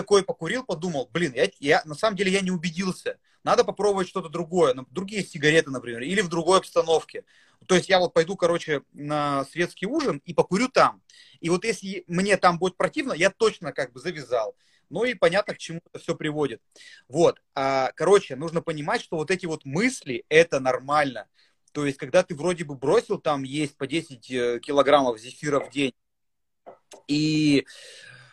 такой 0.00 0.22
покурил, 0.24 0.64
подумал, 0.64 1.10
блин, 1.12 1.34
я, 1.34 1.50
я 1.58 1.82
на 1.84 1.94
самом 1.94 2.16
деле 2.16 2.32
я 2.32 2.40
не 2.40 2.50
убедился. 2.50 3.18
Надо 3.44 3.64
попробовать 3.64 4.08
что-то 4.08 4.30
другое, 4.30 4.72
ну, 4.72 4.86
другие 4.90 5.22
сигареты, 5.22 5.70
например, 5.70 6.00
или 6.00 6.22
в 6.22 6.28
другой 6.28 6.58
обстановке. 6.58 7.24
То 7.66 7.74
есть 7.74 7.90
я 7.90 7.98
вот 7.98 8.14
пойду, 8.14 8.34
короче, 8.34 8.80
на 8.94 9.44
светский 9.44 9.86
ужин 9.86 10.22
и 10.24 10.32
покурю 10.32 10.68
там. 10.68 11.02
И 11.40 11.50
вот 11.50 11.64
если 11.64 12.04
мне 12.06 12.38
там 12.38 12.58
будет 12.58 12.78
противно, 12.78 13.12
я 13.12 13.28
точно 13.28 13.72
как 13.72 13.92
бы 13.92 14.00
завязал. 14.00 14.56
Ну 14.88 15.04
и 15.04 15.12
понятно, 15.12 15.54
к 15.54 15.58
чему 15.58 15.80
это 15.92 16.02
все 16.02 16.14
приводит. 16.14 16.62
Вот. 17.06 17.38
А, 17.54 17.92
короче, 17.94 18.36
нужно 18.36 18.62
понимать, 18.62 19.02
что 19.02 19.16
вот 19.16 19.30
эти 19.30 19.44
вот 19.44 19.66
мысли, 19.66 20.24
это 20.30 20.60
нормально. 20.60 21.28
То 21.72 21.84
есть, 21.84 21.98
когда 21.98 22.22
ты 22.22 22.34
вроде 22.34 22.64
бы 22.64 22.74
бросил 22.74 23.18
там 23.18 23.42
есть 23.42 23.76
по 23.76 23.86
10 23.86 24.30
э, 24.30 24.60
килограммов 24.60 25.20
зефира 25.20 25.60
в 25.60 25.70
день, 25.70 25.92
и 27.06 27.66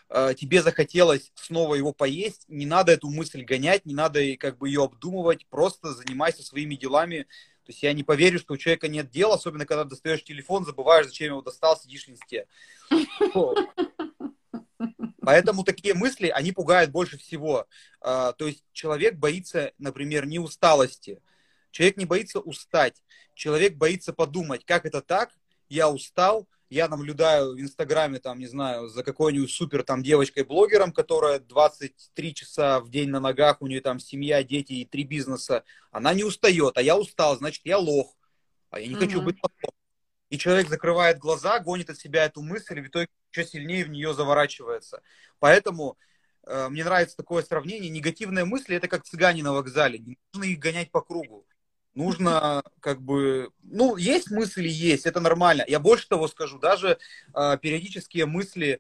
тебе 0.09 0.61
захотелось 0.61 1.31
снова 1.35 1.75
его 1.75 1.91
поесть, 1.91 2.45
не 2.47 2.65
надо 2.65 2.93
эту 2.93 3.09
мысль 3.09 3.43
гонять, 3.43 3.85
не 3.85 3.93
надо 3.93 4.21
как 4.37 4.57
бы 4.57 4.69
ее 4.69 4.83
обдумывать, 4.83 5.45
просто 5.47 5.93
занимайся 5.93 6.43
своими 6.43 6.75
делами. 6.75 7.27
То 7.65 7.71
есть 7.71 7.83
я 7.83 7.91
не 7.91 8.03
поверю, 8.03 8.39
что 8.39 8.53
у 8.53 8.57
человека 8.57 8.87
нет 8.87 9.09
дела, 9.09 9.35
особенно 9.35 9.65
когда 9.65 9.83
достаешь 9.83 10.23
телефон, 10.23 10.63
забываешь, 10.63 11.07
зачем 11.07 11.27
его 11.27 11.41
достал, 11.41 11.77
сидишь 11.77 12.05
в 12.05 12.09
инсте. 12.09 12.47
Поэтому 15.19 15.65
такие 15.65 15.93
мысли, 15.93 16.29
они 16.29 16.53
пугают 16.53 16.91
больше 16.91 17.17
всего. 17.17 17.67
А, 17.99 18.31
то 18.31 18.47
есть 18.47 18.63
человек 18.71 19.15
боится, 19.15 19.73
например, 19.77 20.25
не 20.25 20.39
усталости. 20.39 21.21
Человек 21.71 21.97
не 21.97 22.05
боится 22.05 22.39
устать. 22.39 23.03
Человек 23.33 23.75
боится 23.75 24.13
подумать, 24.13 24.63
как 24.63 24.85
это 24.85 25.01
так, 25.01 25.31
я 25.67 25.89
устал, 25.89 26.47
я 26.69 26.87
наблюдаю 26.87 27.53
в 27.53 27.59
Инстаграме, 27.59 28.19
там, 28.19 28.39
не 28.39 28.47
знаю, 28.47 28.89
за 28.89 29.03
какой-нибудь 29.03 29.51
супер 29.51 29.83
там 29.83 30.03
девочкой-блогером, 30.03 30.91
которая 30.91 31.39
23 31.39 32.33
часа 32.33 32.79
в 32.79 32.89
день 32.89 33.09
на 33.09 33.19
ногах, 33.19 33.61
у 33.61 33.67
нее 33.67 33.81
там 33.81 33.99
семья, 33.99 34.43
дети 34.43 34.73
и 34.73 34.85
три 34.85 35.03
бизнеса. 35.03 35.63
Она 35.91 36.13
не 36.13 36.23
устает, 36.23 36.77
а 36.77 36.81
я 36.81 36.97
устал, 36.97 37.37
значит, 37.37 37.61
я 37.65 37.77
лох. 37.77 38.15
А 38.69 38.79
я 38.79 38.87
не 38.87 38.95
mm-hmm. 38.95 38.99
хочу 38.99 39.21
быть 39.21 39.37
лохом. 39.41 39.71
И 40.29 40.37
человек 40.37 40.67
закрывает 40.67 41.19
глаза, 41.19 41.59
гонит 41.59 41.89
от 41.89 41.97
себя 41.97 42.25
эту 42.25 42.41
мысль, 42.41 42.79
и 42.79 42.81
в 42.81 42.87
итоге 42.87 43.07
еще 43.31 43.45
сильнее 43.45 43.85
в 43.85 43.89
нее 43.89 44.13
заворачивается. 44.13 45.01
Поэтому 45.39 45.97
э, 46.45 46.67
мне 46.67 46.83
нравится 46.83 47.15
такое 47.15 47.43
сравнение. 47.43 47.89
Негативные 47.89 48.43
мысли 48.43 48.75
это 48.75 48.89
как 48.89 49.05
цыгане 49.05 49.41
на 49.41 49.53
вокзале. 49.53 49.99
Не 49.99 50.17
нужно 50.33 50.49
их 50.49 50.59
гонять 50.59 50.91
по 50.91 51.01
кругу 51.01 51.47
нужно 51.97 52.63
как 52.79 53.01
бы, 53.01 53.49
ну, 53.63 53.97
есть 53.97 54.31
мысли, 54.31 54.67
есть, 54.67 55.05
это 55.05 55.19
нормально. 55.19 55.65
Я 55.67 55.79
больше 55.79 56.07
того 56.07 56.27
скажу, 56.27 56.59
даже 56.59 56.99
э, 57.33 57.57
периодические 57.61 58.25
мысли, 58.25 58.79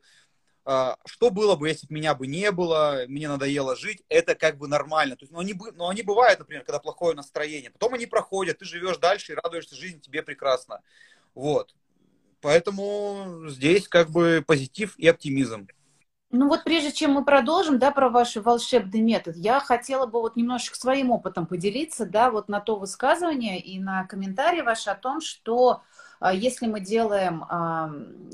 э, 0.65 0.95
что 1.05 1.29
было 1.31 1.55
бы, 1.55 1.67
если 1.67 1.87
бы 1.87 1.95
меня 1.95 2.13
бы 2.13 2.27
не 2.27 2.51
было, 2.51 3.03
мне 3.07 3.27
надоело 3.27 3.75
жить, 3.75 4.03
это 4.07 4.35
как 4.35 4.57
бы 4.57 4.67
нормально. 4.67 5.15
То 5.15 5.23
есть, 5.23 5.33
ну, 5.33 5.39
они, 5.39 5.55
ну, 5.75 5.89
они 5.89 6.03
бывают, 6.03 6.39
например, 6.39 6.63
когда 6.63 6.79
плохое 6.79 7.15
настроение, 7.15 7.71
потом 7.71 7.95
они 7.95 8.05
проходят, 8.05 8.59
ты 8.59 8.65
живешь 8.65 8.97
дальше 8.97 9.33
и 9.33 9.35
радуешься 9.35 9.75
жизни, 9.75 9.99
тебе 9.99 10.21
прекрасно. 10.21 10.81
Вот. 11.33 11.73
Поэтому 12.39 13.45
здесь 13.47 13.87
как 13.87 14.11
бы 14.11 14.43
позитив 14.45 14.97
и 14.97 15.07
оптимизм. 15.07 15.67
Ну 16.29 16.49
вот 16.49 16.65
прежде 16.65 16.91
чем 16.91 17.13
мы 17.13 17.23
продолжим, 17.23 17.79
да, 17.79 17.91
про 17.91 18.09
ваш 18.09 18.35
волшебный 18.35 18.99
метод, 18.99 19.37
я 19.37 19.61
хотела 19.61 20.05
бы 20.07 20.19
вот 20.19 20.35
немножечко 20.35 20.77
своим 20.77 21.09
опытом 21.11 21.45
поделиться, 21.45 22.05
да, 22.05 22.31
вот 22.31 22.49
на 22.49 22.59
то 22.59 22.75
высказывание 22.75 23.61
и 23.61 23.79
на 23.79 24.05
комментарии 24.05 24.59
ваши 24.61 24.89
о 24.89 24.95
том, 24.95 25.21
что 25.21 25.83
если 26.33 26.67
мы 26.67 26.79
делаем 26.79 27.45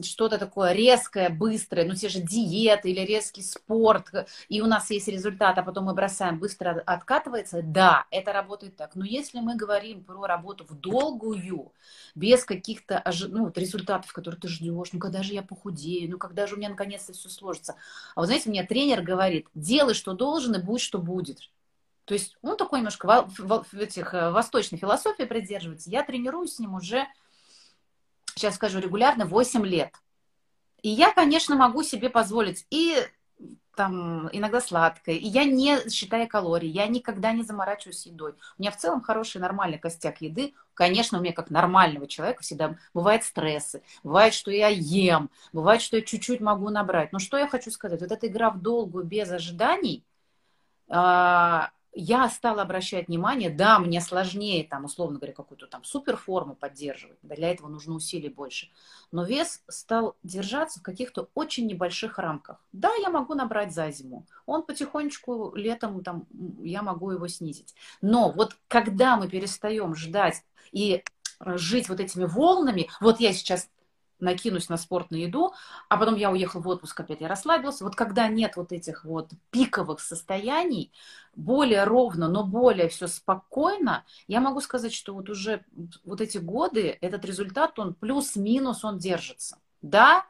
что-то 0.02 0.38
такое 0.38 0.74
резкое, 0.74 1.30
быстрое, 1.30 1.86
ну 1.86 1.96
те 1.96 2.10
же 2.10 2.20
диеты 2.20 2.92
или 2.92 3.02
резкий 3.02 3.42
спорт, 3.42 4.08
и 4.50 4.62
у 4.62 4.68
нас 4.68 4.90
есть 4.90 5.08
результат, 5.08 5.58
а 5.58 5.64
потом 5.64 5.86
мы 5.86 5.94
бросаем, 5.94 6.40
быстро 6.40 6.82
откатывается, 6.86 7.62
да, 7.62 8.06
это 8.12 8.34
работает 8.34 8.76
так. 8.76 8.96
Но 8.96 9.06
если 9.06 9.40
мы 9.40 9.56
говорим 9.56 10.04
про 10.04 10.26
работу 10.26 10.66
в 10.68 10.80
долгую, 10.80 11.72
без 12.16 12.46
каких-то 12.46 13.04
ну, 13.30 13.46
вот 13.46 13.58
результатов, 13.58 14.14
которые 14.14 14.40
ты 14.40 14.48
ждешь, 14.48 14.94
ну 14.94 15.00
когда 15.00 15.24
же 15.24 15.34
я 15.34 15.42
похудею, 15.42 16.12
ну 16.12 16.18
когда 16.18 16.48
же 16.48 16.56
у 16.56 16.58
меня 16.58 16.70
наконец-то 16.70 17.14
все 17.14 17.30
сложится. 17.30 17.76
А 18.16 18.22
вот 18.22 18.28
знаете, 18.28 18.50
мне 18.50 18.64
тренер 18.64 19.02
говорит, 19.02 19.48
делай, 19.56 19.94
что 19.94 20.14
должен, 20.14 20.56
и 20.56 20.62
будь, 20.62 20.82
что 20.82 21.00
будет. 21.00 21.40
То 22.06 22.14
есть 22.14 22.38
он 22.42 22.58
такой 22.58 22.80
немножко 22.80 23.26
в, 23.28 23.40
в, 23.40 23.66
в 23.72 23.80
этих 23.80 24.14
э, 24.14 24.30
восточной 24.32 24.78
философии 24.78 25.24
придерживается. 25.24 25.90
Я 25.90 26.04
тренируюсь 26.04 26.56
с 26.56 26.60
ним 26.60 26.76
уже 26.76 27.08
сейчас 28.44 28.56
скажу 28.56 28.80
регулярно, 28.80 29.26
8 29.26 29.66
лет. 29.66 29.94
И 30.82 30.90
я, 30.90 31.14
конечно, 31.14 31.56
могу 31.56 31.82
себе 31.82 32.10
позволить 32.10 32.68
и 32.70 32.98
там 33.76 34.30
иногда 34.34 34.62
сладкое, 34.62 35.16
и 35.16 35.26
я 35.26 35.46
не 35.46 35.90
считаю 35.90 36.28
калорий, 36.28 36.70
я 36.70 36.86
никогда 36.88 37.32
не 37.32 37.42
заморачиваюсь 37.42 38.06
едой. 38.06 38.34
У 38.58 38.62
меня 38.62 38.70
в 38.70 38.78
целом 38.78 39.02
хороший 39.02 39.42
нормальный 39.42 39.80
костяк 39.80 40.22
еды. 40.22 40.54
Конечно, 40.76 41.18
у 41.18 41.22
меня 41.22 41.34
как 41.34 41.50
нормального 41.50 42.06
человека 42.06 42.44
всегда 42.44 42.76
бывают 42.94 43.24
стрессы, 43.24 43.82
бывает, 44.04 44.34
что 44.36 44.52
я 44.52 44.68
ем, 44.68 45.32
бывает, 45.54 45.82
что 45.82 45.96
я 45.96 46.04
чуть-чуть 46.04 46.42
могу 46.42 46.70
набрать. 46.70 47.14
Но 47.14 47.20
что 47.20 47.38
я 47.38 47.48
хочу 47.48 47.72
сказать? 47.72 48.02
Вот 48.02 48.12
эта 48.12 48.28
игра 48.28 48.52
в 48.52 48.62
долгую 48.62 49.06
без 49.06 49.32
ожиданий, 49.32 50.04
а, 50.90 51.72
я 51.96 52.30
стала 52.30 52.62
обращать 52.62 53.08
внимание, 53.08 53.50
да, 53.50 53.80
мне 53.80 54.02
сложнее, 54.02 54.64
там, 54.64 54.86
условно 54.86 55.18
говоря, 55.18 55.34
какую-то 55.34 55.68
там 55.68 55.84
суперформу 55.84 56.56
поддерживать, 56.56 57.18
для 57.22 57.52
этого 57.52 57.68
нужно 57.68 57.94
усилий 57.94 58.30
больше, 58.30 58.70
но 59.12 59.24
вес 59.24 59.64
стал 59.68 60.16
держаться 60.24 60.80
в 60.80 60.84
каких-то 60.84 61.30
очень 61.34 61.68
небольших 61.68 62.18
рамках. 62.18 62.64
Да, 62.72 62.92
я 63.02 63.10
могу 63.10 63.34
набрать 63.36 63.74
за 63.74 63.92
зиму, 63.92 64.26
он 64.46 64.64
потихонечку 64.64 65.54
летом, 65.56 66.04
там, 66.04 66.26
я 66.62 66.82
могу 66.82 67.12
его 67.12 67.28
снизить. 67.28 67.76
Но 68.02 68.32
вот 68.32 68.58
когда 68.68 69.18
мы 69.18 69.30
перестаем 69.30 69.96
ждать 69.96 70.44
и 70.72 71.04
жить 71.40 71.90
вот 71.90 72.00
этими 72.00 72.26
волнами, 72.26 72.90
вот 73.02 73.20
я 73.20 73.34
сейчас 73.34 73.70
накинусь 74.24 74.70
на 74.70 74.78
спорт, 74.78 75.12
на 75.12 75.16
еду, 75.16 75.54
а 75.90 75.98
потом 75.98 76.16
я 76.16 76.32
уехал 76.32 76.62
в 76.62 76.68
отпуск, 76.68 77.00
опять 77.00 77.22
я 77.22 77.28
расслабился. 77.28 77.84
Вот 77.84 77.96
когда 77.96 78.28
нет 78.28 78.56
вот 78.56 78.72
этих 78.72 79.06
вот 79.06 79.32
пиковых 79.52 80.00
состояний, 80.00 80.92
более 81.36 81.84
ровно, 81.84 82.28
но 82.28 82.44
более 82.44 82.90
все 82.90 83.08
спокойно, 83.08 84.06
я 84.28 84.40
могу 84.40 84.62
сказать, 84.62 84.94
что 84.94 85.14
вот 85.14 85.30
уже 85.30 85.66
вот 86.04 86.22
эти 86.22 86.38
годы, 86.38 86.98
этот 87.02 87.26
результат, 87.26 87.78
он 87.80 87.94
плюс-минус, 87.94 88.84
он 88.84 88.98
держится. 88.98 89.60
Да, 89.82 90.26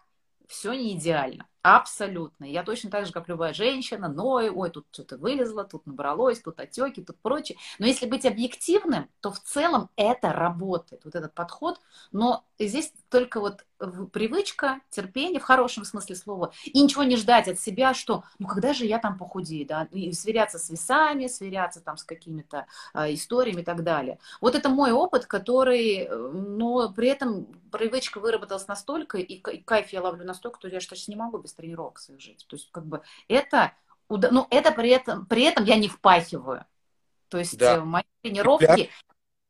все 0.48 0.74
не 0.74 0.94
идеально. 0.98 1.48
Абсолютно. 1.64 2.43
Я 2.43 2.61
точно 2.64 2.89
так 2.89 3.05
же, 3.05 3.14
как 3.14 3.30
любая 3.30 3.53
женщина, 3.53 4.09
но 4.09 4.32
ой, 4.34 4.70
тут 4.70 4.86
что-то 4.91 5.18
вылезло, 5.18 5.64
тут 5.64 5.86
набралось, 5.86 6.41
тут 6.41 6.59
отеки, 6.59 7.01
тут 7.01 7.18
прочее. 7.22 7.57
Но 7.80 7.86
если 7.86 8.05
быть 8.05 8.26
объективным, 8.26 9.09
то 9.22 9.32
в 9.32 9.39
целом 9.39 9.89
это 9.95 10.34
работает, 10.34 11.05
вот 11.05 11.16
этот 11.16 11.34
подход. 11.34 11.80
Но 12.11 12.43
здесь 12.59 12.91
только 13.09 13.39
вот 13.39 13.66
привычка, 14.11 14.80
терпение 14.89 15.39
в 15.39 15.43
хорошем 15.43 15.86
смысле 15.86 16.16
слова, 16.16 16.51
и 16.66 16.82
ничего 16.82 17.03
не 17.03 17.16
ждать 17.18 17.47
от 17.47 17.59
себя, 17.59 17.93
что, 17.93 18.24
ну, 18.39 18.47
когда 18.47 18.74
же 18.74 18.86
я 18.86 18.99
там 18.99 19.18
похудею, 19.18 19.66
да, 19.66 19.88
и 19.91 20.11
сверяться 20.14 20.59
с 20.59 20.70
весами, 20.70 21.28
сверяться 21.28 21.82
там 21.82 21.97
с 21.97 22.03
какими-то 22.03 22.66
а, 22.93 23.11
историями 23.14 23.61
и 23.61 23.66
так 23.66 23.84
далее. 23.84 24.20
Вот 24.41 24.55
это 24.55 24.70
мой 24.70 24.91
опыт, 24.91 25.26
который, 25.26 26.05
э, 26.05 26.16
но 26.16 26.91
при 26.93 27.07
этом 27.09 27.45
привычка 27.72 28.20
выработалась 28.20 28.68
настолько, 28.68 29.18
и 29.18 29.39
кайф 29.39 29.89
я 29.91 30.01
ловлю 30.01 30.26
настолько, 30.26 30.59
что 30.59 30.68
я 30.70 30.80
сейчас 30.80 31.07
не 31.07 31.16
могу 31.16 31.39
без 31.39 31.53
тренировок 31.54 31.99
своих 31.99 32.22
жить. 32.22 32.45
То 32.47 32.56
есть, 32.56 32.70
как 32.72 32.86
бы, 32.86 33.01
это 33.28 33.74
ну, 34.10 34.47
это 34.49 34.72
при 34.72 34.89
этом, 34.89 35.26
при 35.26 35.43
этом 35.43 35.64
я 35.66 35.78
не 35.78 35.88
впахиваю. 35.88 36.66
То 37.30 37.39
есть 37.39 37.58
да. 37.58 37.78
Э, 37.78 37.82
мои 37.82 38.04
тренировки 38.22 38.89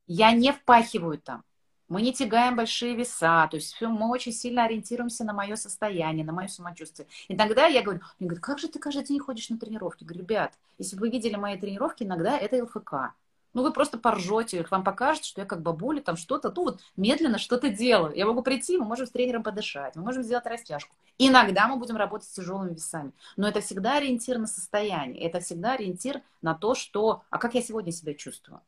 я 0.07 0.31
не 0.31 0.51
впахиваю 0.51 1.19
там. 1.19 1.43
Мы 1.89 2.01
не 2.01 2.13
тягаем 2.13 2.55
большие 2.55 2.95
веса, 2.95 3.47
то 3.51 3.57
есть 3.57 3.79
мы 3.81 4.09
очень 4.09 4.31
сильно 4.31 4.63
ориентируемся 4.63 5.25
на 5.25 5.33
мое 5.33 5.55
состояние, 5.57 6.25
на 6.25 6.31
мое 6.31 6.47
самочувствие. 6.47 7.07
Иногда 7.27 7.67
я 7.67 7.83
говорю, 7.83 7.99
говорят, 8.19 8.41
как 8.41 8.57
же 8.57 8.67
ты 8.67 8.79
каждый 8.79 9.05
день 9.05 9.19
ходишь 9.19 9.49
на 9.49 9.59
тренировки? 9.59 10.03
Я 10.03 10.07
говорю, 10.07 10.23
ребят, 10.23 10.53
если 10.77 10.95
бы 10.95 11.01
вы 11.01 11.09
видели 11.09 11.35
мои 11.35 11.57
тренировки, 11.57 12.03
иногда 12.03 12.37
это 12.37 12.63
ЛФК. 12.63 13.13
Ну, 13.53 13.61
вы 13.61 13.71
просто 13.71 13.97
поржете, 13.97 14.65
вам 14.71 14.83
покажет, 14.83 15.25
что 15.25 15.41
я 15.41 15.45
как 15.45 15.61
бабуля, 15.61 16.01
там 16.01 16.17
что-то, 16.17 16.51
ну, 16.55 16.63
вот 16.63 16.81
медленно 16.95 17.37
что-то 17.37 17.69
делаю. 17.69 18.15
Я 18.15 18.25
могу 18.25 18.41
прийти, 18.41 18.77
мы 18.77 18.85
можем 18.85 19.05
с 19.05 19.11
тренером 19.11 19.43
подышать, 19.43 19.95
мы 19.95 20.03
можем 20.03 20.23
сделать 20.23 20.45
растяжку. 20.45 20.95
Иногда 21.17 21.67
мы 21.67 21.77
будем 21.77 21.95
работать 21.95 22.27
с 22.27 22.33
тяжелыми 22.33 22.73
весами. 22.73 23.11
Но 23.37 23.47
это 23.47 23.61
всегда 23.61 23.97
ориентир 23.97 24.39
на 24.39 24.47
состояние, 24.47 25.23
это 25.23 25.39
всегда 25.39 25.73
ориентир 25.73 26.21
на 26.41 26.55
то, 26.55 26.73
что, 26.75 27.21
а 27.29 27.37
как 27.37 27.53
я 27.53 27.61
сегодня 27.61 27.91
себя 27.91 28.13
чувствую. 28.13 28.61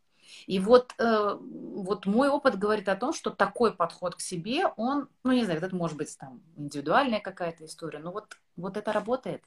И 0.48 0.60
вот, 0.60 0.94
э, 0.98 1.38
вот 1.40 2.06
мой 2.06 2.30
опыт 2.30 2.58
говорит 2.58 2.90
о 2.90 2.96
том, 2.96 3.14
что 3.14 3.30
такой 3.30 3.74
подход 3.74 4.16
к 4.16 4.22
себе, 4.22 4.68
он, 4.78 5.08
ну, 5.24 5.32
не 5.32 5.44
знаю, 5.44 5.62
это 5.62 5.76
может 5.76 5.98
быть 5.98 6.16
там 6.18 6.42
индивидуальная 6.58 7.20
какая-то 7.20 7.66
история, 7.66 8.00
но 8.00 8.12
вот, 8.12 8.38
вот 8.56 8.78
это 8.78 8.92
работает. 8.92 9.44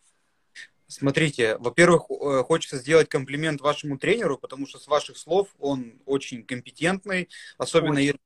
Смотрите, 0.86 1.58
во-первых, 1.58 2.04
э, 2.10 2.42
хочется 2.44 2.78
сделать 2.78 3.10
комплимент 3.10 3.60
вашему 3.60 3.98
тренеру, 3.98 4.38
потому 4.38 4.66
что 4.66 4.78
с 4.78 4.86
ваших 4.86 5.18
слов 5.18 5.48
он 5.58 6.00
очень 6.06 6.42
компетентный, 6.44 7.28
особенно 7.58 7.96
очень. 7.96 8.04
если, 8.04 8.20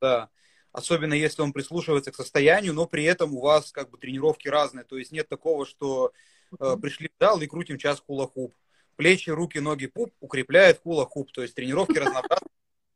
да, 0.00 0.28
особенно 0.72 1.14
если 1.14 1.42
он 1.42 1.52
прислушивается 1.52 2.10
к 2.10 2.16
состоянию, 2.16 2.74
но 2.74 2.86
при 2.86 3.04
этом 3.04 3.34
у 3.34 3.40
вас 3.40 3.70
как 3.70 3.90
бы 3.90 3.98
тренировки 3.98 4.48
разные, 4.48 4.84
то 4.84 4.98
есть 4.98 5.12
нет 5.12 5.28
такого, 5.28 5.64
что 5.64 6.12
э, 6.58 6.76
пришли 6.82 7.08
в 7.08 7.22
зал 7.22 7.40
и 7.40 7.46
крутим 7.46 7.78
час 7.78 8.02
хула-хуп. 8.04 8.52
Плечи, 8.96 9.30
руки, 9.30 9.58
ноги, 9.58 9.86
пуп 9.86 10.12
укрепляет 10.18 10.80
хула-хуп, 10.82 11.30
то 11.30 11.42
есть 11.42 11.54
тренировки 11.54 11.98
разнообразные. 11.98 12.50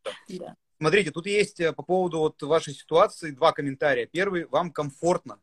Смотрите, 0.78 1.12
тут 1.12 1.26
есть 1.26 1.60
э, 1.60 1.72
по 1.72 1.84
поводу 1.84 2.18
вот 2.18 2.42
вашей 2.42 2.74
ситуации 2.74 3.30
два 3.30 3.52
комментария. 3.52 4.06
Первый, 4.06 4.46
вам 4.46 4.72
комфортно. 4.72 5.38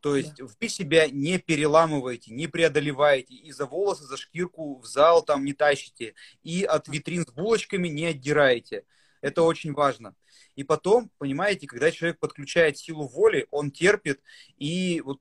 То 0.00 0.16
есть 0.16 0.36
да. 0.36 0.46
вы 0.60 0.68
себя 0.68 1.08
не 1.08 1.38
переламываете, 1.38 2.32
не 2.32 2.46
преодолеваете, 2.46 3.34
и 3.34 3.52
за 3.52 3.66
волосы, 3.66 4.04
за 4.04 4.16
шкирку 4.16 4.78
в 4.78 4.86
зал 4.86 5.22
там 5.22 5.44
не 5.44 5.52
тащите, 5.52 6.14
и 6.42 6.64
от 6.64 6.88
витрин 6.88 7.26
с 7.26 7.30
булочками 7.30 7.88
не 7.88 8.06
отдираете. 8.06 8.84
Это 9.20 9.42
очень 9.42 9.72
важно. 9.72 10.14
И 10.56 10.64
потом, 10.64 11.10
понимаете, 11.18 11.66
когда 11.66 11.90
человек 11.90 12.18
подключает 12.18 12.78
силу 12.78 13.06
воли, 13.06 13.46
он 13.50 13.70
терпит, 13.70 14.20
и 14.56 15.02
вот 15.04 15.20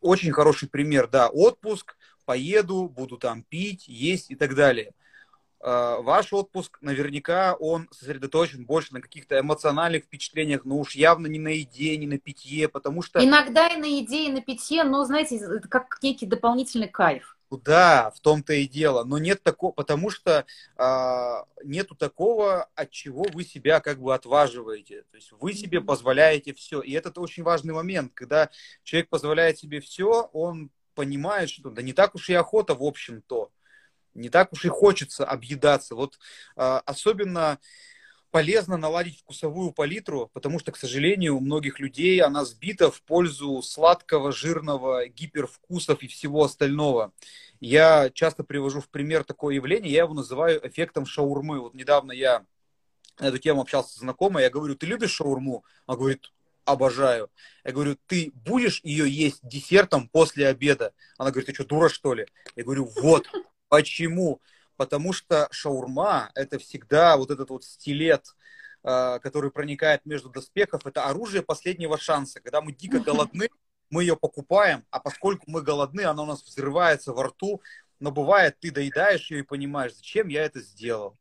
очень 0.00 0.32
хороший 0.32 0.68
пример, 0.68 1.08
да, 1.08 1.28
отпуск, 1.28 1.96
поеду, 2.24 2.88
буду 2.88 3.18
там 3.18 3.42
пить, 3.42 3.86
есть 3.86 4.30
и 4.30 4.34
так 4.34 4.54
далее– 4.54 4.92
ваш 5.60 6.32
отпуск, 6.32 6.78
наверняка 6.80 7.54
он 7.54 7.88
сосредоточен 7.90 8.64
больше 8.66 8.92
на 8.92 9.00
каких-то 9.00 9.40
эмоциональных 9.40 10.04
впечатлениях, 10.04 10.64
но 10.64 10.78
уж 10.78 10.94
явно 10.94 11.26
не 11.26 11.38
на 11.38 11.48
еде, 11.48 11.96
не 11.96 12.06
на 12.06 12.18
питье, 12.18 12.68
потому 12.68 13.02
что... 13.02 13.24
Иногда 13.24 13.68
и 13.68 13.76
на 13.76 13.86
еде, 13.86 14.26
и 14.26 14.32
на 14.32 14.40
питье, 14.40 14.84
но, 14.84 15.04
знаете, 15.04 15.36
это 15.36 15.68
как 15.68 15.98
некий 16.02 16.26
дополнительный 16.26 16.88
кайф. 16.88 17.36
Да, 17.50 18.10
в 18.14 18.20
том-то 18.20 18.54
и 18.54 18.66
дело. 18.66 19.04
Но 19.04 19.18
нет 19.18 19.42
такого, 19.42 19.70
потому 19.70 20.10
что 20.10 20.44
э, 20.76 21.44
нету 21.64 21.94
такого, 21.94 22.68
от 22.74 22.90
чего 22.90 23.24
вы 23.32 23.44
себя 23.44 23.80
как 23.80 24.00
бы 24.00 24.14
отваживаете. 24.14 25.04
То 25.10 25.16
есть 25.16 25.30
вы 25.32 25.52
себе 25.52 25.80
позволяете 25.80 26.52
все. 26.54 26.80
И 26.80 26.92
это 26.92 27.12
очень 27.20 27.44
важный 27.44 27.72
момент, 27.72 28.12
когда 28.14 28.50
человек 28.82 29.08
позволяет 29.08 29.58
себе 29.58 29.80
все, 29.80 30.28
он 30.32 30.70
понимает, 30.94 31.48
что 31.50 31.70
да 31.70 31.82
не 31.82 31.92
так 31.92 32.14
уж 32.14 32.30
и 32.30 32.34
охота, 32.34 32.74
в 32.74 32.82
общем-то 32.82 33.50
не 34.16 34.28
так 34.28 34.52
уж 34.52 34.64
и 34.64 34.68
хочется 34.68 35.24
объедаться. 35.24 35.94
Вот 35.94 36.18
э, 36.56 36.80
особенно 36.84 37.58
полезно 38.30 38.76
наладить 38.76 39.20
вкусовую 39.20 39.72
палитру, 39.72 40.30
потому 40.32 40.58
что, 40.58 40.72
к 40.72 40.76
сожалению, 40.76 41.36
у 41.36 41.40
многих 41.40 41.80
людей 41.80 42.20
она 42.20 42.44
сбита 42.44 42.90
в 42.90 43.00
пользу 43.02 43.62
сладкого, 43.62 44.32
жирного, 44.32 45.06
гипервкусов 45.08 46.02
и 46.02 46.08
всего 46.08 46.44
остального. 46.44 47.12
Я 47.60 48.10
часто 48.10 48.44
привожу 48.44 48.80
в 48.80 48.88
пример 48.90 49.24
такое 49.24 49.54
явление, 49.54 49.92
я 49.92 50.02
его 50.02 50.12
называю 50.12 50.60
эффектом 50.66 51.06
шаурмы. 51.06 51.60
Вот 51.60 51.74
недавно 51.74 52.12
я 52.12 52.44
на 53.18 53.26
эту 53.26 53.38
тему 53.38 53.62
общался 53.62 53.94
с 53.94 54.00
знакомой, 54.00 54.42
я 54.42 54.50
говорю, 54.50 54.74
ты 54.74 54.86
любишь 54.86 55.12
шаурму? 55.12 55.64
Она 55.86 55.96
говорит, 55.96 56.30
обожаю. 56.66 57.30
Я 57.64 57.72
говорю, 57.72 57.96
ты 58.06 58.32
будешь 58.34 58.80
ее 58.84 59.08
есть 59.08 59.40
десертом 59.42 60.08
после 60.08 60.48
обеда? 60.48 60.92
Она 61.16 61.30
говорит, 61.30 61.46
ты 61.46 61.54
что, 61.54 61.64
дура, 61.64 61.88
что 61.88 62.12
ли? 62.12 62.26
Я 62.56 62.64
говорю, 62.64 62.90
вот, 63.00 63.26
Почему? 63.68 64.40
Потому 64.76 65.12
что 65.12 65.48
шаурма– 65.50 66.30
это 66.34 66.58
всегда 66.58 67.16
вот 67.16 67.30
этот 67.30 67.50
вот 67.50 67.64
стилет, 67.64 68.26
а, 68.82 69.18
который 69.20 69.50
проникает 69.50 70.04
между 70.04 70.28
доспехов. 70.28 70.86
Это 70.86 71.06
оружие 71.06 71.42
последнего 71.42 71.98
шанса. 71.98 72.40
Когда 72.40 72.60
мы 72.60 72.72
дико 72.72 73.00
голодны, 73.00 73.48
мы 73.90 74.02
ее 74.02 74.16
покупаем, 74.16 74.84
а 74.90 75.00
поскольку 75.00 75.44
мы 75.50 75.62
голодны, 75.62 76.02
она 76.02 76.22
у 76.22 76.26
нас 76.26 76.42
взрывается 76.42 77.12
во 77.12 77.24
рту. 77.24 77.62
Но 77.98 78.10
бывает, 78.10 78.58
ты 78.60 78.70
доедаешь 78.70 79.30
ее 79.30 79.40
и 79.40 79.42
понимаешь, 79.42 79.94
зачем 79.94 80.28
я 80.28 80.44
это 80.44 80.60
сделал. 80.60 81.16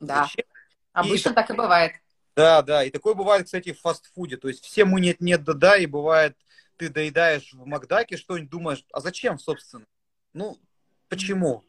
Да, 0.00 0.24
зачем? 0.24 0.44
обычно 0.92 1.30
и, 1.30 1.34
так 1.34 1.50
и 1.50 1.54
бывает. 1.54 1.92
Да, 2.36 2.62
да, 2.62 2.84
и 2.84 2.90
такое 2.90 3.14
бывает, 3.14 3.46
кстати, 3.46 3.72
в 3.72 3.80
фастфуде. 3.80 4.36
То 4.36 4.48
есть 4.48 4.64
все 4.64 4.84
мы 4.84 5.00
нет-нет, 5.00 5.44
да-да, 5.44 5.76
и 5.78 5.86
бывает, 5.86 6.36
ты 6.76 6.88
доедаешь 6.88 7.52
в 7.52 7.66
Макдаке 7.66 8.16
что-нибудь, 8.16 8.50
думаешь, 8.50 8.84
а 8.92 9.00
зачем, 9.00 9.38
собственно? 9.38 9.86
Ну, 10.32 10.58
Почему? 11.10 11.64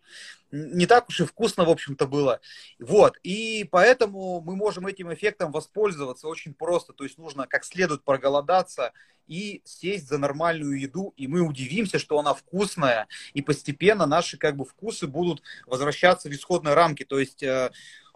Не 0.51 0.85
так 0.85 1.09
уж 1.09 1.21
и 1.21 1.25
вкусно, 1.25 1.65
в 1.65 1.69
общем-то, 1.69 2.05
было. 2.05 2.41
Вот. 2.79 3.17
И 3.23 3.67
поэтому 3.71 4.41
мы 4.41 4.55
можем 4.55 4.85
этим 4.85 5.11
эффектом 5.13 5.51
воспользоваться 5.51 6.27
очень 6.27 6.53
просто. 6.53 6.93
То 6.93 7.03
есть 7.03 7.17
нужно 7.17 7.47
как 7.47 7.65
следует 7.65 8.03
проголодаться 8.03 8.93
и 9.27 9.61
сесть 9.65 10.07
за 10.07 10.17
нормальную 10.17 10.79
еду, 10.79 11.13
и 11.17 11.27
мы 11.27 11.41
удивимся, 11.41 11.99
что 11.99 12.19
она 12.19 12.33
вкусная, 12.33 13.07
и 13.33 13.41
постепенно 13.41 14.05
наши 14.05 14.37
как 14.37 14.57
бы 14.57 14.65
вкусы 14.65 15.07
будут 15.07 15.41
возвращаться 15.65 16.29
в 16.29 16.33
исходные 16.33 16.75
рамки. 16.75 17.03
То 17.03 17.17
есть, 17.17 17.41
э, 17.41 17.71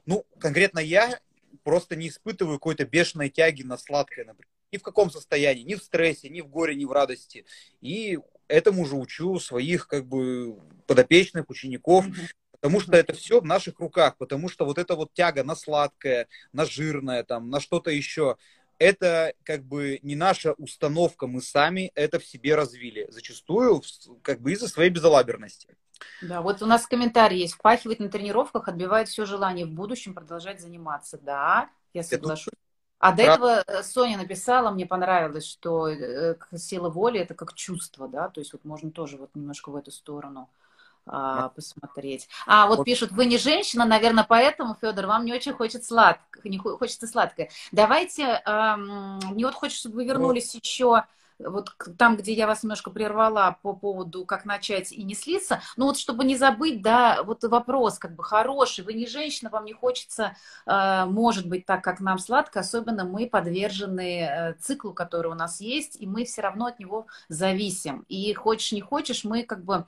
ну, 0.05 0.25
конкретно 0.39 0.79
я 0.79 1.19
просто 1.63 1.95
не 1.95 2.09
испытываю 2.09 2.59
какой-то 2.59 2.85
бешеной 2.85 3.29
тяги 3.29 3.63
на 3.63 3.77
сладкое, 3.77 4.25
например. 4.25 4.49
Ни 4.71 4.77
в 4.77 4.83
каком 4.83 5.09
состоянии, 5.09 5.63
ни 5.63 5.75
в 5.75 5.83
стрессе, 5.83 6.29
ни 6.29 6.41
в 6.41 6.49
горе, 6.49 6.75
ни 6.75 6.85
в 6.85 6.91
радости. 6.91 7.45
И 7.81 8.19
этому 8.47 8.85
же 8.85 8.95
учу 8.95 9.39
своих 9.39 9.87
как 9.87 10.05
бы 10.05 10.57
подопечных, 10.87 11.49
учеников, 11.49 12.05
потому 12.51 12.79
что 12.79 12.93
это 12.93 13.13
все 13.13 13.41
в 13.41 13.45
наших 13.45 13.79
руках, 13.79 14.17
потому 14.17 14.49
что 14.49 14.65
вот 14.65 14.77
эта 14.77 14.95
вот 14.95 15.13
тяга 15.13 15.43
на 15.43 15.55
сладкое, 15.55 16.27
на 16.53 16.65
жирное, 16.65 17.23
там, 17.23 17.49
на 17.49 17.59
что-то 17.59 17.91
еще, 17.91 18.37
это 18.79 19.33
как 19.43 19.63
бы 19.63 19.99
не 20.01 20.15
наша 20.15 20.53
установка, 20.53 21.27
мы 21.27 21.41
сами 21.41 21.91
это 21.95 22.19
в 22.19 22.25
себе 22.25 22.55
развили, 22.55 23.07
зачастую 23.09 23.81
как 24.21 24.41
бы 24.41 24.51
из-за 24.51 24.67
своей 24.67 24.89
безалаберности. 24.89 25.75
Да, 26.21 26.41
вот 26.41 26.61
у 26.61 26.65
нас 26.65 26.85
комментарий 26.87 27.39
есть. 27.39 27.53
Впахивать 27.53 27.99
на 27.99 28.09
тренировках 28.09 28.67
отбивает 28.67 29.07
все 29.07 29.25
желание 29.25 29.65
в 29.65 29.71
будущем 29.71 30.13
продолжать 30.13 30.59
заниматься. 30.59 31.17
Да, 31.17 31.69
я 31.93 32.03
соглашусь. 32.03 32.53
А 33.05 33.11
до 33.11 33.23
этого 33.23 33.63
э, 33.67 33.83
Соня 33.83 34.17
написала, 34.17 34.71
мне 34.71 34.85
понравилось, 34.85 35.45
что 35.45 35.87
э, 35.87 36.35
сила 36.55 36.89
воли 36.89 37.19
это 37.19 37.35
как 37.35 37.53
чувство, 37.53 38.07
да, 38.07 38.29
то 38.29 38.39
есть 38.41 38.53
вот 38.53 38.65
можно 38.65 38.89
тоже 38.89 39.17
вот 39.17 39.29
немножко 39.35 39.69
в 39.69 39.75
эту 39.75 39.91
сторону 39.91 40.49
а, 41.07 41.49
посмотреть. 41.49 42.27
А, 42.47 42.65
вот, 42.65 42.79
вот 42.79 42.85
пишут, 42.85 43.11
вы 43.11 43.27
не 43.27 43.37
женщина, 43.37 43.85
наверное, 43.85 44.25
поэтому, 44.27 44.75
Федор, 44.81 45.05
вам 45.05 45.23
не 45.25 45.33
очень 45.33 45.53
хочется 45.53 45.87
сладкое, 45.87 46.41
не 46.45 46.57
хочется 46.57 47.05
сладкое. 47.05 47.49
Давайте, 47.71 48.41
эм, 48.43 49.19
мне 49.29 49.45
вот 49.45 49.53
хочется, 49.53 49.81
чтобы 49.81 49.97
вы 49.97 50.05
вернулись 50.05 50.55
вот. 50.55 50.63
еще 50.63 51.03
вот 51.39 51.71
там, 51.97 52.17
где 52.17 52.33
я 52.33 52.47
вас 52.47 52.63
немножко 52.63 52.91
прервала 52.91 53.57
по 53.61 53.73
поводу, 53.73 54.25
как 54.25 54.45
начать 54.45 54.91
и 54.91 55.03
не 55.03 55.15
слиться, 55.15 55.61
ну 55.77 55.85
вот 55.85 55.97
чтобы 55.97 56.23
не 56.23 56.35
забыть, 56.35 56.81
да, 56.81 57.23
вот 57.23 57.43
вопрос 57.43 57.99
как 57.99 58.15
бы 58.15 58.23
хороший, 58.23 58.83
вы 58.83 58.93
не 58.93 59.07
женщина, 59.07 59.49
вам 59.49 59.65
не 59.65 59.73
хочется, 59.73 60.35
э, 60.65 61.05
может 61.05 61.47
быть, 61.47 61.65
так, 61.65 61.83
как 61.83 61.99
нам 61.99 62.19
сладко, 62.19 62.61
особенно 62.61 63.05
мы 63.05 63.27
подвержены 63.27 64.21
э, 64.21 64.53
циклу, 64.59 64.93
который 64.93 65.31
у 65.31 65.35
нас 65.35 65.61
есть, 65.61 65.97
и 65.99 66.07
мы 66.07 66.25
все 66.25 66.41
равно 66.41 66.67
от 66.67 66.79
него 66.79 67.07
зависим. 67.29 68.05
И 68.07 68.33
хочешь, 68.33 68.71
не 68.71 68.81
хочешь, 68.81 69.23
мы 69.23 69.43
как 69.43 69.63
бы 69.63 69.85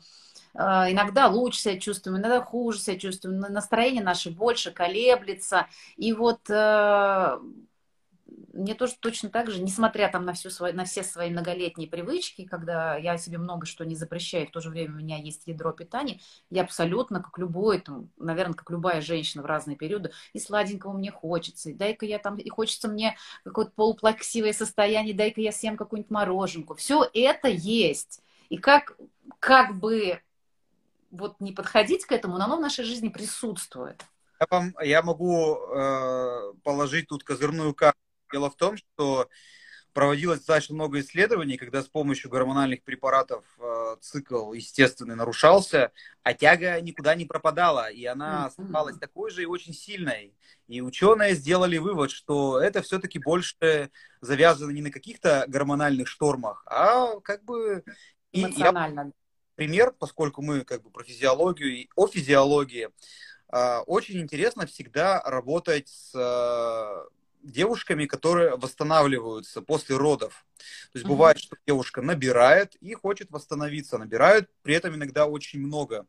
э, 0.53 0.59
иногда 0.59 1.27
лучше 1.27 1.59
себя 1.59 1.79
чувствуем, 1.79 2.17
иногда 2.17 2.41
хуже 2.41 2.79
себя 2.79 2.99
чувствуем, 2.99 3.39
настроение 3.39 4.03
наше 4.03 4.31
больше 4.31 4.71
колеблется. 4.71 5.67
И 5.95 6.13
вот 6.13 6.41
мне 8.57 8.73
тоже 8.73 8.95
точно 8.99 9.29
так 9.29 9.49
же, 9.49 9.61
несмотря 9.61 10.09
там 10.09 10.25
на, 10.25 10.33
всю 10.33 10.49
свой, 10.49 10.73
на 10.73 10.85
все 10.85 11.03
свои 11.03 11.29
многолетние 11.29 11.87
привычки, 11.87 12.45
когда 12.45 12.97
я 12.97 13.17
себе 13.17 13.37
много 13.37 13.65
что 13.65 13.85
не 13.85 13.95
запрещаю, 13.95 14.47
в 14.47 14.51
то 14.51 14.59
же 14.59 14.69
время 14.69 14.95
у 14.95 14.97
меня 14.97 15.17
есть 15.17 15.43
ядро 15.45 15.71
питания, 15.71 16.19
я 16.49 16.63
абсолютно, 16.63 17.21
как 17.21 17.37
любой, 17.37 17.79
там, 17.79 18.09
наверное, 18.17 18.55
как 18.55 18.69
любая 18.69 19.01
женщина 19.01 19.43
в 19.43 19.45
разные 19.45 19.77
периоды, 19.77 20.11
и 20.33 20.39
сладенького 20.39 20.93
мне 20.93 21.11
хочется, 21.11 21.69
и 21.69 21.73
дай-ка 21.73 22.05
я 22.05 22.19
там, 22.19 22.37
и 22.37 22.49
хочется 22.49 22.87
мне 22.87 23.15
какое-то 23.43 23.71
полуплаксивое 23.75 24.53
состояние, 24.53 25.13
дай-ка 25.13 25.41
я 25.41 25.51
съем 25.51 25.77
какую-нибудь 25.77 26.11
мороженку. 26.11 26.75
Все 26.75 27.07
это 27.13 27.47
есть. 27.47 28.21
И 28.49 28.57
как, 28.57 28.97
как 29.39 29.75
бы 29.75 30.21
вот 31.11 31.39
не 31.39 31.51
подходить 31.51 32.05
к 32.05 32.11
этому, 32.11 32.37
но 32.37 32.45
оно 32.45 32.57
в 32.57 32.61
нашей 32.61 32.85
жизни 32.85 33.09
присутствует. 33.09 34.03
Я, 34.39 34.47
вам, 34.49 34.75
я 34.81 35.01
могу 35.01 35.57
э, 35.57 36.53
положить 36.63 37.07
тут 37.07 37.23
козырную 37.23 37.73
карту. 37.73 37.97
Дело 38.32 38.49
в 38.49 38.55
том, 38.55 38.78
что 38.78 39.30
проводилось 39.97 40.38
достаточно 40.38 40.75
много 40.75 40.99
исследований, 40.99 41.57
когда 41.57 41.82
с 41.82 41.88
помощью 41.88 42.30
гормональных 42.30 42.84
препаратов 42.84 43.43
э, 43.57 43.95
цикл 43.99 44.53
естественный 44.53 45.15
нарушался, 45.15 45.91
а 46.21 46.36
тяга 46.36 46.80
никуда 46.82 47.15
не 47.15 47.25
пропадала, 47.25 47.89
и 47.89 48.05
она 48.05 48.45
оставалась 48.45 48.99
такой 48.99 49.32
же 49.32 49.41
и 49.41 49.47
очень 49.47 49.73
сильной. 49.73 50.36
И 50.67 50.82
ученые 50.82 51.34
сделали 51.34 51.80
вывод, 51.80 52.11
что 52.11 52.59
это 52.59 52.84
все-таки 52.84 53.17
больше 53.17 53.89
завязано 54.21 54.69
не 54.69 54.84
на 54.84 54.91
каких-то 54.91 55.45
гормональных 55.47 56.07
штормах, 56.07 56.63
а 56.67 57.19
как 57.21 57.43
бы... 57.43 57.84
Эмоционально. 58.32 58.99
Я... 58.99 59.11
Пример, 59.55 59.95
поскольку 59.97 60.43
мы 60.43 60.63
как 60.63 60.84
бы 60.84 60.91
про 60.91 61.03
физиологию 61.03 61.75
и 61.75 61.89
о 61.95 62.05
физиологии, 62.05 62.89
э, 63.51 63.78
очень 63.88 64.19
интересно 64.19 64.67
всегда 64.67 65.23
работать 65.23 65.88
с 65.88 66.11
э, 66.13 67.16
девушками, 67.43 68.05
которые 68.05 68.55
восстанавливаются 68.57 69.61
после 69.61 69.95
родов. 69.95 70.45
То 70.91 70.99
есть 70.99 71.05
бывает, 71.05 71.39
что 71.39 71.55
девушка 71.65 72.01
набирает 72.01 72.75
и 72.75 72.93
хочет 72.93 73.29
восстановиться, 73.31 73.97
набирают 73.97 74.49
при 74.63 74.75
этом 74.75 74.95
иногда 74.95 75.25
очень 75.27 75.59
много. 75.59 76.05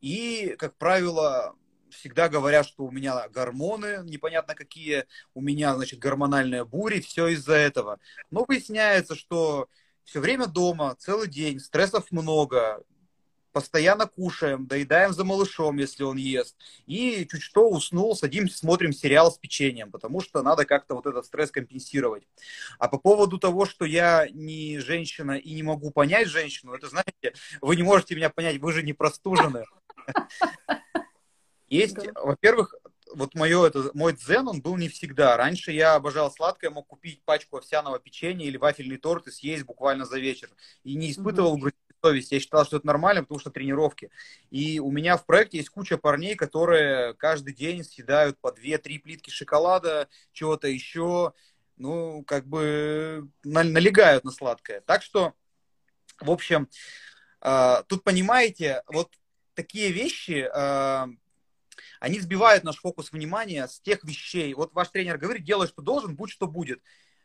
И, 0.00 0.56
как 0.58 0.76
правило, 0.76 1.54
всегда 1.90 2.28
говорят, 2.28 2.66
что 2.66 2.84
у 2.84 2.90
меня 2.90 3.28
гормоны 3.28 4.00
непонятно 4.04 4.54
какие, 4.54 5.04
у 5.34 5.40
меня, 5.40 5.74
значит, 5.74 5.98
гормональная 5.98 6.64
буря, 6.64 7.00
все 7.00 7.28
из-за 7.28 7.54
этого. 7.54 8.00
Но 8.30 8.44
выясняется, 8.46 9.14
что 9.14 9.68
все 10.04 10.20
время 10.20 10.46
дома, 10.46 10.96
целый 10.98 11.28
день, 11.28 11.60
стрессов 11.60 12.10
много, 12.10 12.82
постоянно 13.52 14.06
кушаем, 14.06 14.66
доедаем 14.66 15.12
за 15.12 15.24
малышом, 15.24 15.76
если 15.78 16.02
он 16.02 16.16
ест. 16.16 16.56
И 16.86 17.26
чуть 17.30 17.42
что 17.42 17.68
уснул, 17.68 18.16
садимся, 18.16 18.58
смотрим 18.58 18.92
сериал 18.92 19.30
с 19.30 19.38
печеньем, 19.38 19.90
потому 19.90 20.20
что 20.20 20.42
надо 20.42 20.64
как-то 20.64 20.94
вот 20.94 21.06
этот 21.06 21.26
стресс 21.26 21.50
компенсировать. 21.50 22.26
А 22.78 22.88
по 22.88 22.98
поводу 22.98 23.38
того, 23.38 23.66
что 23.66 23.84
я 23.84 24.26
не 24.30 24.78
женщина 24.78 25.32
и 25.32 25.52
не 25.52 25.62
могу 25.62 25.90
понять 25.90 26.28
женщину, 26.28 26.72
это, 26.72 26.88
знаете, 26.88 27.34
вы 27.60 27.76
не 27.76 27.82
можете 27.82 28.16
меня 28.16 28.30
понять, 28.30 28.58
вы 28.58 28.72
же 28.72 28.82
не 28.82 28.92
простужены. 28.92 29.64
Есть, 31.68 31.96
во-первых, 32.14 32.74
вот 33.14 33.34
мое, 33.34 33.66
это, 33.66 33.90
мой 33.94 34.14
дзен, 34.14 34.48
он 34.48 34.60
был 34.60 34.76
не 34.76 34.88
всегда. 34.88 35.36
Раньше 35.36 35.72
я 35.72 35.94
обожал 35.94 36.30
сладкое, 36.30 36.70
мог 36.70 36.86
купить 36.86 37.22
пачку 37.24 37.58
овсяного 37.58 37.98
печенья 37.98 38.46
или 38.46 38.56
вафельный 38.56 38.96
торт 38.96 39.26
и 39.26 39.30
съесть 39.30 39.64
буквально 39.64 40.04
за 40.04 40.18
вечер. 40.18 40.50
И 40.82 40.94
не 40.94 41.10
испытывал 41.10 41.58
mm-hmm 41.58 41.72
совесть. 42.02 42.32
Я 42.32 42.40
считал, 42.40 42.64
что 42.64 42.76
это 42.76 42.86
нормально, 42.86 43.22
потому 43.22 43.38
что 43.38 43.50
тренировки. 43.50 44.10
И 44.50 44.80
у 44.80 44.90
меня 44.90 45.16
в 45.16 45.24
проекте 45.24 45.58
есть 45.58 45.70
куча 45.70 45.96
парней, 45.96 46.34
которые 46.34 47.14
каждый 47.14 47.54
день 47.54 47.84
съедают 47.84 48.38
по 48.40 48.48
2-3 48.48 48.98
плитки 48.98 49.30
шоколада, 49.30 50.08
чего-то 50.32 50.68
еще. 50.68 51.32
Ну, 51.76 52.22
как 52.24 52.46
бы 52.46 53.28
налегают 53.44 54.24
на 54.24 54.30
сладкое. 54.30 54.82
Так 54.82 55.02
что, 55.02 55.32
в 56.20 56.30
общем, 56.30 56.68
э, 57.40 57.82
тут 57.88 58.04
понимаете, 58.04 58.82
вот 58.86 59.10
такие 59.54 59.90
вещи, 59.90 60.48
э, 60.52 61.06
они 61.98 62.20
сбивают 62.20 62.64
наш 62.64 62.76
фокус 62.76 63.10
внимания 63.12 63.66
с 63.66 63.80
тех 63.80 64.04
вещей. 64.04 64.52
Вот 64.54 64.72
ваш 64.74 64.88
тренер 64.88 65.18
говорит, 65.18 65.44
делай, 65.44 65.66
что 65.66 65.82
должен, 65.82 66.14
будь, 66.14 66.30
что 66.30 66.46
будет. 66.46 66.80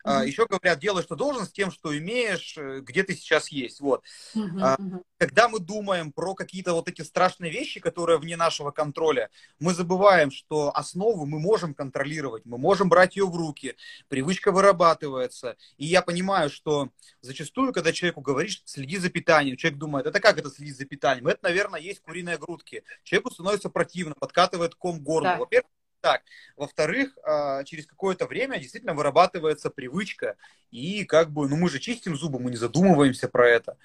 Mm-hmm. 0.07 0.27
Еще 0.27 0.47
говорят, 0.47 0.79
делай, 0.79 1.03
что 1.03 1.15
должен, 1.15 1.45
с 1.45 1.51
тем, 1.51 1.71
что 1.71 1.97
имеешь, 1.97 2.57
э, 2.57 2.79
где 2.81 3.03
ты 3.03 3.13
сейчас 3.13 3.49
есть. 3.49 3.81
Вот. 3.81 4.03
Mm-hmm. 4.35 5.03
Когда 5.17 5.49
мы 5.49 5.59
думаем 5.59 6.11
про 6.11 6.33
какие-то 6.33 6.73
вот 6.73 6.87
эти 6.87 7.01
страшные 7.01 7.51
вещи, 7.51 7.79
которые 7.79 8.17
вне 8.17 8.37
нашего 8.37 8.71
контроля, 8.71 9.29
мы 9.59 9.73
забываем, 9.73 10.31
что 10.31 10.71
основу 10.75 11.25
мы 11.25 11.39
можем 11.39 11.73
контролировать, 11.73 12.45
мы 12.45 12.57
можем 12.57 12.87
брать 12.89 13.17
ее 13.17 13.25
в 13.25 13.35
руки, 13.35 13.75
привычка 14.07 14.51
вырабатывается. 14.51 15.57
И 15.77 15.85
я 15.85 16.01
понимаю, 16.01 16.49
что 16.49 16.89
зачастую, 17.21 17.73
когда 17.73 17.91
человеку 17.91 18.21
говоришь, 18.21 18.61
следи 18.65 18.97
за 18.97 19.09
питанием, 19.09 19.57
человек 19.57 19.79
думает, 19.79 20.05
это 20.05 20.19
как 20.19 20.37
это 20.37 20.49
следить 20.49 20.77
за 20.77 20.85
питанием? 20.85 21.27
Это, 21.27 21.39
наверное, 21.43 21.79
есть 21.79 22.01
куриные 22.01 22.37
грудки. 22.37 22.83
Человеку 23.03 23.31
становится 23.31 23.69
противно, 23.69 24.15
подкатывает 24.17 24.75
ком 24.75 24.99
горло. 24.99 25.29
Да. 25.29 25.37
Во-первых, 25.37 25.71
так. 26.01 26.23
Во-вторых, 26.55 27.17
а, 27.23 27.63
через 27.63 27.85
какое-то 27.85 28.25
время 28.25 28.59
действительно 28.59 28.93
вырабатывается 28.93 29.69
привычка. 29.69 30.35
И 30.71 31.05
как 31.05 31.31
бы, 31.31 31.47
ну 31.47 31.55
мы 31.57 31.69
же 31.69 31.79
чистим 31.79 32.15
зубы, 32.15 32.39
мы 32.39 32.51
не 32.51 32.57
задумываемся 32.57 33.27
про 33.27 33.47
это. 33.47 33.77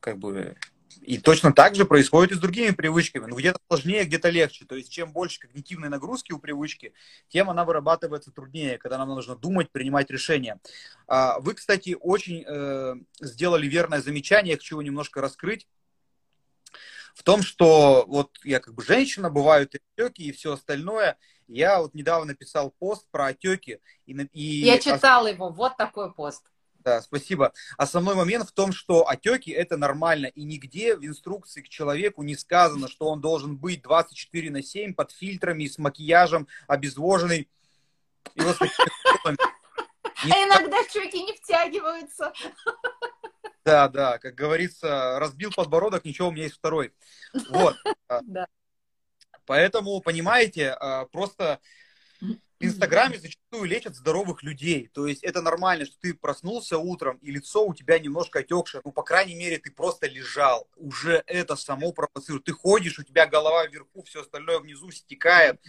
Как 0.00 0.18
бы, 0.18 0.56
и 1.02 1.18
точно 1.18 1.52
так 1.52 1.74
же 1.74 1.84
происходит 1.84 2.32
и 2.32 2.34
с 2.36 2.40
другими 2.40 2.70
привычками. 2.70 3.26
Ну, 3.26 3.36
где-то 3.36 3.58
сложнее, 3.68 4.04
где-то 4.04 4.28
легче. 4.30 4.64
То 4.64 4.76
есть, 4.76 4.90
чем 4.90 5.12
больше 5.12 5.40
когнитивной 5.40 5.88
нагрузки 5.88 6.32
у 6.32 6.38
привычки, 6.38 6.92
тем 7.28 7.50
она 7.50 7.64
вырабатывается 7.64 8.30
труднее, 8.30 8.78
когда 8.78 8.98
нам 8.98 9.08
нужно 9.08 9.36
думать, 9.36 9.70
принимать 9.70 10.10
решения. 10.10 10.58
А, 11.06 11.38
вы, 11.40 11.54
кстати, 11.54 11.96
очень 12.00 12.44
э, 12.46 12.94
сделали 13.20 13.66
верное 13.66 14.00
замечание, 14.00 14.52
я 14.52 14.56
хочу 14.56 14.76
его 14.76 14.82
немножко 14.82 15.20
раскрыть 15.20 15.66
в 17.16 17.22
том, 17.22 17.42
что 17.42 18.04
вот 18.06 18.38
я 18.44 18.60
как 18.60 18.74
бы 18.74 18.84
женщина, 18.84 19.30
бывают 19.30 19.74
отеки 19.74 20.24
и 20.24 20.32
все 20.32 20.52
остальное. 20.52 21.16
Я 21.48 21.80
вот 21.80 21.94
недавно 21.94 22.34
писал 22.34 22.70
пост 22.70 23.06
про 23.10 23.26
отеки. 23.26 23.80
И, 24.04 24.12
и... 24.12 24.64
Я 24.64 24.78
читала 24.78 25.26
его, 25.26 25.48
вот 25.48 25.78
такой 25.78 26.12
пост. 26.12 26.44
Да, 26.80 27.00
спасибо. 27.00 27.54
Основной 27.78 28.14
момент 28.14 28.48
в 28.48 28.52
том, 28.52 28.70
что 28.70 29.08
отеки 29.08 29.50
это 29.50 29.78
нормально, 29.78 30.26
и 30.26 30.44
нигде 30.44 30.94
в 30.94 31.04
инструкции 31.04 31.62
к 31.62 31.68
человеку 31.68 32.22
не 32.22 32.36
сказано, 32.36 32.86
что 32.86 33.08
он 33.08 33.22
должен 33.22 33.56
быть 33.56 33.82
24 33.82 34.50
на 34.50 34.62
7 34.62 34.92
под 34.92 35.10
фильтрами, 35.10 35.66
с 35.66 35.78
макияжем, 35.78 36.46
обезвоженный. 36.68 37.48
И 38.34 38.40
вот 38.42 38.58
А 40.22 40.28
иногда 40.28 40.76
щеки 40.92 41.22
не 41.22 41.32
втягиваются. 41.32 42.32
Да, 43.66 43.88
да, 43.88 44.18
как 44.18 44.36
говорится, 44.36 45.18
разбил 45.18 45.50
подбородок, 45.50 46.04
ничего, 46.04 46.28
у 46.28 46.30
меня 46.30 46.44
есть 46.44 46.54
второй. 46.54 46.92
Вот. 47.50 47.74
Поэтому, 49.44 50.00
понимаете, 50.00 50.70
а, 50.70 51.06
просто 51.06 51.58
в 52.20 52.36
Инстаграме 52.60 53.18
зачастую 53.18 53.64
лечат 53.64 53.96
здоровых 53.96 54.44
людей. 54.44 54.88
То 54.94 55.08
есть 55.08 55.24
это 55.24 55.42
нормально, 55.42 55.84
что 55.84 55.96
ты 56.00 56.14
проснулся 56.14 56.78
утром, 56.78 57.16
и 57.16 57.32
лицо 57.32 57.66
у 57.66 57.74
тебя 57.74 57.98
немножко 57.98 58.38
отекшее. 58.38 58.82
Ну, 58.84 58.92
по 58.92 59.02
крайней 59.02 59.34
мере, 59.34 59.58
ты 59.58 59.72
просто 59.72 60.06
лежал. 60.06 60.68
Уже 60.76 61.24
это 61.26 61.56
само 61.56 61.92
провоцирует. 61.92 62.44
Ты 62.44 62.52
ходишь, 62.52 63.00
у 63.00 63.02
тебя 63.02 63.26
голова 63.26 63.66
вверху, 63.66 64.04
все 64.04 64.20
остальное 64.20 64.60
внизу 64.60 64.92
стекает 64.92 65.60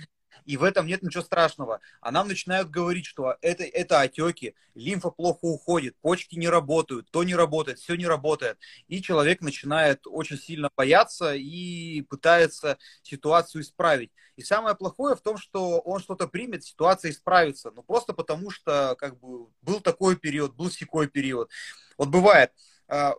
и 0.46 0.58
в 0.58 0.64
этом 0.64 0.88
нет 0.88 1.04
ничего 1.04 1.24
страшного. 1.24 1.80
А 2.02 2.12
нам 2.12 2.28
начинают 2.28 2.70
говорить, 2.70 3.06
что 3.06 3.36
это, 3.42 3.64
это 3.64 4.02
отеки, 4.02 4.56
лимфа 4.76 5.10
плохо 5.10 5.40
уходит, 5.42 5.96
почки 6.02 6.36
не 6.36 6.50
работают, 6.50 7.10
то 7.12 7.24
не 7.24 7.36
работает, 7.36 7.80
все 7.80 7.96
не 7.96 8.06
работает. 8.06 8.58
И 8.88 9.02
человек 9.02 9.42
начинает 9.42 10.02
очень 10.06 10.38
сильно 10.38 10.70
бояться 10.76 11.34
и 11.36 12.02
пытается 12.02 12.78
ситуацию 13.04 13.62
исправить. 13.62 14.12
И 14.36 14.44
самое 14.44 14.76
плохое 14.76 15.16
в 15.16 15.22
том, 15.22 15.38
что 15.38 15.80
он 15.80 16.00
что-то 16.00 16.28
примет, 16.28 16.64
ситуация 16.64 17.12
исправится. 17.12 17.72
Ну, 17.72 17.82
просто 17.82 18.14
потому 18.14 18.52
что 18.52 18.96
как 18.98 19.20
бы 19.20 19.48
был 19.62 19.82
такой 19.82 20.16
период, 20.16 20.56
был 20.56 20.70
секой 20.70 21.08
период. 21.08 21.50
Вот 21.98 22.10
бывает, 22.10 22.52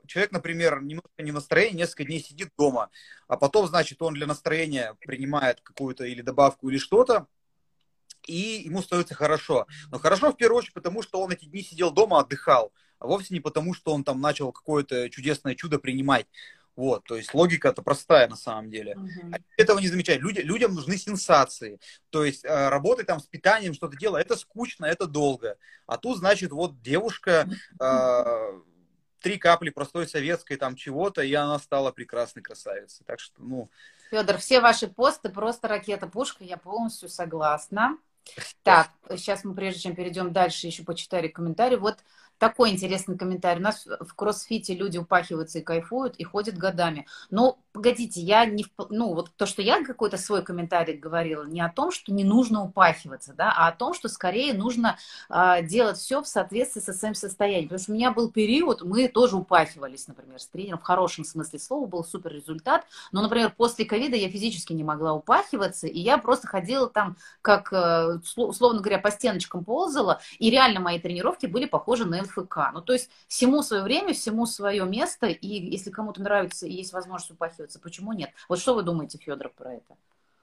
человек, 0.07 0.33
например, 0.33 0.83
немножко 0.83 1.23
не 1.23 1.31
в 1.31 1.35
настроении, 1.35 1.79
несколько 1.79 2.05
дней 2.05 2.21
сидит 2.21 2.51
дома, 2.57 2.91
а 3.27 3.37
потом, 3.37 3.67
значит, 3.67 4.01
он 4.03 4.15
для 4.15 4.27
настроения 4.27 4.95
принимает 5.01 5.61
какую-то 5.61 6.05
или 6.05 6.23
добавку, 6.23 6.71
или 6.71 6.79
что-то, 6.79 7.27
и 8.27 8.63
ему 8.65 8.83
становится 8.83 9.15
хорошо. 9.15 9.67
Но 9.91 9.99
хорошо 9.99 10.33
в 10.33 10.37
первую 10.37 10.59
очередь 10.59 10.75
потому, 10.75 11.03
что 11.03 11.21
он 11.21 11.31
эти 11.33 11.47
дни 11.47 11.63
сидел 11.63 11.91
дома, 11.91 12.21
отдыхал, 12.21 12.73
а 12.99 13.07
вовсе 13.07 13.35
не 13.35 13.41
потому, 13.41 13.75
что 13.75 13.93
он 13.93 14.05
там 14.05 14.21
начал 14.21 14.53
какое-то 14.53 15.09
чудесное 15.11 15.55
чудо 15.55 15.79
принимать. 15.79 16.27
Вот, 16.77 17.03
то 17.05 17.17
есть 17.17 17.35
логика-то 17.35 17.83
простая 17.83 18.29
на 18.29 18.37
самом 18.37 18.71
деле. 18.71 18.95
Uh-huh. 18.95 19.43
Этого 19.57 19.81
не 19.81 19.89
замечают. 19.89 20.23
Люди, 20.23 20.39
людям 20.39 20.75
нужны 20.75 20.97
сенсации. 20.97 21.81
То 22.11 22.25
есть 22.25 22.45
э, 22.45 22.69
работать 22.69 23.09
там 23.09 23.19
с 23.19 23.27
питанием, 23.27 23.75
что-то 23.75 23.97
делать, 23.97 24.25
это 24.25 24.37
скучно, 24.37 24.87
это 24.87 25.09
долго. 25.09 25.57
А 25.87 25.97
тут, 25.97 26.19
значит, 26.19 26.53
вот 26.53 26.81
девушка 26.81 27.49
э, 27.81 28.61
три 29.21 29.39
капли 29.39 29.71
простой 29.71 30.07
советской 30.07 30.57
там 30.57 30.77
чего-то, 30.77 31.23
и 31.23 31.33
она 31.35 31.59
стала 31.59 31.93
прекрасной 31.93 32.43
красавицей. 32.43 33.05
Так 33.07 33.21
что, 33.21 33.43
ну... 33.43 33.71
Федор, 34.11 34.39
все 34.39 34.61
ваши 34.61 34.89
посты 34.89 35.29
просто 35.29 35.69
ракета-пушка, 35.69 36.45
я 36.45 36.57
полностью 36.57 37.09
согласна. 37.09 37.99
Так, 38.63 38.91
сейчас 39.11 39.45
мы, 39.45 39.55
прежде 39.55 39.81
чем 39.81 39.95
перейдем 39.95 40.33
дальше, 40.33 40.67
еще 40.67 40.85
почитали 40.85 41.29
комментарии. 41.29 41.77
Вот 41.77 41.99
такой 42.39 42.71
интересный 42.71 43.19
комментарий. 43.19 43.61
У 43.61 43.65
нас 43.65 43.87
в 43.87 44.15
кроссфите 44.15 44.75
люди 44.75 44.99
упахиваются 44.99 45.59
и 45.59 45.63
кайфуют, 45.63 46.17
и 46.17 46.25
ходят 46.25 46.57
годами. 46.57 47.07
Ну, 47.31 47.59
погодите, 47.73 48.21
я 48.21 48.45
не, 48.47 48.67
ну, 48.89 49.15
вот 49.15 49.31
то, 49.37 49.47
что 49.47 49.63
я 49.63 49.85
какой-то 49.85 50.17
свой 50.17 50.43
комментарий 50.43 50.97
говорила, 50.97 51.45
не 51.45 51.61
о 51.61 51.69
том, 51.69 51.91
что 51.91 52.13
не 52.13 52.25
нужно 52.25 52.63
упахиваться, 52.63 53.35
да, 53.35 53.53
а 53.57 53.69
о 53.69 53.73
том, 53.73 53.95
что 53.95 54.09
скорее 54.09 54.55
нужно 54.55 54.99
э, 55.31 55.63
делать 55.63 55.99
все 55.99 56.23
в 56.23 56.27
соответствии 56.27 56.81
со 56.81 56.93
своим 56.93 57.15
состоянием. 57.15 57.69
Потому 57.69 57.83
что 57.83 57.93
у 57.93 57.95
меня 57.95 58.11
был 58.13 58.31
период, 58.31 58.83
мы 58.83 59.09
тоже 59.09 59.37
упахивались, 59.37 60.09
например, 60.09 60.41
с 60.41 60.47
тренером, 60.47 60.79
в 60.79 60.83
хорошем 60.83 61.25
смысле 61.25 61.59
слова, 61.59 61.87
был 61.87 62.05
супер 62.05 62.33
результат, 62.33 62.85
но, 63.13 63.23
например, 63.23 63.53
после 63.57 63.85
ковида 63.85 64.17
я 64.17 64.29
физически 64.29 64.73
не 64.73 64.85
могла 64.85 65.15
упахиваться, 65.15 65.87
и 65.87 65.99
я 65.99 66.19
просто 66.19 66.47
ходила 66.47 66.89
там, 66.89 67.17
как, 67.43 67.73
э, 67.73 68.19
условно 68.37 68.81
говоря, 68.81 68.99
по 68.99 69.11
стеночкам 69.11 69.65
ползала, 69.65 70.21
и 70.39 70.51
реально 70.51 70.81
мои 70.81 70.99
тренировки 70.99 71.47
были 71.47 71.67
похожи 71.67 72.05
на 72.05 72.21
ЛФК. 72.29 72.57
Ну, 72.73 72.81
то 72.81 72.93
есть 72.93 73.11
всему 73.27 73.63
свое 73.63 73.83
время, 73.83 74.15
всему 74.15 74.47
свое 74.47 74.85
место, 74.85 75.27
и 75.27 75.47
если 75.47 75.91
кому-то 75.91 76.23
нравится 76.23 76.67
и 76.67 76.73
есть 76.73 76.93
возможность 76.93 77.33
упахиваться, 77.33 77.81
почему 77.81 78.13
нет? 78.13 78.31
Вот 78.49 78.61
что 78.61 78.75
вы 78.75 78.83
думаете, 78.83 79.19
Федор, 79.19 79.51
про 79.51 79.75
это? 79.75 79.97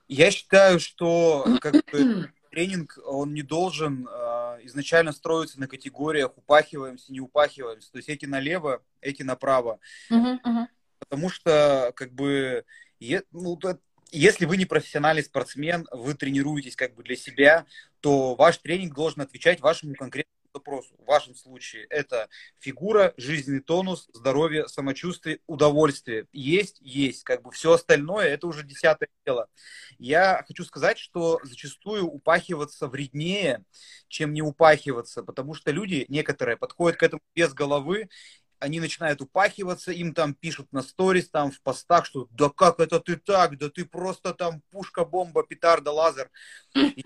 Я 0.08 0.30
считаю, 0.30 0.80
что 0.80 1.46
как 1.60 1.74
бы, 1.92 2.30
тренинг, 2.50 2.98
он 3.04 3.34
не 3.34 3.42
должен 3.42 4.08
э, 4.08 4.58
изначально 4.64 5.12
строиться 5.12 5.60
на 5.60 5.68
категориях 5.68 6.36
упахиваемся, 6.36 7.12
не 7.12 7.20
упахиваемся. 7.20 7.92
То 7.92 7.98
есть 7.98 8.08
эти 8.08 8.26
налево, 8.26 8.82
эти 9.00 9.22
направо. 9.22 9.78
Uh-huh, 10.10 10.38
uh-huh. 10.42 10.66
Потому 10.98 11.28
что, 11.28 11.92
как 11.94 12.12
бы, 12.12 12.64
е, 12.98 13.22
ну, 13.32 13.58
если 14.10 14.46
вы 14.46 14.56
не 14.56 14.66
профессиональный 14.66 15.22
спортсмен, 15.22 15.86
вы 15.90 16.14
тренируетесь 16.14 16.76
как 16.76 16.94
бы 16.94 17.02
для 17.02 17.16
себя, 17.16 17.66
то 18.00 18.34
ваш 18.34 18.58
тренинг 18.58 18.94
должен 18.94 19.22
отвечать 19.22 19.60
вашему 19.60 19.94
конкретному 19.94 20.35
вопросу. 20.56 20.94
В 20.98 21.06
вашем 21.06 21.34
случае 21.34 21.86
это 21.90 22.28
фигура, 22.58 23.14
жизненный 23.16 23.60
тонус, 23.60 24.08
здоровье, 24.12 24.68
самочувствие, 24.68 25.40
удовольствие. 25.46 26.26
Есть, 26.32 26.78
есть. 26.80 27.22
Как 27.22 27.42
бы 27.42 27.50
все 27.52 27.72
остальное 27.72 28.26
это 28.26 28.46
уже 28.46 28.64
десятое 28.64 29.08
дело. 29.24 29.48
Я 29.98 30.44
хочу 30.46 30.64
сказать, 30.64 30.98
что 30.98 31.40
зачастую 31.44 32.06
упахиваться 32.06 32.88
вреднее, 32.88 33.64
чем 34.08 34.32
не 34.32 34.42
упахиваться, 34.42 35.22
потому 35.22 35.54
что 35.54 35.70
люди 35.70 36.04
некоторые 36.08 36.56
подходят 36.56 36.98
к 36.98 37.02
этому 37.02 37.22
без 37.34 37.52
головы 37.54 38.08
они 38.58 38.80
начинают 38.80 39.20
упахиваться, 39.20 39.92
им 39.92 40.14
там 40.14 40.34
пишут 40.34 40.72
на 40.72 40.82
сторис, 40.82 41.28
там 41.28 41.50
в 41.50 41.60
постах, 41.60 42.06
что 42.06 42.26
да 42.30 42.48
как 42.48 42.80
это 42.80 43.00
ты 43.00 43.16
так, 43.16 43.58
да 43.58 43.68
ты 43.68 43.84
просто 43.84 44.32
там 44.32 44.62
пушка, 44.70 45.04
бомба, 45.04 45.44
петарда, 45.44 45.90
лазер. 45.90 46.30
И 46.74 47.02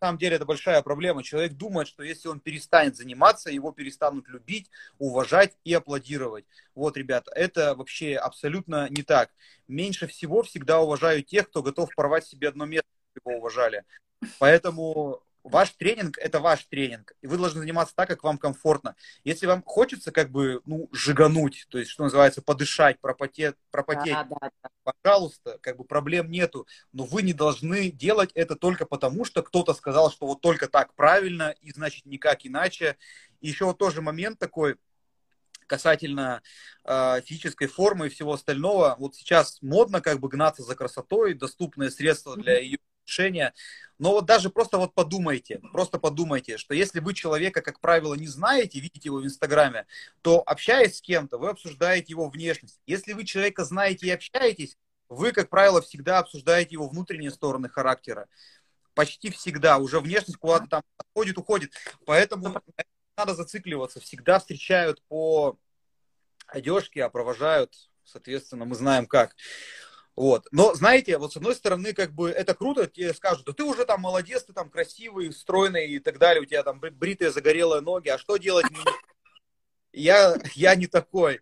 самом 0.00 0.18
деле 0.18 0.36
это 0.36 0.44
большая 0.44 0.82
проблема. 0.82 1.22
Человек 1.22 1.52
думает, 1.52 1.88
что 1.88 2.02
если 2.02 2.28
он 2.28 2.40
перестанет 2.40 2.96
заниматься, 2.96 3.50
его 3.50 3.72
перестанут 3.72 4.28
любить, 4.28 4.70
уважать 4.98 5.56
и 5.64 5.74
аплодировать. 5.74 6.44
Вот, 6.74 6.96
ребята, 6.96 7.30
это 7.34 7.74
вообще 7.74 8.16
абсолютно 8.16 8.88
не 8.88 9.02
так. 9.02 9.30
Меньше 9.68 10.06
всего 10.06 10.42
всегда 10.42 10.80
уважаю 10.80 11.22
тех, 11.22 11.48
кто 11.48 11.62
готов 11.62 11.94
порвать 11.94 12.26
себе 12.26 12.48
одно 12.48 12.64
место, 12.64 12.88
чтобы 13.12 13.32
его 13.32 13.40
уважали. 13.40 13.84
Поэтому 14.38 15.22
ваш 15.42 15.70
тренинг– 15.70 16.18
это 16.18 16.40
ваш 16.40 16.64
тренинг, 16.64 17.14
и 17.22 17.26
вы 17.26 17.38
должны 17.38 17.60
заниматься 17.60 17.94
так, 17.94 18.08
как 18.08 18.22
вам 18.22 18.38
комфортно. 18.38 18.96
Если 19.24 19.46
вам 19.46 19.62
хочется 19.62 20.12
как 20.12 20.30
бы, 20.30 20.60
ну, 20.66 20.88
жигануть, 20.92 21.66
то 21.68 21.78
есть, 21.78 21.90
что 21.90 22.04
называется, 22.04 22.42
подышать, 22.42 23.00
пропотеть, 23.00 23.54
пропотеть 23.70 24.12
да, 24.12 24.24
да, 24.24 24.50
да. 24.62 24.92
пожалуйста, 25.02 25.58
как 25.60 25.76
бы 25.76 25.84
проблем 25.84 26.30
нету, 26.30 26.66
но 26.92 27.04
вы 27.04 27.22
не 27.22 27.32
должны 27.32 27.90
делать 27.90 28.30
это 28.34 28.56
только 28.56 28.86
потому, 28.86 29.24
что 29.24 29.42
кто-то 29.42 29.74
сказал, 29.74 30.10
что 30.10 30.26
вот 30.26 30.40
только 30.40 30.68
так 30.68 30.94
правильно, 30.94 31.54
и 31.60 31.70
значит 31.70 32.06
никак 32.06 32.44
иначе. 32.46 32.96
И 33.40 33.48
еще 33.48 33.64
вот 33.64 33.78
тоже 33.78 34.02
момент 34.02 34.38
такой, 34.38 34.76
касательно 35.70 36.42
э, 36.84 37.20
физической 37.24 37.66
формы 37.66 38.06
и 38.06 38.10
всего 38.10 38.32
остального. 38.32 38.96
Вот 38.98 39.14
сейчас 39.14 39.58
модно 39.62 40.00
как 40.00 40.18
бы 40.18 40.28
гнаться 40.28 40.64
за 40.64 40.74
красотой, 40.74 41.34
доступные 41.34 41.90
средства 41.90 42.36
для 42.36 42.58
ее 42.58 42.78
решения. 43.10 43.52
Но 43.98 44.12
вот 44.12 44.24
даже 44.24 44.48
просто 44.48 44.78
вот 44.78 44.94
подумайте, 44.94 45.60
просто 45.72 45.98
подумайте, 45.98 46.56
что 46.56 46.72
если 46.72 47.00
вы 47.00 47.12
человека, 47.12 47.60
как 47.60 47.80
правило, 47.80 48.14
не 48.14 48.28
знаете, 48.28 48.80
видите 48.80 49.08
его 49.08 49.18
в 49.18 49.24
Инстаграме, 49.24 49.86
то 50.22 50.42
общаясь 50.46 50.96
с 50.96 51.02
кем-то, 51.02 51.36
вы 51.36 51.50
обсуждаете 51.50 52.06
его 52.08 52.30
внешность. 52.30 52.80
Если 52.86 53.12
вы 53.12 53.24
человека 53.24 53.64
знаете 53.64 54.06
и 54.06 54.10
общаетесь, 54.10 54.78
вы, 55.08 55.32
как 55.32 55.50
правило, 55.50 55.82
всегда 55.82 56.20
обсуждаете 56.20 56.70
его 56.72 56.88
внутренние 56.88 57.30
стороны 57.30 57.68
характера. 57.68 58.28
Почти 58.94 59.30
всегда. 59.30 59.78
Уже 59.78 60.00
внешность 60.00 60.38
куда-то 60.38 60.66
там 60.68 60.82
отходит, 60.96 61.36
уходит. 61.36 61.72
Поэтому 62.06 62.62
надо 63.18 63.34
зацикливаться. 63.34 64.00
Всегда 64.00 64.38
встречают 64.38 65.02
по 65.08 65.58
одежке, 66.46 67.04
а 67.04 67.10
провожают, 67.10 67.74
соответственно, 68.04 68.64
мы 68.64 68.76
знаем 68.76 69.06
как. 69.06 69.34
Вот. 70.16 70.46
Но, 70.50 70.74
знаете, 70.74 71.18
вот 71.18 71.32
с 71.32 71.36
одной 71.36 71.54
стороны, 71.54 71.92
как 71.92 72.12
бы 72.12 72.30
это 72.30 72.54
круто, 72.54 72.86
тебе 72.86 73.14
скажут, 73.14 73.46
да 73.46 73.52
ты 73.52 73.64
уже 73.64 73.84
там 73.84 74.00
молодец, 74.00 74.44
ты 74.44 74.52
там 74.52 74.68
красивый, 74.68 75.32
стройный 75.32 75.88
и 75.88 75.98
так 75.98 76.18
далее, 76.18 76.42
у 76.42 76.46
тебя 76.46 76.62
там 76.62 76.80
бритые, 76.80 77.30
загорелые 77.30 77.80
ноги, 77.80 78.08
а 78.08 78.18
что 78.18 78.36
делать? 78.36 78.66
Я, 79.92 80.36
я 80.54 80.74
не 80.74 80.86
такой. 80.86 81.40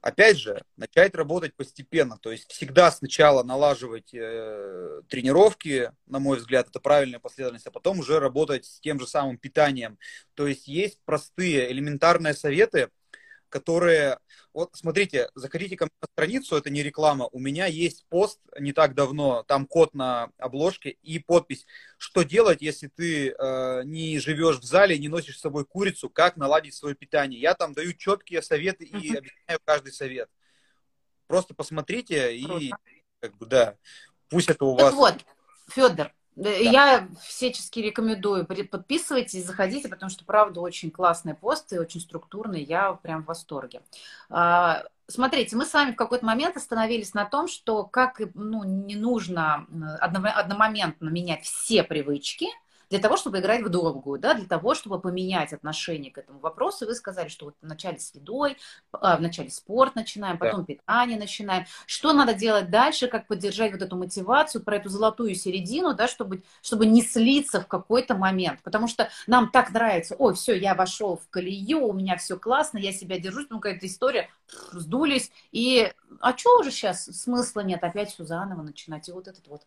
Опять 0.00 0.38
же, 0.38 0.62
начать 0.76 1.14
работать 1.16 1.54
постепенно, 1.54 2.16
то 2.18 2.30
есть 2.30 2.50
всегда 2.50 2.90
сначала 2.92 3.42
налаживать 3.42 4.14
э, 4.14 5.02
тренировки, 5.08 5.92
на 6.06 6.20
мой 6.20 6.38
взгляд, 6.38 6.68
это 6.68 6.78
правильная 6.78 7.18
последовательность, 7.18 7.66
а 7.66 7.72
потом 7.72 7.98
уже 7.98 8.20
работать 8.20 8.64
с 8.64 8.80
тем 8.80 9.00
же 9.00 9.08
самым 9.08 9.38
питанием. 9.38 9.98
То 10.34 10.46
есть 10.46 10.68
есть 10.68 11.00
простые, 11.04 11.70
элементарные 11.72 12.34
советы, 12.34 12.90
которые... 13.48 14.18
Вот 14.52 14.70
смотрите, 14.74 15.30
заходите 15.34 15.76
ко 15.76 15.84
мне 15.84 15.92
на 16.00 16.08
страницу, 16.08 16.56
это 16.56 16.70
не 16.70 16.82
реклама. 16.82 17.28
У 17.32 17.38
меня 17.38 17.66
есть 17.66 18.06
пост 18.08 18.40
не 18.58 18.72
так 18.72 18.94
давно, 18.94 19.42
там 19.44 19.66
код 19.66 19.94
на 19.94 20.30
обложке 20.38 20.90
и 20.90 21.18
подпись. 21.18 21.66
Что 21.96 22.22
делать, 22.22 22.62
если 22.62 22.88
ты 22.88 23.30
э, 23.30 23.82
не 23.84 24.18
живешь 24.18 24.58
в 24.58 24.64
зале, 24.64 24.98
не 24.98 25.08
носишь 25.08 25.38
с 25.38 25.42
собой 25.42 25.64
курицу, 25.64 26.10
как 26.10 26.36
наладить 26.36 26.74
свое 26.74 26.94
питание? 26.94 27.40
Я 27.40 27.54
там 27.54 27.72
даю 27.72 27.92
четкие 27.92 28.42
советы 28.42 28.84
и 28.84 29.14
объясняю 29.14 29.60
каждый 29.64 29.92
совет. 29.92 30.28
Просто 31.26 31.54
посмотрите 31.54 32.36
и 32.36 32.72
как 33.20 33.36
бы 33.36 33.46
да, 33.46 33.76
пусть 34.28 34.48
это 34.48 34.64
у 34.64 34.74
вас. 34.74 34.90
Так 34.90 34.94
вот, 34.94 35.14
Федор, 35.70 36.12
да. 36.38 36.50
Я 36.50 37.08
всячески 37.20 37.80
рекомендую, 37.80 38.46
подписывайтесь, 38.46 39.44
заходите, 39.44 39.88
потому 39.88 40.10
что, 40.10 40.24
правда, 40.24 40.60
очень 40.60 40.90
классные 40.90 41.34
посты, 41.34 41.80
очень 41.80 42.00
структурные, 42.00 42.62
я 42.62 42.92
прям 42.92 43.22
в 43.22 43.26
восторге. 43.26 43.82
А, 44.30 44.84
смотрите, 45.08 45.56
мы 45.56 45.66
с 45.66 45.74
вами 45.74 45.92
в 45.92 45.96
какой-то 45.96 46.24
момент 46.24 46.56
остановились 46.56 47.12
на 47.14 47.24
том, 47.24 47.48
что 47.48 47.84
как 47.84 48.20
ну, 48.34 48.64
не 48.64 48.96
нужно 48.96 49.66
одномоментно 50.00 51.08
менять 51.08 51.44
все 51.44 51.82
привычки– 51.82 52.46
для 52.90 52.98
того, 52.98 53.16
чтобы 53.16 53.38
играть 53.40 53.62
в 53.62 53.68
долгую, 53.68 54.18
да, 54.18 54.34
для 54.34 54.46
того, 54.46 54.74
чтобы 54.74 55.00
поменять 55.00 55.52
отношение 55.52 56.10
к 56.10 56.18
этому 56.18 56.38
вопросу. 56.38 56.86
Вы 56.86 56.94
сказали, 56.94 57.28
что 57.28 57.46
вот 57.46 57.54
вначале 57.60 57.98
с 57.98 58.14
едой, 58.14 58.56
а, 58.92 59.16
вначале 59.16 59.50
спорт 59.50 59.94
начинаем, 59.94 60.38
потом 60.38 60.60
да. 60.60 60.66
питание 60.66 61.18
начинаем. 61.18 61.66
Что 61.86 62.12
надо 62.12 62.34
делать 62.34 62.70
дальше, 62.70 63.08
как 63.08 63.26
поддержать 63.26 63.72
вот 63.72 63.82
эту 63.82 63.96
мотивацию, 63.96 64.62
про 64.62 64.76
эту 64.76 64.88
золотую 64.88 65.34
середину, 65.34 65.94
да, 65.94 66.08
чтобы, 66.08 66.42
чтобы 66.62 66.86
не 66.86 67.02
слиться 67.02 67.60
в 67.60 67.66
какой-то 67.66 68.14
момент. 68.14 68.62
Потому 68.62 68.88
что 68.88 69.10
нам 69.26 69.50
так 69.50 69.70
нравится, 69.72 70.16
ой, 70.16 70.34
все, 70.34 70.58
я 70.58 70.74
вошел 70.74 71.16
в 71.16 71.28
колею, 71.28 71.86
у 71.86 71.92
меня 71.92 72.16
все 72.16 72.38
классно, 72.38 72.78
я 72.78 72.92
себя 72.92 73.18
держусь, 73.18 73.46
ну 73.50 73.60
какая-то 73.60 73.86
история, 73.86 74.28
сдулись, 74.72 75.30
и 75.52 75.92
а 76.20 76.36
что 76.36 76.58
уже 76.60 76.70
сейчас, 76.70 77.04
смысла 77.04 77.60
нет, 77.60 77.82
опять 77.84 78.12
все 78.12 78.24
заново 78.24 78.62
начинать, 78.62 79.08
и 79.08 79.12
вот 79.12 79.28
этот 79.28 79.46
вот, 79.48 79.62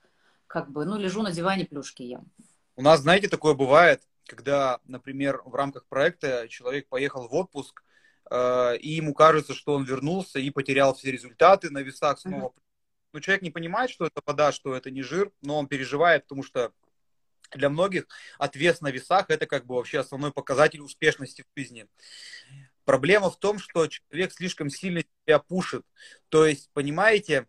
как 0.47 0.72
бы, 0.72 0.86
ну, 0.86 0.97
лежу 0.97 1.22
на 1.22 1.32
диване, 1.32 1.65
плюшки 1.65 2.03
ем. 2.03 2.26
У 2.82 2.84
нас, 2.84 3.01
знаете, 3.01 3.27
такое 3.27 3.53
бывает, 3.53 4.01
когда, 4.25 4.79
например, 4.86 5.43
в 5.45 5.53
рамках 5.53 5.86
проекта 5.86 6.47
человек 6.49 6.88
поехал 6.89 7.27
в 7.27 7.34
отпуск, 7.36 7.84
э, 8.32 8.77
и 8.77 8.89
ему 8.89 9.13
кажется, 9.13 9.53
что 9.53 9.75
он 9.75 9.84
вернулся 9.84 10.39
и 10.39 10.49
потерял 10.49 10.95
все 10.95 11.11
результаты 11.11 11.69
на 11.69 11.84
весах 11.84 12.17
снова. 12.17 12.47
Mm-hmm. 12.47 12.61
Но 13.13 13.19
человек 13.19 13.43
не 13.43 13.51
понимает, 13.51 13.91
что 13.91 14.07
это 14.07 14.19
вода, 14.25 14.51
что 14.51 14.73
это 14.73 14.89
не 14.89 15.03
жир, 15.03 15.32
но 15.43 15.59
он 15.59 15.67
переживает, 15.67 16.23
потому 16.23 16.41
что 16.41 16.71
для 17.51 17.69
многих 17.69 18.07
отвес 18.39 18.82
на 18.82 18.89
весах 18.89 19.29
это 19.29 19.45
как 19.45 19.67
бы 19.67 19.75
вообще 19.75 19.99
основной 19.99 20.32
показатель 20.32 20.82
успешности 20.82 21.43
в 21.43 21.59
жизни. 21.59 21.86
Проблема 22.84 23.29
в 23.29 23.38
том, 23.38 23.59
что 23.59 23.86
человек 23.86 24.34
слишком 24.34 24.71
сильно 24.71 25.03
себя 25.23 25.38
пушит. 25.38 25.86
То 26.29 26.47
есть, 26.47 26.71
понимаете, 26.73 27.45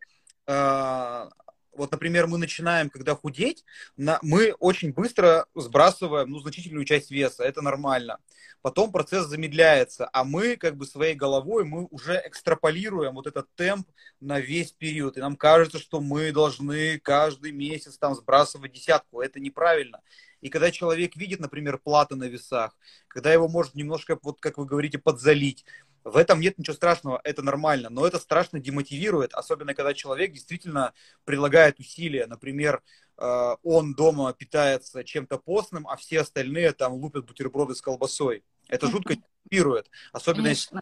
э, 0.46 1.28
вот, 1.72 1.90
например, 1.90 2.26
мы 2.26 2.38
начинаем, 2.38 2.90
когда 2.90 3.14
худеть, 3.14 3.64
на, 3.96 4.18
мы 4.22 4.52
очень 4.58 4.92
быстро 4.92 5.46
сбрасываем 5.54 6.30
ну, 6.30 6.38
значительную 6.38 6.84
часть 6.84 7.10
веса, 7.10 7.44
это 7.44 7.62
нормально. 7.62 8.18
Потом 8.60 8.92
процесс 8.92 9.26
замедляется, 9.26 10.08
а 10.12 10.22
мы 10.22 10.56
как 10.56 10.76
бы 10.76 10.86
своей 10.86 11.14
головой, 11.14 11.64
мы 11.64 11.86
уже 11.90 12.22
экстраполируем 12.24 13.14
вот 13.14 13.26
этот 13.26 13.52
темп 13.56 13.88
на 14.20 14.38
весь 14.38 14.70
период. 14.70 15.16
И 15.16 15.20
нам 15.20 15.36
кажется, 15.36 15.78
что 15.78 16.00
мы 16.00 16.30
должны 16.30 17.00
каждый 17.00 17.50
месяц 17.50 17.98
там 17.98 18.14
сбрасывать 18.14 18.72
десятку. 18.72 19.20
Это 19.20 19.40
неправильно. 19.40 20.00
И 20.42 20.48
когда 20.48 20.70
человек 20.70 21.16
видит, 21.16 21.40
например, 21.40 21.78
платы 21.78 22.14
на 22.14 22.24
весах, 22.24 22.76
когда 23.08 23.32
его 23.32 23.48
может 23.48 23.74
немножко, 23.74 24.18
вот 24.22 24.40
как 24.40 24.58
вы 24.58 24.66
говорите, 24.66 24.98
подзалить, 24.98 25.64
В 26.04 26.16
этом 26.16 26.40
нет 26.40 26.58
ничего 26.58 26.74
страшного, 26.74 27.20
это 27.22 27.42
нормально, 27.42 27.88
но 27.88 28.06
это 28.06 28.18
страшно 28.18 28.58
демотивирует, 28.58 29.34
особенно 29.34 29.74
когда 29.74 29.94
человек 29.94 30.32
действительно 30.32 30.92
предлагает 31.24 31.78
усилия. 31.78 32.26
Например, 32.26 32.82
э, 33.18 33.56
он 33.62 33.94
дома 33.94 34.32
питается 34.32 35.04
чем-то 35.04 35.38
постным, 35.38 35.86
а 35.86 35.96
все 35.96 36.20
остальные 36.20 36.72
там 36.72 36.94
лупят 36.94 37.24
бутерброды 37.26 37.74
с 37.74 37.80
колбасой. 37.80 38.42
Это 38.68 38.88
жутко 38.88 39.14
демотивирует. 39.16 39.90
Особенно 40.12 40.48
если... 40.48 40.80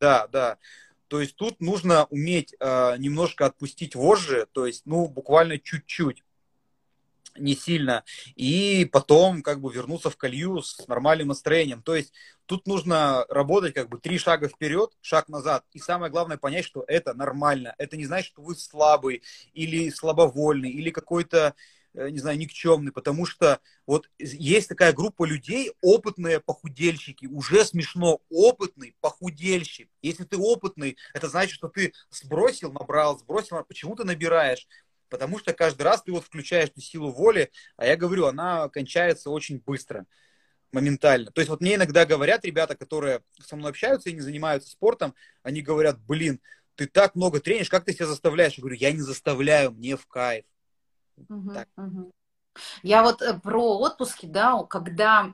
Да, 0.00 0.26
да. 0.28 0.58
То 1.08 1.20
есть 1.20 1.36
тут 1.36 1.60
нужно 1.60 2.04
уметь 2.06 2.54
э, 2.60 2.96
немножко 2.98 3.46
отпустить 3.46 3.94
вожжи, 3.94 4.46
то 4.52 4.66
есть, 4.66 4.82
ну, 4.84 5.08
буквально 5.08 5.58
чуть-чуть 5.58 6.22
не 7.38 7.54
сильно, 7.54 8.04
и 8.36 8.88
потом 8.90 9.42
как 9.42 9.60
бы 9.60 9.72
вернуться 9.72 10.10
в 10.10 10.16
колью 10.16 10.62
с 10.62 10.86
нормальным 10.88 11.28
настроением. 11.28 11.82
То 11.82 11.94
есть 11.94 12.12
тут 12.46 12.66
нужно 12.66 13.24
работать 13.28 13.74
как 13.74 13.88
бы 13.88 13.98
три 13.98 14.18
шага 14.18 14.48
вперед, 14.48 14.90
шаг 15.00 15.28
назад, 15.28 15.64
и 15.72 15.78
самое 15.78 16.10
главное 16.10 16.38
понять, 16.38 16.64
что 16.64 16.84
это 16.86 17.14
нормально. 17.14 17.74
Это 17.78 17.96
не 17.96 18.06
значит, 18.06 18.32
что 18.32 18.42
вы 18.42 18.56
слабый 18.56 19.22
или 19.52 19.90
слабовольный, 19.90 20.70
или 20.70 20.90
какой-то 20.90 21.54
э, 21.94 22.10
не 22.10 22.18
знаю, 22.18 22.38
никчемный, 22.38 22.92
потому 22.92 23.26
что 23.26 23.60
вот 23.86 24.08
есть 24.18 24.68
такая 24.68 24.92
группа 24.92 25.24
людей, 25.24 25.72
опытные 25.82 26.40
похудельщики, 26.40 27.26
уже 27.26 27.64
смешно, 27.64 28.20
опытный 28.30 28.94
похудельщик. 29.00 29.90
Если 30.02 30.24
ты 30.24 30.36
опытный, 30.36 30.96
это 31.14 31.28
значит, 31.28 31.54
что 31.54 31.68
ты 31.68 31.92
сбросил, 32.10 32.72
набрал, 32.72 33.18
сбросил, 33.18 33.62
почему 33.64 33.94
ты 33.94 34.04
набираешь? 34.04 34.66
Потому 35.08 35.38
что 35.38 35.52
каждый 35.52 35.82
раз 35.82 36.02
ты 36.02 36.12
вот 36.12 36.24
включаешь 36.24 36.70
эту 36.70 36.80
силу 36.80 37.10
воли, 37.10 37.50
а 37.76 37.86
я 37.86 37.96
говорю, 37.96 38.26
она 38.26 38.68
кончается 38.68 39.30
очень 39.30 39.62
быстро, 39.64 40.06
моментально. 40.72 41.30
То 41.30 41.40
есть 41.40 41.48
вот 41.48 41.60
мне 41.60 41.76
иногда 41.76 42.04
говорят 42.04 42.44
ребята, 42.44 42.76
которые 42.76 43.22
со 43.40 43.56
мной 43.56 43.70
общаются 43.70 44.10
и 44.10 44.14
не 44.14 44.20
занимаются 44.20 44.70
спортом, 44.70 45.14
они 45.42 45.62
говорят, 45.62 45.98
блин, 46.00 46.40
ты 46.74 46.86
так 46.86 47.14
много 47.14 47.40
тренишь, 47.40 47.70
как 47.70 47.84
ты 47.84 47.92
себя 47.92 48.06
заставляешь? 48.06 48.54
Я 48.54 48.62
говорю, 48.62 48.76
я 48.76 48.92
не 48.92 49.00
заставляю, 49.00 49.72
мне 49.72 49.96
в 49.96 50.06
кайф. 50.06 50.44
Угу, 51.28 51.52
так. 51.52 51.68
угу. 51.76 52.12
Я 52.82 53.02
вот 53.02 53.22
э, 53.22 53.38
про 53.38 53.78
отпуски, 53.78 54.26
да, 54.26 54.62
когда 54.64 55.32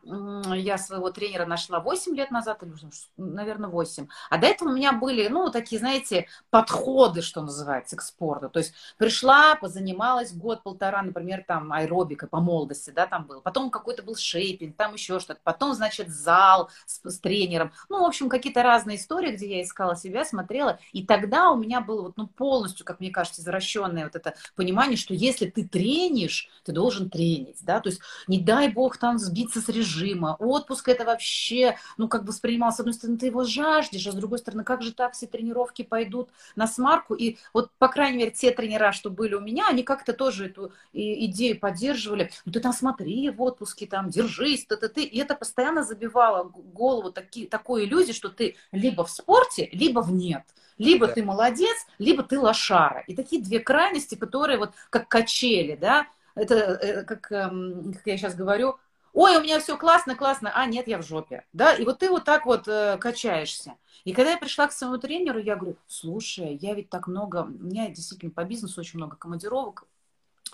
я 0.54 0.78
своего 0.78 1.10
тренера 1.10 1.46
нашла 1.46 1.80
8 1.80 2.14
лет 2.14 2.30
назад, 2.30 2.62
или, 2.62 2.72
наверное, 3.16 3.70
8, 3.70 4.08
а 4.30 4.38
до 4.38 4.46
этого 4.46 4.68
у 4.70 4.72
меня 4.72 4.92
были, 4.92 5.28
ну, 5.28 5.50
такие, 5.50 5.78
знаете, 5.78 6.26
подходы, 6.50 7.22
что 7.22 7.42
называется, 7.42 7.96
к 7.96 8.02
спорту. 8.02 8.48
То 8.50 8.58
есть 8.58 8.74
пришла, 8.98 9.56
позанималась 9.56 10.32
год-полтора, 10.32 11.02
например, 11.02 11.44
там 11.46 11.72
аэробикой 11.72 12.28
по 12.28 12.40
молодости, 12.40 12.90
да, 12.90 13.06
там 13.06 13.26
был. 13.26 13.40
Потом 13.40 13.70
какой-то 13.70 14.02
был 14.02 14.16
шейпинг, 14.16 14.76
там 14.76 14.94
еще 14.94 15.20
что-то. 15.20 15.40
Потом, 15.42 15.74
значит, 15.74 16.08
зал 16.08 16.70
с, 16.86 17.00
с 17.04 17.18
тренером. 17.18 17.72
Ну, 17.88 18.02
в 18.02 18.04
общем, 18.04 18.28
какие-то 18.28 18.62
разные 18.62 18.96
истории, 18.96 19.34
где 19.34 19.58
я 19.58 19.62
искала 19.62 19.96
себя, 19.96 20.24
смотрела. 20.24 20.78
И 20.92 21.04
тогда 21.04 21.50
у 21.50 21.56
меня 21.56 21.80
было 21.80 22.02
вот, 22.02 22.16
ну, 22.16 22.26
полностью, 22.26 22.84
как 22.84 23.00
мне 23.00 23.10
кажется, 23.10 23.40
извращенное 23.40 24.04
вот 24.04 24.16
это 24.16 24.34
понимание, 24.56 24.96
что 24.96 25.14
если 25.14 25.46
ты 25.46 25.66
тренишь, 25.66 26.48
ты 26.64 26.72
должен 26.72 27.10
тренить, 27.14 27.58
да, 27.62 27.78
то 27.78 27.90
есть 27.90 28.00
не 28.26 28.40
дай 28.40 28.68
бог 28.68 28.96
там 28.96 29.18
сбиться 29.18 29.60
с 29.60 29.68
режима, 29.68 30.36
отпуск 30.40 30.88
это 30.88 31.04
вообще, 31.04 31.76
ну, 31.96 32.08
как 32.08 32.22
бы 32.22 32.28
воспринимал, 32.28 32.72
с 32.72 32.80
одной 32.80 32.92
стороны, 32.94 33.18
ты 33.18 33.26
его 33.26 33.44
жаждешь, 33.44 34.06
а 34.08 34.12
с 34.12 34.14
другой 34.16 34.40
стороны, 34.40 34.64
как 34.64 34.82
же 34.82 34.92
так 34.92 35.12
все 35.12 35.28
тренировки 35.28 35.82
пойдут 35.82 36.28
на 36.56 36.66
смарку, 36.66 37.14
и 37.14 37.36
вот, 37.52 37.70
по 37.78 37.86
крайней 37.86 38.18
мере, 38.18 38.30
те 38.32 38.50
тренера, 38.50 38.90
что 38.90 39.10
были 39.10 39.34
у 39.34 39.40
меня, 39.40 39.68
они 39.68 39.84
как-то 39.84 40.12
тоже 40.12 40.46
эту 40.46 40.72
идею 40.92 41.58
поддерживали, 41.60 42.32
ну, 42.44 42.52
ты 42.52 42.58
там 42.58 42.72
смотри 42.72 43.30
в 43.30 43.40
отпуске, 43.40 43.86
там, 43.86 44.10
держись, 44.10 44.66
ты, 44.66 44.76
ты, 44.76 44.88
ты, 44.88 45.04
и 45.04 45.18
это 45.20 45.36
постоянно 45.36 45.84
забивало 45.84 46.44
голову 46.44 47.12
таки, 47.12 47.46
такой 47.46 47.84
иллюзии, 47.84 48.12
что 48.12 48.28
ты 48.28 48.56
либо 48.72 49.04
в 49.04 49.10
спорте, 49.10 49.68
либо 49.72 50.00
в 50.00 50.12
нет. 50.12 50.42
Либо 50.78 51.06
да. 51.06 51.12
ты 51.12 51.22
молодец, 51.22 51.76
либо 51.98 52.22
ты 52.22 52.38
лошара. 52.38 53.04
И 53.06 53.14
такие 53.14 53.40
две 53.40 53.60
крайности, 53.60 54.16
которые 54.16 54.58
вот 54.58 54.72
как 54.90 55.08
качели, 55.08 55.76
да, 55.76 56.06
это, 56.34 56.54
э, 56.54 57.02
как, 57.04 57.30
эм, 57.32 57.92
как 57.94 58.06
я 58.06 58.16
сейчас 58.16 58.34
говорю, 58.34 58.78
ой, 59.12 59.36
у 59.36 59.42
меня 59.42 59.60
все 59.60 59.76
классно, 59.76 60.16
классно, 60.16 60.52
а 60.54 60.66
нет, 60.66 60.88
я 60.88 60.98
в 60.98 61.06
жопе, 61.06 61.44
да, 61.52 61.74
и 61.74 61.84
вот 61.84 62.00
ты 62.00 62.10
вот 62.10 62.24
так 62.24 62.46
вот 62.46 62.68
э, 62.68 62.98
качаешься. 62.98 63.74
И 64.04 64.12
когда 64.12 64.32
я 64.32 64.38
пришла 64.38 64.66
к 64.66 64.72
своему 64.72 64.98
тренеру, 64.98 65.38
я 65.38 65.56
говорю, 65.56 65.76
слушай, 65.86 66.58
я 66.60 66.74
ведь 66.74 66.90
так 66.90 67.06
много, 67.06 67.44
у 67.44 67.64
меня 67.64 67.88
действительно 67.88 68.32
по 68.32 68.44
бизнесу 68.44 68.80
очень 68.80 68.98
много 68.98 69.16
командировок, 69.16 69.86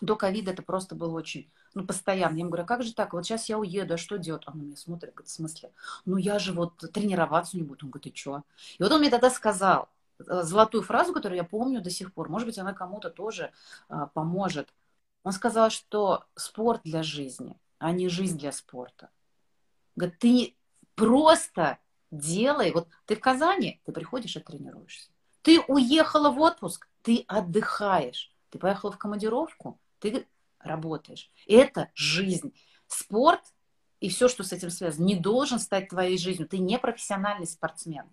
до 0.01 0.16
ковида 0.16 0.53
это 0.53 0.62
просто 0.62 0.95
было 0.95 1.12
очень, 1.12 1.49
ну, 1.74 1.85
постоянно. 1.85 2.35
Я 2.35 2.41
ему 2.41 2.51
говорю, 2.51 2.64
а 2.64 2.66
как 2.66 2.83
же 2.83 2.95
так? 2.95 3.12
Вот 3.12 3.24
сейчас 3.24 3.49
я 3.49 3.59
уеду, 3.59 3.95
а 3.95 3.99
что 3.99 4.16
делать? 4.16 4.47
Он 4.47 4.59
на 4.59 4.62
меня 4.62 4.76
смотрит, 4.76 5.14
говорит, 5.14 5.28
в 5.28 5.35
смысле? 5.35 5.70
Ну, 6.07 6.16
я 6.16 6.39
же 6.39 6.53
вот 6.53 6.76
тренироваться 6.93 7.57
не 7.57 7.62
буду. 7.62 7.87
Он 7.87 7.91
говорит, 7.91 8.14
ты 8.14 8.18
что? 8.18 8.43
И 8.78 8.83
вот 8.83 8.93
он 8.93 9.01
мне 9.01 9.11
тогда 9.11 9.31
сказал 9.31 9.89
э, 10.18 10.43
золотую 10.43 10.83
фразу, 10.83 11.12
которую 11.12 11.37
я 11.37 11.45
помню 11.45 11.83
до 11.83 11.91
сих 11.91 12.12
пор. 12.12 12.28
Может 12.28 12.47
быть, 12.47 12.59
она 12.59 12.72
кому-то 12.72 13.11
тоже 13.11 13.53
а, 13.89 14.07
поможет. 14.07 14.68
Он 15.22 15.32
сказал, 15.32 15.70
что 15.70 16.24
спорт 16.34 16.80
для 16.84 17.02
жизни, 17.02 17.58
а 17.78 17.92
не 17.92 18.08
жизнь 18.08 18.38
для 18.38 18.52
спорта. 18.52 19.10
Говорит, 19.96 20.18
ты 20.18 20.56
просто 20.94 21.78
делай. 22.10 22.72
Вот 22.72 22.88
ты 23.06 23.16
в 23.16 23.20
Казани, 23.20 23.80
ты 23.84 23.92
приходишь 23.92 24.36
и 24.36 24.40
тренируешься. 24.40 25.10
Ты 25.42 25.60
уехала 25.60 26.30
в 26.30 26.40
отпуск, 26.40 26.88
ты 27.02 27.24
отдыхаешь. 27.28 28.34
Ты 28.50 28.58
поехала 28.58 28.92
в 28.92 28.98
командировку, 28.98 29.78
ты 29.98 30.26
работаешь. 30.58 31.30
Это 31.46 31.90
жизнь. 31.94 32.54
Спорт 32.86 33.42
и 34.00 34.08
все, 34.08 34.28
что 34.28 34.42
с 34.42 34.52
этим 34.52 34.70
связано, 34.70 35.04
не 35.04 35.14
должен 35.14 35.58
стать 35.58 35.88
твоей 35.88 36.18
жизнью. 36.18 36.48
Ты 36.48 36.58
не 36.58 36.78
профессиональный 36.78 37.46
спортсмен. 37.46 38.10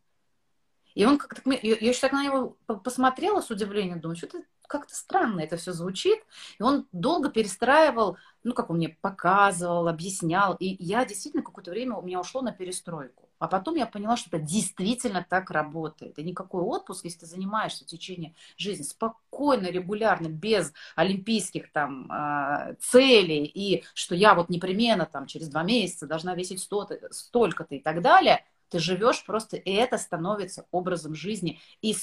И 0.94 1.06
он 1.06 1.18
как-то... 1.18 1.50
Я 1.52 1.76
еще 1.76 2.02
так 2.02 2.12
на 2.12 2.24
него 2.24 2.58
посмотрела 2.84 3.42
с 3.42 3.50
удивлением, 3.50 4.00
думаю, 4.00 4.18
что 4.18 4.28
ты 4.28 4.46
как-то 4.68 4.94
странно 4.94 5.42
это 5.42 5.58
все 5.58 5.74
звучит. 5.74 6.20
И 6.60 6.64
он 6.64 6.88
долго 6.92 7.30
перестраивал, 7.30 8.18
ну, 8.44 8.54
как 8.54 8.70
он 8.70 8.78
мне 8.78 8.90
показывал, 9.02 9.88
объяснял. 9.88 10.56
И 10.56 10.76
я 10.84 11.06
действительно 11.06 11.44
какое-то 11.44 11.72
время 11.72 11.96
у 11.96 12.02
меня 12.02 12.20
ушло 12.20 12.42
на 12.42 12.52
перестройку. 12.52 13.28
А 13.40 13.48
потом 13.48 13.76
я 13.76 13.86
поняла, 13.86 14.18
что 14.18 14.36
это 14.36 14.46
действительно 14.46 15.26
так 15.28 15.52
работает. 15.52 16.18
И 16.18 16.24
никакой 16.24 16.64
отпуск, 16.64 17.06
если 17.06 17.20
ты 17.20 17.26
занимаешься 17.28 17.84
в 17.84 17.88
течение 17.88 18.34
жизни 18.58 18.84
спокойно, 18.84 19.68
регулярно, 19.68 20.28
без 20.28 20.74
олимпийских 20.96 21.72
там 21.72 22.08
а, 22.10 22.74
целей, 22.80 23.46
и 23.46 23.84
что 23.94 24.16
я 24.16 24.34
вот 24.34 24.50
непременно 24.50 25.06
там 25.06 25.28
через 25.28 25.50
два 25.50 25.64
месяца 25.64 26.08
должна 26.08 26.34
весить 26.34 26.62
столько-то 26.62 27.76
и 27.76 27.80
так 27.80 28.02
далее, 28.02 28.44
ты 28.70 28.80
живешь 28.80 29.24
просто, 29.24 29.58
и 29.58 29.72
это 29.72 29.98
становится 29.98 30.66
образом 30.72 31.16
жизни. 31.16 31.60
И 31.82 31.96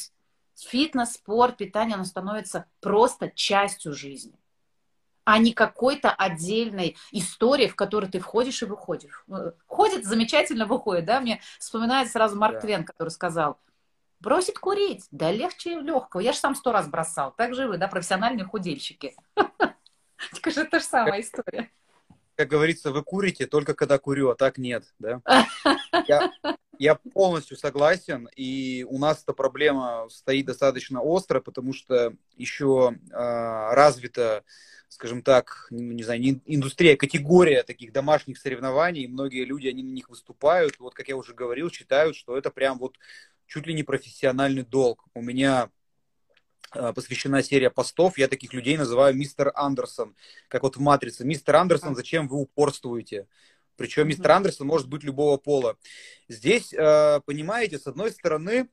фитнес, 0.56 1.12
спорт, 1.14 1.56
питание, 1.56 1.94
оно 1.94 2.04
становится 2.04 2.66
просто 2.80 3.30
частью 3.30 3.92
жизни 3.92 4.38
а 5.24 5.38
не 5.38 5.52
какой-то 5.52 6.10
отдельной 6.12 6.96
истории, 7.10 7.66
в 7.66 7.74
которой 7.74 8.10
ты 8.10 8.20
входишь 8.20 8.62
и 8.62 8.66
выходишь. 8.66 9.24
Э, 9.28 9.52
ходит, 9.66 10.04
замечательно 10.04 10.66
выходит, 10.66 11.06
да, 11.06 11.20
мне 11.20 11.40
вспоминается 11.58 12.12
сразу 12.12 12.36
Марк 12.36 12.54
да. 12.54 12.60
Твен, 12.60 12.84
который 12.84 13.08
сказал, 13.08 13.58
бросить 14.20 14.58
курить, 14.58 15.06
да 15.10 15.32
легче 15.32 15.80
легкого. 15.80 16.20
Я 16.20 16.32
же 16.32 16.38
сам 16.38 16.54
сто 16.54 16.72
раз 16.72 16.88
бросал, 16.88 17.32
так 17.32 17.54
же 17.54 17.66
вы, 17.66 17.78
да, 17.78 17.88
профессиональные 17.88 18.44
худельщики. 18.44 19.16
Это 19.36 20.50
же 20.50 20.64
та 20.64 20.78
же 20.78 20.84
самая 20.84 21.20
история. 21.20 21.70
Как 22.36 22.48
говорится, 22.48 22.90
вы 22.92 23.02
курите 23.02 23.46
только 23.46 23.74
когда 23.74 23.98
курю, 23.98 24.30
а 24.30 24.34
так 24.34 24.58
нет, 24.58 24.84
да? 24.98 25.20
Я, 26.08 26.32
я 26.78 26.96
полностью 26.96 27.56
согласен, 27.56 28.28
и 28.34 28.84
у 28.88 28.98
нас 28.98 29.22
эта 29.22 29.32
проблема 29.32 30.08
стоит 30.10 30.46
достаточно 30.46 31.00
остро, 31.00 31.40
потому 31.40 31.72
что 31.72 32.14
еще 32.36 32.96
э, 33.10 33.14
развита, 33.14 34.42
скажем 34.88 35.22
так, 35.22 35.68
не, 35.70 35.82
не 35.82 36.02
знаю, 36.02 36.40
индустрия, 36.44 36.96
категория 36.96 37.62
таких 37.62 37.92
домашних 37.92 38.38
соревнований, 38.38 39.06
многие 39.06 39.44
люди, 39.44 39.68
они 39.68 39.84
на 39.84 39.92
них 39.92 40.08
выступают, 40.08 40.78
вот 40.80 40.94
как 40.94 41.08
я 41.08 41.16
уже 41.16 41.32
говорил, 41.32 41.70
считают, 41.70 42.16
что 42.16 42.36
это 42.36 42.50
прям 42.50 42.78
вот 42.78 42.96
чуть 43.46 43.66
ли 43.66 43.74
не 43.74 43.84
профессиональный 43.84 44.64
долг. 44.64 45.04
У 45.14 45.22
меня 45.22 45.70
посвящена 46.94 47.42
серия 47.42 47.70
постов. 47.70 48.18
Я 48.18 48.28
таких 48.28 48.52
людей 48.52 48.76
называю 48.76 49.14
мистер 49.14 49.52
Андерсон, 49.54 50.14
как 50.48 50.62
вот 50.62 50.76
в 50.76 50.80
«Матрице». 50.80 51.24
Мистер 51.24 51.56
Андерсон, 51.56 51.94
зачем 51.94 52.28
вы 52.28 52.38
упорствуете? 52.38 53.26
Причем 53.76 54.08
мистер 54.08 54.30
Андерсон 54.30 54.66
может 54.66 54.88
быть 54.88 55.02
любого 55.02 55.36
пола. 55.36 55.76
Здесь, 56.28 56.72
э, 56.72 57.20
понимаете, 57.26 57.78
с 57.78 57.86
одной 57.86 58.12
стороны, 58.12 58.68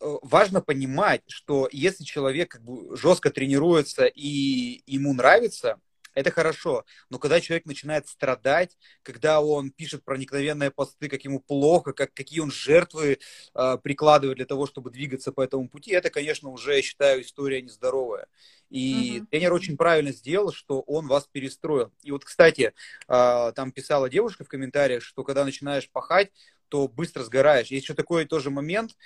э, 0.00 0.16
важно 0.22 0.60
понимать, 0.60 1.22
что 1.28 1.68
если 1.72 2.04
человек 2.04 2.50
как 2.52 2.62
бы 2.62 2.96
жестко 2.96 3.30
тренируется 3.30 4.06
и 4.06 4.82
ему 4.86 5.14
нравится, 5.14 5.80
это 6.14 6.30
хорошо. 6.30 6.84
Но 7.10 7.18
когда 7.18 7.40
человек 7.40 7.66
начинает 7.66 8.08
страдать, 8.08 8.76
когда 9.02 9.40
он 9.40 9.70
пишет 9.70 10.04
проникновенные 10.04 10.70
посты, 10.70 11.08
как 11.08 11.22
ему 11.24 11.40
плохо, 11.40 11.92
как, 11.92 12.14
какие 12.14 12.40
он 12.40 12.50
жертвы 12.50 13.18
э, 13.54 13.78
прикладывает 13.82 14.36
для 14.36 14.46
того, 14.46 14.66
чтобы 14.66 14.90
двигаться 14.90 15.32
по 15.32 15.42
этому 15.42 15.68
пути, 15.68 15.92
это, 15.92 16.10
конечно, 16.10 16.48
уже, 16.48 16.76
я 16.76 16.82
считаю, 16.82 17.22
история 17.22 17.62
нездоровая. 17.62 18.26
И 18.70 19.18
mm-hmm. 19.18 19.26
тренер 19.30 19.52
очень 19.52 19.76
правильно 19.76 20.12
сделал, 20.12 20.52
что 20.52 20.80
он 20.80 21.06
вас 21.06 21.28
перестроил. 21.30 21.92
И 22.02 22.10
вот, 22.10 22.24
кстати, 22.24 22.72
э, 23.08 23.52
там 23.54 23.72
писала 23.72 24.08
девушка 24.08 24.44
в 24.44 24.48
комментариях, 24.48 25.02
что 25.02 25.24
когда 25.24 25.44
начинаешь 25.44 25.90
пахать, 25.90 26.30
то 26.68 26.88
быстро 26.88 27.22
сгораешь. 27.22 27.68
Есть 27.68 27.84
еще 27.84 27.94
такой 27.94 28.24
тоже 28.24 28.50
момент, 28.50 28.96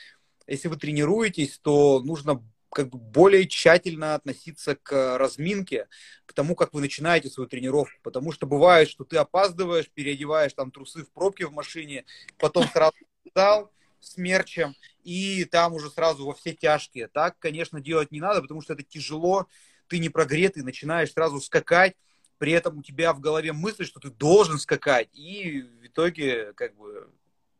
если 0.49 0.69
вы 0.69 0.77
тренируетесь, 0.77 1.59
то 1.59 2.01
нужно 2.01 2.43
как 2.71 2.91
бы 2.91 2.99
более 2.99 3.47
тщательно 3.47 4.14
относиться 4.14 4.77
к 4.77 5.19
разминке, 5.19 5.89
к 6.27 6.33
тому, 6.33 6.55
как 6.55 6.75
вы 6.75 6.81
начинаете 6.81 7.31
свою 7.31 7.49
тренировку. 7.49 7.99
Потому 8.03 8.33
что 8.33 8.47
бывает, 8.47 8.89
что 8.89 9.05
ты 9.05 9.16
опаздываешь, 9.16 9.91
переодеваешь 9.91 10.53
там 10.53 10.71
трусы 10.71 11.05
в 11.05 11.11
пробке 11.11 11.47
в 11.47 11.53
машине, 11.53 12.05
потом 12.39 12.66
сразу 12.69 12.95
встал 13.27 13.73
с 14.01 14.16
мерчем, 14.16 14.75
и 15.03 15.45
там 15.45 15.75
уже 15.75 15.91
сразу 15.91 16.27
во 16.27 16.35
все 16.35 16.53
тяжкие. 16.55 17.09
Так, 17.09 17.39
конечно, 17.39 17.81
делать 17.81 18.12
не 18.12 18.21
надо, 18.21 18.43
потому 18.43 18.62
что 18.62 18.75
это 18.75 18.83
тяжело, 18.83 19.47
ты 19.89 19.99
не 19.99 20.09
прогретый, 20.09 20.62
начинаешь 20.62 21.12
сразу 21.12 21.41
скакать, 21.41 21.95
при 22.39 22.53
этом 22.53 22.79
у 22.79 22.83
тебя 22.83 23.12
в 23.12 23.21
голове 23.21 23.53
мысль, 23.53 23.85
что 23.85 24.01
ты 24.01 24.11
должен 24.11 24.59
скакать, 24.59 25.09
и 25.12 25.62
в 25.62 25.87
итоге 25.87 26.53
как 26.53 26.77
бы 26.77 27.11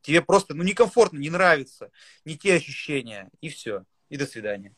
тебе 0.03 0.23
просто 0.23 0.55
ну, 0.55 0.63
некомфортно, 0.63 1.19
не 1.19 1.31
нравится, 1.31 1.91
не 2.25 2.37
те 2.37 2.55
ощущения, 2.55 3.29
и 3.41 3.49
все, 3.49 3.85
и 4.09 4.17
до 4.17 4.27
свидания. 4.27 4.75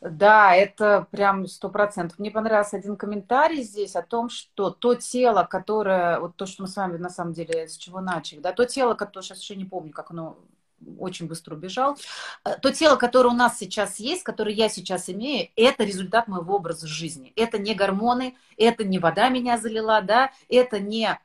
Да, 0.00 0.54
это 0.54 1.06
прям 1.10 1.46
сто 1.46 1.70
процентов. 1.70 2.18
Мне 2.18 2.30
понравился 2.30 2.76
один 2.76 2.96
комментарий 2.96 3.62
здесь 3.62 3.96
о 3.96 4.02
том, 4.02 4.28
что 4.28 4.70
то 4.70 4.94
тело, 4.94 5.44
которое, 5.44 6.20
вот 6.20 6.36
то, 6.36 6.44
что 6.44 6.62
мы 6.62 6.68
с 6.68 6.76
вами 6.76 6.98
на 6.98 7.08
самом 7.08 7.32
деле 7.32 7.68
с 7.68 7.76
чего 7.76 8.00
начали, 8.00 8.40
да, 8.40 8.52
то 8.52 8.66
тело, 8.66 8.94
которое, 8.94 9.24
сейчас 9.24 9.40
еще 9.40 9.56
не 9.56 9.64
помню, 9.64 9.92
как 9.92 10.10
оно 10.10 10.36
очень 10.98 11.26
быстро 11.26 11.54
убежал. 11.54 11.96
Э, 12.44 12.56
то 12.60 12.72
тело, 12.72 12.96
которое 12.96 13.30
у 13.30 13.36
нас 13.36 13.58
сейчас 13.58 13.98
есть, 13.98 14.22
которое 14.22 14.54
я 14.54 14.68
сейчас 14.68 15.08
имею, 15.08 15.48
это 15.56 15.84
результат 15.84 16.28
моего 16.28 16.56
образа 16.56 16.86
жизни. 16.86 17.32
Это 17.36 17.58
не 17.58 17.74
гормоны, 17.74 18.36
это 18.56 18.84
не 18.84 18.98
вода 18.98 19.28
меня 19.28 19.58
залила, 19.58 20.02
да, 20.02 20.30
это 20.48 20.78
не, 20.80 21.18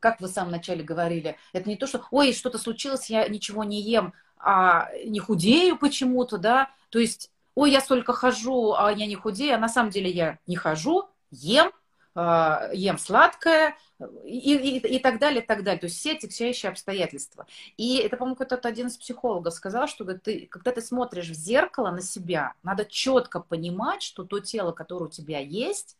как 0.00 0.20
вы 0.20 0.28
в 0.28 0.32
самом 0.32 0.52
начале 0.52 0.82
говорили, 0.82 1.36
это 1.52 1.68
не 1.68 1.76
то, 1.76 1.86
что, 1.86 2.02
ой, 2.10 2.32
что-то 2.32 2.58
случилось, 2.58 3.10
я 3.10 3.28
ничего 3.28 3.64
не 3.64 3.82
ем, 3.82 4.14
а 4.38 4.88
не 5.04 5.18
худею 5.18 5.76
почему-то, 5.76 6.38
да, 6.38 6.70
то 6.90 6.98
есть 6.98 7.30
ой, 7.56 7.72
я 7.72 7.80
столько 7.80 8.12
хожу, 8.12 8.74
а 8.74 8.92
я 8.92 9.06
не 9.06 9.16
худею, 9.16 9.56
а 9.56 9.58
на 9.58 9.68
самом 9.68 9.90
деле 9.90 10.10
я 10.10 10.38
не 10.46 10.56
хожу, 10.56 11.08
ем, 11.30 11.72
а, 12.14 12.70
ем 12.72 12.98
сладкое 12.98 13.76
и, 14.24 14.54
и, 14.54 14.96
и 14.96 14.98
так 14.98 15.18
далее, 15.18 15.42
и 15.42 15.46
так 15.46 15.64
далее. 15.64 15.80
То 15.80 15.86
есть 15.86 15.98
все 15.98 16.14
тягчайшие 16.14 16.70
обстоятельства. 16.70 17.46
И 17.78 17.96
это, 17.96 18.18
по-моему, 18.18 18.36
кто-то 18.36 18.68
один 18.68 18.88
из 18.88 18.98
психологов 18.98 19.54
сказал, 19.54 19.88
что 19.88 20.04
ты, 20.04 20.46
когда 20.46 20.70
ты 20.70 20.82
смотришь 20.82 21.30
в 21.30 21.34
зеркало 21.34 21.90
на 21.90 22.02
себя, 22.02 22.52
надо 22.62 22.84
четко 22.84 23.40
понимать, 23.40 24.02
что 24.02 24.24
то 24.24 24.38
тело, 24.38 24.72
которое 24.72 25.06
у 25.06 25.10
тебя 25.10 25.40
есть, 25.40 25.96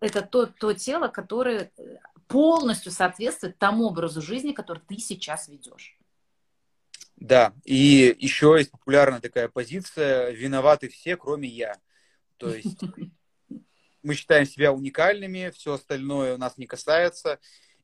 это 0.00 0.20
то, 0.20 0.44
то 0.44 0.74
тело, 0.74 1.08
которое 1.08 1.72
полностью 2.28 2.92
соответствует 2.92 3.58
тому 3.58 3.86
образу 3.86 4.20
жизни, 4.20 4.52
который 4.52 4.82
ты 4.86 4.98
сейчас 4.98 5.48
ведешь. 5.48 5.96
Да, 7.16 7.54
и 7.64 8.16
еще 8.18 8.56
есть 8.58 8.70
популярная 8.70 9.20
такая 9.20 9.48
позиция 9.48 10.30
«виноваты 10.30 10.88
все, 10.88 11.16
кроме 11.16 11.48
я». 11.48 11.78
То 12.36 12.52
есть 12.52 12.80
мы 14.02 14.14
считаем 14.14 14.46
себя 14.46 14.72
уникальными, 14.72 15.50
все 15.54 15.74
остальное 15.74 16.34
у 16.34 16.38
нас 16.38 16.58
не 16.58 16.66
касается. 16.66 17.40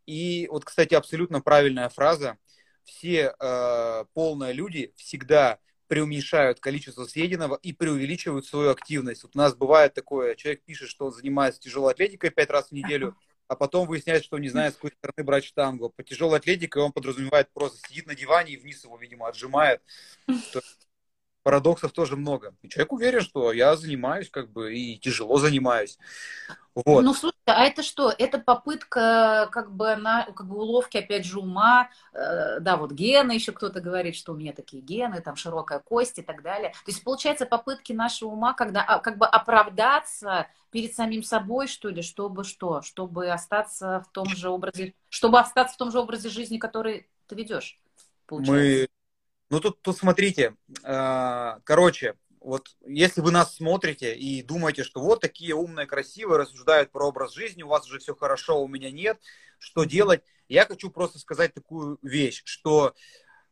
И 0.07 0.49
вот, 0.51 0.65
кстати, 0.65 0.95
абсолютно 0.95 1.41
правильная 1.41 1.89
фраза. 1.89 2.37
Все 2.85 3.35
э, 3.39 4.05
полные 4.13 4.53
люди 4.53 4.93
всегда 4.97 5.59
преуменьшают 5.87 6.61
количество 6.61 7.05
съеденного 7.05 7.59
и 7.63 7.73
преувеличивают 7.73 8.47
свою 8.47 8.71
активность. 8.71 9.23
Вот 9.23 9.35
у 9.35 9.39
нас 9.39 9.55
бывает 9.55 9.95
такое, 9.95 10.35
человек 10.35 10.63
пишет, 10.65 10.89
что 10.89 11.07
он 11.07 11.13
занимается 11.13 11.61
тяжелой 11.61 11.93
атлетикой 11.93 12.31
пять 12.31 12.51
раз 12.51 12.69
в 12.69 12.73
неделю, 12.73 13.17
а 13.51 13.57
потом 13.57 13.89
выясняется, 13.89 14.27
что 14.27 14.37
он 14.37 14.43
не 14.43 14.49
знает, 14.49 14.75
с 14.75 14.77
какой 14.77 14.93
стороны 14.93 15.25
брать 15.25 15.45
штангу. 15.45 15.91
По 15.91 16.05
тяжелой 16.05 16.39
атлетике 16.39 16.79
он 16.79 16.93
подразумевает 16.93 17.51
просто 17.53 17.85
сидит 17.89 18.07
на 18.07 18.15
диване 18.15 18.53
и 18.53 18.57
вниз 18.57 18.85
его, 18.85 18.97
видимо, 18.97 19.27
отжимает. 19.27 19.83
Парадоксов 21.43 21.93
тоже 21.93 22.17
много. 22.17 22.55
И 22.63 22.69
человек 22.69 22.93
уверен, 22.93 23.21
что 23.23 23.53
я 23.53 23.77
занимаюсь 23.77 24.29
как 24.29 24.51
бы 24.51 24.75
и 24.75 24.99
тяжело 24.99 25.39
занимаюсь. 25.39 25.99
Вот. 26.75 27.03
Ну, 27.03 27.15
слушай, 27.15 27.35
а 27.47 27.65
это 27.65 27.83
что? 27.83 28.15
Это 28.17 28.39
попытка 28.39 29.49
как 29.51 29.73
бы, 29.73 29.97
на, 29.97 30.25
как 30.27 30.47
бы 30.47 30.57
уловки, 30.57 30.99
опять 30.99 31.25
же, 31.25 31.41
ума. 31.41 31.91
Э, 32.13 32.61
да, 32.61 32.77
вот 32.77 32.93
гены, 32.93 33.33
еще 33.33 33.53
кто-то 33.53 33.81
говорит, 33.81 34.15
что 34.15 34.33
у 34.33 34.37
меня 34.37 34.53
такие 34.53 34.83
гены, 34.83 35.21
там 35.21 35.35
широкая 35.35 35.81
кость 35.81 36.19
и 36.19 36.23
так 36.23 36.43
далее. 36.43 36.71
То 36.71 36.91
есть, 36.91 37.03
получается, 37.03 37.47
попытки 37.47 37.93
нашего 37.93 38.31
ума, 38.31 38.55
когда 38.55 38.83
а, 38.83 39.01
как 39.01 39.19
бы 39.19 39.27
оправдаться 39.27 40.47
перед 40.71 40.95
самим 40.95 41.23
собой, 41.23 41.67
что 41.67 41.89
ли, 41.89 42.03
чтобы 42.03 42.45
что? 42.45 42.83
Чтобы 42.83 43.31
остаться 43.31 44.05
в 44.09 44.13
том 44.13 44.27
же 44.29 44.49
образе, 44.49 44.95
чтобы 45.09 45.41
остаться 45.41 45.75
в 45.75 45.79
том 45.79 45.91
же 45.91 45.99
образе 45.99 46.29
жизни, 46.29 46.59
который 46.59 47.09
ты 47.27 47.35
ведешь. 47.35 47.81
Получается. 48.27 48.83
Мы, 48.83 48.89
ну 49.51 49.61
тут, 49.61 49.83
тут 49.83 49.99
смотрите, 49.99 50.57
э, 50.83 51.59
короче, 51.65 52.15
вот 52.41 52.69
если 52.87 53.21
вы 53.21 53.33
нас 53.33 53.57
смотрите 53.57 54.15
и 54.15 54.43
думаете, 54.43 54.83
что 54.83 55.01
вот 55.01 55.21
такие 55.21 55.55
умные, 55.55 55.87
красивые, 55.87 56.39
рассуждают 56.39 56.91
про 56.91 57.09
образ 57.09 57.35
жизни, 57.35 57.63
у 57.63 57.69
вас 57.69 57.87
уже 57.87 57.99
все 57.99 58.15
хорошо, 58.15 58.63
у 58.63 58.69
меня 58.69 58.91
нет, 58.91 59.21
что 59.59 59.85
делать? 59.85 60.23
Я 60.49 60.65
хочу 60.65 60.91
просто 60.91 61.19
сказать 61.19 61.53
такую 61.53 61.99
вещь, 62.01 62.43
что 62.45 62.95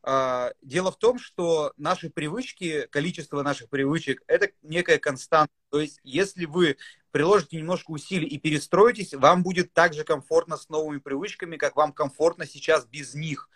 э, 0.04 0.52
дело 0.62 0.90
в 0.90 0.98
том, 0.98 1.18
что 1.18 1.72
наши 1.76 2.10
привычки, 2.10 2.86
количество 2.90 3.42
наших 3.42 3.68
привычек, 3.68 4.22
это 4.26 4.50
некая 4.62 4.98
константа. 4.98 5.52
То 5.70 5.80
есть, 5.80 6.00
если 6.02 6.46
вы 6.46 6.78
приложите 7.10 7.56
немножко 7.56 7.90
усилий 7.90 8.26
и 8.26 8.38
перестроитесь, 8.38 9.14
вам 9.14 9.42
будет 9.42 9.74
так 9.74 9.94
же 9.94 10.04
комфортно 10.04 10.56
с 10.56 10.68
новыми 10.68 10.98
привычками, 10.98 11.56
как 11.56 11.76
вам 11.76 11.92
комфортно 11.92 12.46
сейчас 12.46 12.86
без 12.86 13.14
них. 13.14 13.50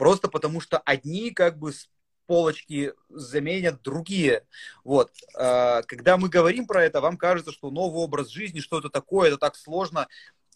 Просто 0.00 0.28
потому 0.28 0.62
что 0.62 0.78
одни 0.78 1.30
как 1.30 1.58
бы 1.58 1.74
полочки 2.24 2.94
заменят 3.10 3.82
другие. 3.82 4.46
Вот. 4.82 5.12
А, 5.36 5.82
когда 5.82 6.16
мы 6.16 6.30
говорим 6.30 6.66
про 6.66 6.82
это, 6.82 7.02
вам 7.02 7.18
кажется, 7.18 7.52
что 7.52 7.70
новый 7.70 8.02
образ 8.02 8.28
жизни, 8.28 8.60
что 8.60 8.78
это 8.78 8.88
такое, 8.88 9.28
это 9.28 9.36
так 9.36 9.56
сложно. 9.56 10.08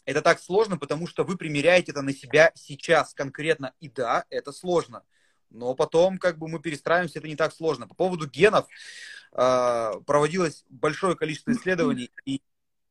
Это 0.07 0.23
так 0.23 0.41
сложно, 0.41 0.79
потому 0.79 1.07
что 1.07 1.25
вы 1.25 1.37
примеряете 1.37 1.93
это 1.93 2.01
на 2.01 2.15
себя 2.15 2.53
сейчас 2.55 3.13
конкретно. 3.13 3.75
И 3.81 3.91
да, 3.91 4.25
это 4.31 4.51
сложно. 4.51 5.03
Но 5.51 5.75
потом 5.75 6.17
как 6.17 6.39
бы 6.39 6.49
мы 6.49 6.59
перестраиваемся, 6.59 7.19
это 7.19 7.29
не 7.29 7.37
так 7.37 7.53
сложно. 7.53 7.87
По 7.87 7.95
поводу 7.95 8.27
генов 8.27 8.67
а, 9.33 10.01
проводилось 10.07 10.65
большое 10.71 11.17
количество 11.17 11.53
исследований, 11.53 12.11
и 12.25 12.41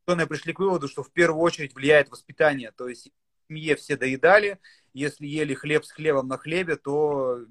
ученые 0.06 0.28
пришли 0.28 0.54
к 0.54 0.60
выводу, 0.60 0.88
что 0.88 1.02
в 1.02 1.12
первую 1.12 1.42
очередь 1.42 1.74
влияет 1.74 2.12
воспитание. 2.12 2.72
То 2.74 2.88
есть 2.88 3.10
семье 3.48 3.76
все 3.76 3.98
доедали, 3.98 4.60
если 4.94 5.26
ели 5.26 5.54
хлеб 5.54 5.86
с 5.86 5.92
хлебом 5.92 6.28
на 6.28 6.38
хлебе, 6.38 6.76
то 6.76 7.46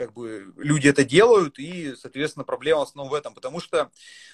как 0.00 0.14
бы 0.14 0.54
люди 0.56 0.88
это 0.88 1.04
делают, 1.04 1.58
и, 1.58 1.94
соответственно, 1.94 2.42
проблема 2.42 2.80
в 2.80 2.82
основном 2.84 3.10
в 3.10 3.14
этом, 3.14 3.34
потому 3.34 3.60
что 3.60 3.90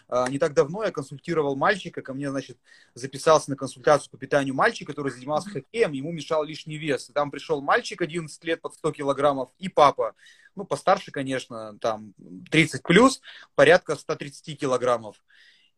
э, 0.09 0.25
не 0.29 0.39
так 0.39 0.55
давно 0.55 0.85
я 0.85 0.93
консультировал 0.93 1.57
мальчика, 1.57 2.03
ко 2.03 2.15
мне, 2.15 2.31
значит, 2.31 2.57
записался 2.95 3.51
на 3.51 3.57
консультацию 3.57 4.13
по 4.13 4.17
питанию 4.17 4.55
мальчик, 4.55 4.87
который 4.87 5.11
занимался 5.11 5.51
хоккеем, 5.51 5.91
ему 5.91 6.13
мешал 6.13 6.45
лишний 6.45 6.79
вес. 6.79 7.11
И 7.11 7.13
там 7.13 7.33
пришел 7.33 7.61
мальчик 7.63 8.01
11 8.01 8.45
лет 8.45 8.61
под 8.61 8.75
100 8.75 8.93
килограммов 8.93 9.51
и 9.59 9.69
папа, 9.69 10.15
ну, 10.55 10.65
постарше, 10.65 11.11
конечно, 11.11 11.77
там 11.81 12.15
30 12.51 12.85
плюс, 12.85 13.21
порядка 13.57 13.97
130 13.97 14.59
килограммов. 14.59 15.17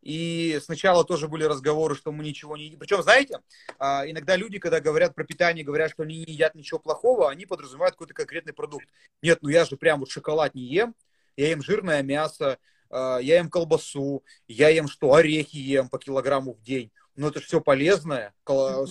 И 0.03 0.61
сначала 0.63 1.05
тоже 1.05 1.29
были 1.29 1.45
разговоры, 1.45 1.95
что 1.95 2.13
мы 2.13 2.25
ничего 2.25 2.57
не 2.57 2.65
едим. 2.67 2.79
Причем, 2.79 3.03
знаете, 3.03 3.41
а, 3.79 4.09
иногда 4.09 4.37
люди, 4.37 4.59
когда 4.59 4.81
говорят 4.81 5.15
про 5.15 5.25
питание, 5.25 5.65
говорят, 5.65 5.91
что 5.91 6.05
они 6.05 6.19
не 6.19 6.33
едят 6.33 6.55
ничего 6.55 6.79
плохого, 6.79 7.31
они 7.31 7.47
подразумевают 7.47 7.95
какой-то 7.95 8.15
конкретный 8.15 8.53
продукт. 8.53 8.87
Нет, 9.23 9.39
ну 9.43 9.49
я 9.49 9.65
же 9.65 9.77
прям 9.77 10.01
вот 10.01 10.11
шоколад 10.11 10.55
не 10.55 10.63
ем, 10.63 10.95
я 11.37 11.51
ем 11.51 11.63
жирное 11.63 12.03
мясо, 12.03 12.59
а, 12.91 13.19
я 13.19 13.37
ем 13.39 13.51
колбасу, 13.51 14.23
я 14.47 14.69
ем 14.69 14.89
что, 14.89 15.15
орехи 15.15 15.57
ем 15.57 15.89
по 15.89 15.99
килограмму 15.99 16.55
в 16.55 16.63
день. 16.63 16.91
Но 17.17 17.29
это 17.29 17.41
же 17.41 17.47
все 17.47 17.61
полезное. 17.61 18.33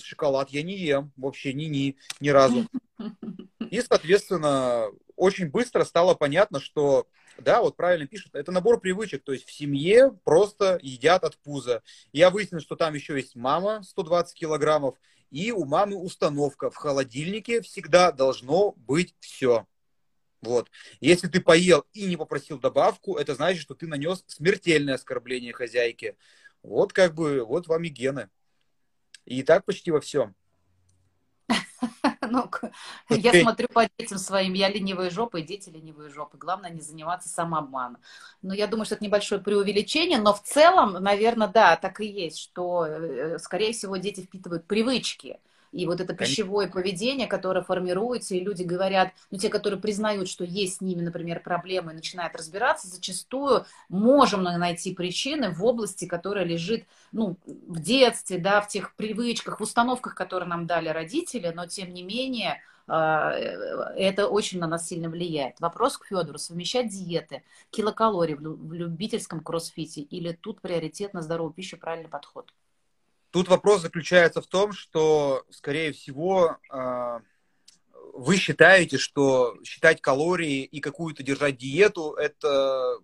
Шоколад 0.02 0.50
я 0.50 0.62
не 0.62 0.76
ем, 0.76 1.12
вообще 1.16 1.54
ни, 1.54 1.64
ни, 1.64 1.96
ни 2.20 2.28
разу. 2.28 2.66
И, 3.70 3.80
соответственно, 3.80 4.88
очень 5.16 5.50
быстро 5.50 5.84
стало 5.84 6.14
понятно, 6.14 6.60
что 6.60 7.06
да, 7.38 7.62
вот 7.62 7.76
правильно 7.76 8.06
пишут, 8.06 8.34
это 8.34 8.52
набор 8.52 8.80
привычек, 8.80 9.22
то 9.22 9.32
есть 9.32 9.46
в 9.46 9.52
семье 9.52 10.12
просто 10.24 10.78
едят 10.82 11.24
от 11.24 11.36
пуза. 11.38 11.82
Я 12.12 12.30
выяснил, 12.30 12.60
что 12.60 12.76
там 12.76 12.94
еще 12.94 13.14
есть 13.14 13.36
мама 13.36 13.82
120 13.82 14.34
килограммов, 14.34 14.96
и 15.30 15.52
у 15.52 15.64
мамы 15.64 15.96
установка 15.96 16.70
в 16.70 16.76
холодильнике 16.76 17.60
всегда 17.60 18.12
должно 18.12 18.72
быть 18.72 19.14
все. 19.20 19.66
Вот. 20.40 20.70
Если 21.00 21.26
ты 21.28 21.40
поел 21.40 21.84
и 21.92 22.04
не 22.06 22.16
попросил 22.16 22.58
добавку, 22.58 23.16
это 23.16 23.34
значит, 23.34 23.62
что 23.62 23.74
ты 23.74 23.86
нанес 23.86 24.24
смертельное 24.26 24.94
оскорбление 24.94 25.52
хозяйке. 25.52 26.16
Вот 26.62 26.92
как 26.92 27.14
бы, 27.14 27.44
вот 27.44 27.66
вам 27.66 27.84
и 27.84 27.88
гены. 27.88 28.28
И 29.24 29.42
так 29.42 29.64
почти 29.64 29.90
во 29.90 30.00
всем. 30.00 30.34
Ну, 32.30 33.16
я 33.16 33.32
смотрю 33.34 33.68
по 33.68 33.88
детям 33.98 34.18
своим, 34.18 34.52
я 34.54 34.68
ленивая 34.68 35.10
жопа, 35.10 35.38
и 35.38 35.42
дети 35.42 35.70
ленивые 35.70 36.10
жопы. 36.10 36.38
Главное 36.38 36.70
не 36.70 36.80
заниматься 36.80 37.28
самообманом. 37.28 38.00
Но 38.42 38.54
я 38.54 38.66
думаю, 38.66 38.86
что 38.86 38.94
это 38.94 39.04
небольшое 39.04 39.40
преувеличение, 39.40 40.18
но 40.18 40.34
в 40.34 40.42
целом, 40.42 40.92
наверное, 41.02 41.48
да, 41.48 41.76
так 41.76 42.00
и 42.00 42.06
есть, 42.06 42.38
что, 42.38 42.86
э, 42.86 43.38
скорее 43.38 43.72
всего, 43.72 43.96
дети 43.96 44.20
впитывают 44.22 44.66
привычки. 44.66 45.40
И 45.72 45.86
вот 45.86 46.00
это 46.00 46.14
пищевое 46.14 46.68
поведение, 46.68 47.26
которое 47.26 47.62
формируется, 47.62 48.34
и 48.34 48.40
люди 48.40 48.62
говорят, 48.62 49.12
ну, 49.30 49.38
те, 49.38 49.48
которые 49.48 49.80
признают, 49.80 50.28
что 50.28 50.44
есть 50.44 50.76
с 50.76 50.80
ними, 50.80 51.02
например, 51.02 51.40
проблемы, 51.40 51.92
и 51.92 51.94
начинают 51.94 52.34
разбираться, 52.34 52.88
зачастую 52.88 53.66
можем 53.88 54.42
найти 54.42 54.94
причины 54.94 55.50
в 55.50 55.64
области, 55.64 56.06
которая 56.06 56.44
лежит, 56.44 56.84
ну, 57.12 57.36
в 57.46 57.80
детстве, 57.80 58.38
да, 58.38 58.60
в 58.60 58.68
тех 58.68 58.94
привычках, 58.94 59.60
в 59.60 59.62
установках, 59.62 60.14
которые 60.14 60.48
нам 60.48 60.66
дали 60.66 60.88
родители, 60.88 61.52
но, 61.54 61.66
тем 61.66 61.92
не 61.92 62.02
менее, 62.02 62.60
а, 62.88 63.32
это 63.32 64.28
очень 64.28 64.58
на 64.58 64.66
нас 64.66 64.88
сильно 64.88 65.10
влияет. 65.10 65.60
Вопрос 65.60 65.98
к 65.98 66.06
Федору. 66.06 66.38
Совмещать 66.38 66.88
диеты, 66.88 67.42
килокалории 67.70 68.34
в 68.34 68.72
любительском 68.72 69.40
кроссфите 69.40 70.00
или 70.00 70.32
тут 70.32 70.60
приоритет 70.62 71.12
на 71.12 71.22
здоровую 71.22 71.52
пищу, 71.52 71.76
правильный 71.76 72.08
подход? 72.08 72.52
Тут 73.30 73.48
вопрос 73.48 73.82
заключается 73.82 74.40
в 74.40 74.46
том, 74.46 74.72
что, 74.72 75.44
скорее 75.50 75.92
всего, 75.92 76.56
а, 76.70 77.20
вы 78.14 78.36
считаете, 78.36 78.98
что 78.98 79.56
считать 79.64 80.00
калории 80.00 80.64
и 80.64 80.80
какую-то 80.80 81.22
держать 81.22 81.58
диету– 81.58 82.14
это 82.18 82.98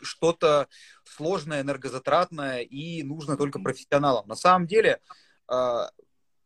что-то 0.00 0.68
сложное, 1.04 1.62
энергозатратное 1.62 2.60
и 2.60 3.02
нужно 3.02 3.36
только 3.36 3.58
профессионалам. 3.58 4.28
На 4.28 4.36
самом 4.36 4.66
деле, 4.66 5.00
а, 5.48 5.90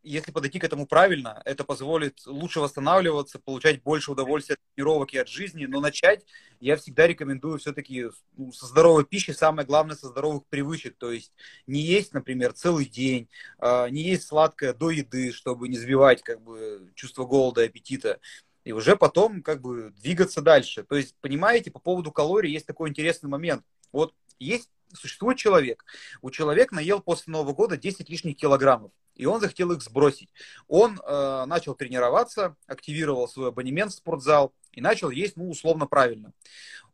если 0.02 0.30
подойти 0.30 0.58
к 0.58 0.64
этому 0.64 0.86
правильно, 0.86 1.42
это 1.44 1.64
позволит 1.64 2.24
лучше 2.26 2.60
восстанавливаться, 2.60 3.38
получать 3.38 3.82
больше 3.82 4.12
удовольствия 4.12 4.54
от 4.54 4.60
тренировок 4.74 5.12
и 5.12 5.18
от 5.18 5.28
жизни. 5.28 5.66
Но 5.66 5.80
начать 5.80 6.24
я 6.60 6.76
всегда 6.76 7.06
рекомендую 7.06 7.58
все-таки 7.58 8.06
ну, 8.36 8.52
со 8.52 8.66
здоровой 8.66 9.04
пищи, 9.04 9.32
самое 9.32 9.66
главное, 9.66 9.96
со 9.96 10.08
здоровых 10.08 10.46
привычек. 10.46 10.96
То 10.98 11.10
есть 11.10 11.32
не 11.66 11.80
есть, 11.80 12.14
например, 12.14 12.52
целый 12.52 12.86
день, 12.86 13.28
э, 13.58 13.88
не 13.90 14.02
есть 14.02 14.26
сладкое 14.26 14.72
до 14.72 14.90
еды, 14.90 15.32
чтобы 15.32 15.68
не 15.68 15.76
сбивать 15.76 16.22
как 16.22 16.40
бы, 16.40 16.90
чувство 16.94 17.24
голода 17.24 17.62
и 17.62 17.66
аппетита. 17.66 18.20
И 18.64 18.72
уже 18.72 18.96
потом 18.96 19.42
как 19.42 19.60
бы 19.60 19.92
двигаться 19.96 20.42
дальше. 20.42 20.84
То 20.84 20.96
есть, 20.96 21.16
понимаете, 21.20 21.70
по 21.70 21.78
поводу 21.78 22.12
калорий 22.12 22.52
есть 22.52 22.66
такой 22.66 22.90
интересный 22.90 23.28
момент. 23.28 23.64
Вот 23.92 24.14
есть 24.38 24.70
существует 24.94 25.38
человек. 25.38 25.84
У 26.22 26.30
человека 26.30 26.74
наел 26.74 27.00
после 27.00 27.32
Нового 27.32 27.52
года 27.52 27.76
10 27.76 28.08
лишних 28.08 28.36
килограммов 28.36 28.92
и 29.18 29.26
он 29.26 29.40
захотел 29.40 29.72
их 29.72 29.82
сбросить. 29.82 30.30
Он 30.68 30.98
э, 30.98 31.44
начал 31.46 31.74
тренироваться, 31.74 32.56
активировал 32.66 33.28
свой 33.28 33.48
абонемент 33.48 33.92
в 33.92 33.96
спортзал 33.96 34.54
и 34.72 34.80
начал 34.80 35.10
есть, 35.10 35.36
ну, 35.36 35.50
условно 35.50 35.86
правильно. 35.86 36.32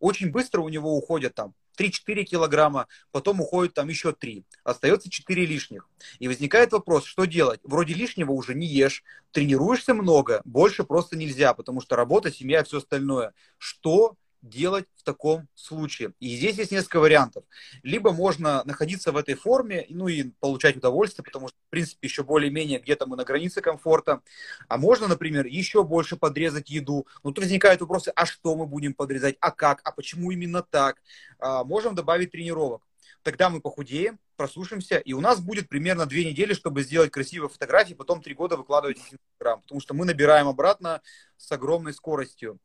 Очень 0.01 0.33
быстро 0.33 0.63
у 0.63 0.69
него 0.69 0.97
уходят 0.97 1.35
там 1.35 1.55
3-4 1.79 2.25
килограмма, 2.25 2.89
потом 3.13 3.41
уходит 3.41 3.75
там 3.75 3.89
еще 3.89 4.13
3. 4.13 4.45
Остается 4.65 5.11
4 5.11 5.47
лишних. 5.47 5.89
И 6.19 6.29
возникает 6.29 6.73
вопрос, 6.73 7.05
что 7.05 7.27
делать? 7.27 7.61
Вроде 7.63 7.95
лишнего 7.95 8.33
уже 8.33 8.55
не 8.55 8.67
ешь, 8.67 9.05
тренируешься 9.33 9.95
много, 9.95 10.41
больше 10.45 10.85
просто 10.85 11.17
нельзя, 11.17 11.55
потому 11.55 11.81
что 11.81 11.97
работа, 11.97 12.33
семья, 12.33 12.65
все 12.65 12.79
остальное. 12.79 13.35
Что 13.59 14.17
делать 14.45 14.87
в 14.97 15.03
таком 15.03 15.49
случае? 15.55 16.13
И 16.21 16.37
здесь 16.37 16.59
есть 16.59 16.71
несколько 16.71 17.01
вариантов. 17.01 17.45
Либо 17.83 18.13
можно 18.13 18.63
находиться 18.65 19.11
в 19.11 19.17
этой 19.17 19.35
форме, 19.35 19.87
ну 19.89 20.09
и 20.09 20.31
получать 20.41 20.77
удовольствие, 20.77 21.25
потому 21.25 21.49
что, 21.49 21.57
в 21.57 21.71
принципе, 21.71 22.07
еще 22.07 22.23
более-менее 22.23 22.79
где-то 22.79 23.07
мы 23.07 23.17
на 23.17 23.25
границе 23.25 23.61
комфорта. 23.61 24.21
А 24.69 24.77
можно, 24.77 25.09
например, 25.09 25.47
еще 25.47 25.83
больше 25.83 26.17
подрезать 26.17 26.71
еду. 26.71 27.07
Но 27.23 27.31
тут 27.31 27.45
возникают 27.45 27.81
вопросы, 27.81 28.13
а 28.15 28.27
что 28.27 28.55
мы 28.55 28.67
будем 28.67 28.95
подрезать, 28.95 29.37
а 29.41 29.51
как, 29.51 29.81
а 29.85 29.93
почему 29.93 30.31
именно 30.31 30.63
так? 30.63 31.03
А, 31.39 31.65
можем 31.65 31.95
добавить 31.95 32.31
тренировок. 32.31 32.83
Тогда 33.23 33.49
мы 33.49 33.63
похудеем, 33.63 34.19
прослушаемся, 34.37 34.99
и 34.99 35.15
у 35.15 35.21
нас 35.21 35.41
будет 35.41 35.69
примерно 35.69 36.05
две 36.05 36.27
недели, 36.27 36.53
чтобы 36.53 36.83
сделать 36.83 37.11
красивые 37.11 37.49
фотографии, 37.49 37.95
потом 37.95 38.21
три 38.21 38.35
года 38.35 38.59
выкладывать 38.59 38.99
в 38.99 39.13
Инстаграм, 39.15 39.63
потому 39.63 39.81
что 39.81 39.95
мы 39.95 40.05
набираем 40.05 40.47
обратно 40.47 41.01
с 41.39 41.51
огромной 41.51 41.95
скоростью. 41.95 42.59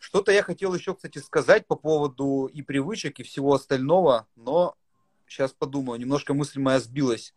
Что-то 0.00 0.32
я 0.32 0.42
хотел 0.42 0.74
еще, 0.74 0.94
кстати, 0.94 1.18
сказать 1.18 1.66
по 1.66 1.76
поводу 1.76 2.46
и 2.46 2.62
привычек, 2.62 3.20
и 3.20 3.22
всего 3.22 3.52
остального, 3.52 4.26
но 4.34 4.74
сейчас 5.28 5.52
подумаю, 5.52 6.00
немножко 6.00 6.32
мысль 6.32 6.58
моя 6.58 6.80
сбилась. 6.80 7.34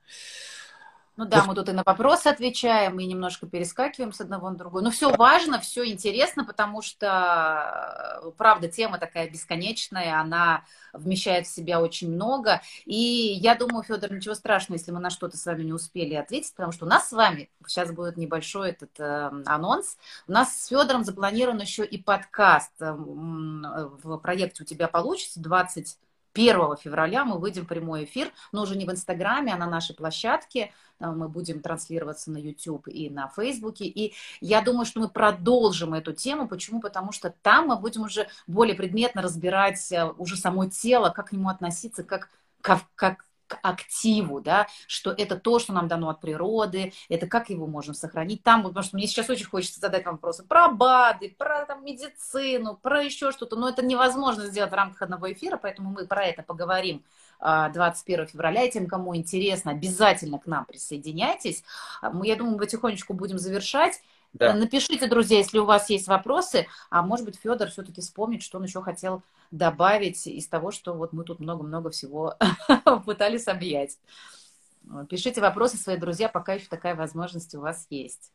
Ну 1.16 1.26
да, 1.26 1.44
мы 1.46 1.54
тут 1.54 1.70
и 1.70 1.74
на 1.74 1.84
вопросы 1.86 2.28
отвечаем, 2.28 3.00
и 3.00 3.06
немножко 3.06 3.46
перескакиваем 3.46 4.12
с 4.14 4.22
одного 4.22 4.50
на 4.50 4.58
другое. 4.58 4.82
Но 4.82 4.90
все 4.90 5.16
важно, 5.16 5.60
все 5.60 5.86
интересно, 5.86 6.44
потому 6.44 6.82
что, 6.82 8.34
правда, 8.36 8.68
тема 8.68 8.98
такая 8.98 9.30
бесконечная, 9.30 10.20
она 10.20 10.66
вмещает 10.92 11.46
в 11.46 11.54
себя 11.54 11.82
очень 11.82 12.12
много. 12.12 12.62
И 12.86 12.96
я 12.96 13.54
думаю, 13.54 13.84
Федор, 13.84 14.12
ничего 14.12 14.34
страшного, 14.34 14.80
если 14.80 14.92
мы 14.92 15.00
на 15.00 15.12
что-то 15.12 15.38
с 15.38 15.46
вами 15.46 15.64
не 15.64 15.74
успели 15.74 16.16
ответить, 16.16 16.54
потому 16.56 16.72
что 16.72 16.86
у 16.86 16.90
нас 16.90 17.10
с 17.10 17.12
вами, 17.12 17.52
сейчас 17.68 17.92
будет 17.92 18.18
небольшой 18.18 18.72
этот 18.72 19.00
э, 19.00 19.32
анонс, 19.46 19.98
у 20.28 20.32
нас 20.32 20.64
с 20.64 20.68
Федором 20.68 21.04
запланирован 21.04 21.60
еще 21.60 21.86
и 21.86 22.02
подкаст 22.02 22.72
э, 22.80 22.92
в 22.92 24.18
проекте 24.18 24.64
«У 24.64 24.66
тебя 24.66 24.88
получится» 24.88 25.40
20 25.40 25.96
1 26.34 26.78
февраля 26.78 27.26
мы 27.26 27.38
выйдем 27.38 27.64
в 27.64 27.68
прямой 27.68 28.06
эфир, 28.06 28.32
но 28.52 28.64
уже 28.64 28.76
не 28.76 28.86
в 28.86 28.92
Инстаграме, 28.92 29.54
а 29.54 29.58
на 29.58 29.68
нашей 29.68 29.96
площадке. 29.96 30.72
Э, 31.00 31.12
мы 31.12 31.30
будем 31.30 31.62
транслироваться 31.62 32.32
на 32.32 32.38
YouTube 32.38 32.88
и 32.88 33.10
на 33.10 33.28
Фейсбуке. 33.30 33.86
И 33.86 34.14
я 34.42 34.62
думаю, 34.62 34.86
что 34.86 35.00
мы 35.00 35.10
продолжим 35.10 35.94
эту 35.94 36.14
тему. 36.14 36.48
Почему? 36.48 36.80
Потому 36.80 37.12
что 37.12 37.34
там 37.42 37.68
мы 37.68 37.78
будем 37.78 38.04
уже 38.04 38.28
более 38.48 38.76
предметно 38.76 39.22
разбирать 39.22 39.92
э, 39.92 40.12
уже 40.18 40.38
само 40.38 40.66
тело, 40.66 41.10
как 41.10 41.30
к 41.30 41.32
нему 41.32 41.50
относиться, 41.50 42.04
как, 42.04 42.30
как, 42.62 42.82
как 42.96 43.26
активу, 43.62 44.42
да, 44.42 44.68
что 44.88 45.12
это 45.12 45.38
то, 45.38 45.60
что 45.60 45.74
нам 45.74 45.88
дано 45.88 46.10
от 46.10 46.22
природы, 46.22 46.94
это 47.10 47.28
как 47.28 47.50
его 47.50 47.68
можно 47.68 47.94
сохранить 47.94 48.44
там, 48.44 48.64
потому 48.64 48.84
что 48.84 48.96
мне 48.96 49.08
сейчас 49.08 49.30
очень 49.30 49.46
хочется 49.46 49.80
задать 49.80 50.06
вам 50.06 50.16
вопросы 50.16 50.44
про 50.44 50.70
БАДы, 50.70 51.36
про 51.38 51.66
там, 51.66 51.84
медицину, 51.86 52.78
про 52.82 53.04
еще 53.04 53.32
что-то, 53.32 53.56
но 53.56 53.70
это 53.70 53.86
невозможно 53.86 54.46
сделать 54.46 54.72
в 54.72 54.76
рамках 54.76 55.02
одного 55.02 55.32
эфира, 55.32 55.58
поэтому 55.58 55.92
мы 55.92 56.06
про 56.06 56.26
это 56.26 56.44
поговорим 56.44 57.04
21 57.40 58.22
а, 58.22 58.26
февраля, 58.26 58.64
и 58.64 58.72
тем, 58.72 58.88
кому 58.88 59.16
интересно, 59.16 59.72
обязательно 59.72 60.40
к 60.40 60.46
нам 60.46 60.66
присоединяйтесь. 60.66 61.64
А, 62.02 62.10
мы, 62.10 62.28
я 62.28 62.36
думаю, 62.36 62.58
потихонечку 62.58 63.14
будем 63.14 63.38
завершать. 63.38 64.02
Да. 64.34 64.54
Напишите, 64.54 65.08
друзья, 65.08 65.38
если 65.38 65.60
у 65.60 65.66
вас 65.66 65.90
есть 65.90 66.08
вопросы, 66.08 66.68
а 66.90 67.04
может 67.04 67.26
быть, 67.26 67.38
Федор 67.38 67.70
все-таки 67.70 68.02
вспомнит, 68.02 68.42
что 68.42 68.58
он 68.58 68.64
еще 68.64 68.82
хотел 68.82 69.22
добавить 69.52 70.26
из 70.26 70.48
того, 70.48 70.72
что 70.72 70.94
вот 70.94 71.14
мы 71.14 71.24
тут 71.24 71.40
много-много 71.40 71.92
всего 71.92 72.36
пытались 73.06 73.48
объять. 73.48 74.00
Пишите 75.10 75.40
вопросы, 75.40 75.78
свои 75.78 75.98
друзья, 75.98 76.30
пока 76.30 76.54
еще 76.54 76.68
такая 76.68 76.96
возможность 76.96 77.54
у 77.56 77.62
вас 77.62 77.86
есть. 77.90 78.32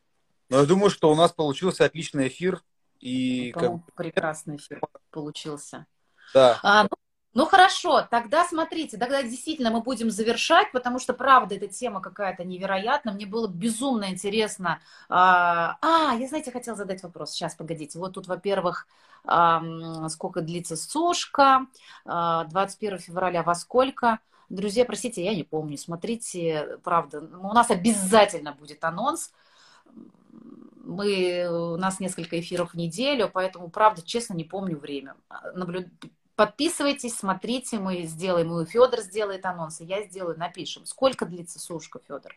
Ну, 0.49 0.59
я 0.59 0.67
думаю, 0.67 0.91
что 0.91 1.11
у 1.11 1.15
нас 1.15 1.33
получился 1.33 1.85
отличный 1.85 2.29
эфир. 2.29 2.63
И 3.01 3.53
как... 3.53 3.95
Прекрасный 3.95 4.57
эфир 4.57 4.81
получился. 5.11 5.87
Да. 6.33 6.59
А, 6.63 6.85
ну, 6.85 6.91
ну 7.35 7.45
хорошо, 7.47 8.07
тогда 8.11 8.45
смотрите, 8.45 8.97
тогда 8.97 9.23
действительно 9.23 9.71
мы 9.71 9.83
будем 9.83 10.11
завершать, 10.11 10.73
потому 10.73 10.99
что, 10.99 11.13
правда, 11.13 11.55
эта 11.55 11.69
тема 11.69 12.01
какая-то 12.01 12.45
невероятная. 12.45 13.15
Мне 13.15 13.27
было 13.27 13.47
безумно 13.47 14.11
интересно. 14.11 14.81
А, 15.09 15.77
а 15.83 16.15
я, 16.15 16.27
знаете, 16.27 16.51
хотела 16.51 16.77
задать 16.77 17.03
вопрос. 17.03 17.33
Сейчас, 17.33 17.55
погодите. 17.55 17.99
Вот 17.99 18.15
тут, 18.15 18.27
во-первых, 18.27 18.87
сколько 20.09 20.41
длится 20.41 20.77
сушка, 20.77 21.67
21 22.05 22.95
а, 22.95 22.99
февраля 22.99 23.43
во 23.43 23.55
сколько. 23.55 24.21
Друзья, 24.49 24.87
простите, 24.87 25.23
я 25.23 25.35
не 25.35 25.45
помню. 25.45 25.77
Смотрите, 25.77 26.79
правда, 26.83 27.21
у 27.21 27.53
нас 27.53 27.71
обязательно 27.71 28.53
будет 28.53 28.83
анонс. 28.83 29.33
Мы, 30.83 31.47
у 31.51 31.77
нас 31.77 32.01
несколько 32.01 32.41
эфиров 32.41 32.73
в 32.73 32.75
неделю, 32.75 33.31
поэтому, 33.31 33.69
правда, 33.69 34.01
честно, 34.01 34.33
не 34.33 34.45
помню 34.45 34.79
время. 34.79 35.17
Наблю... 35.55 35.85
Подписывайтесь, 36.39 37.17
смотрите, 37.17 37.81
мы 37.81 38.05
сделаем, 38.05 38.57
и 38.61 38.65
Федор 38.65 39.01
сделает 39.01 39.45
анонс, 39.45 39.81
и 39.81 39.85
я 39.85 40.05
сделаю, 40.05 40.39
напишем. 40.39 40.87
Сколько 40.87 41.27
длится 41.27 41.59
сушка, 41.59 41.99
Федор? 42.07 42.33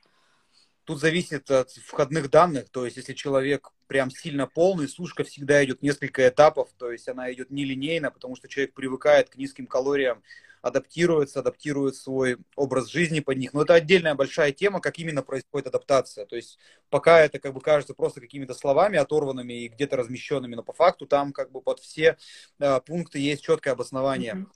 Тут 0.85 0.99
зависит 0.99 1.51
от 1.51 1.69
входных 1.69 2.31
данных, 2.31 2.69
то 2.69 2.85
есть 2.85 2.97
если 2.97 3.13
человек 3.13 3.69
прям 3.85 4.09
сильно 4.09 4.47
полный, 4.47 4.87
сушка 4.87 5.23
всегда 5.23 5.63
идет 5.63 5.83
несколько 5.83 6.27
этапов, 6.27 6.69
то 6.79 6.91
есть 6.91 7.07
она 7.09 7.31
идет 7.31 7.51
нелинейно, 7.51 8.09
потому 8.09 8.35
что 8.35 8.47
человек 8.47 8.73
привыкает 8.73 9.29
к 9.29 9.35
низким 9.35 9.67
калориям, 9.67 10.23
адаптируется, 10.61 11.39
адаптирует 11.39 11.95
свой 11.95 12.37
образ 12.55 12.89
жизни 12.89 13.19
под 13.19 13.37
них. 13.37 13.53
Но 13.53 13.63
это 13.63 13.73
отдельная 13.73 14.15
большая 14.15 14.51
тема, 14.51 14.79
как 14.79 14.99
именно 14.99 15.23
происходит 15.23 15.67
адаптация. 15.67 16.25
То 16.25 16.35
есть 16.35 16.59
пока 16.89 17.19
это 17.19 17.39
как 17.39 17.53
бы 17.53 17.61
кажется 17.61 17.93
просто 17.93 18.21
какими-то 18.21 18.53
словами 18.53 18.97
оторванными 18.97 19.53
и 19.53 19.67
где-то 19.67 19.97
размещенными, 19.97 20.55
но 20.55 20.63
по 20.63 20.73
факту 20.73 21.07
там 21.07 21.33
как 21.33 21.51
бы 21.51 21.61
под 21.61 21.79
все 21.79 22.17
э, 22.59 22.81
пункты 22.81 23.19
есть 23.19 23.43
четкое 23.43 23.73
обоснование. 23.73 24.47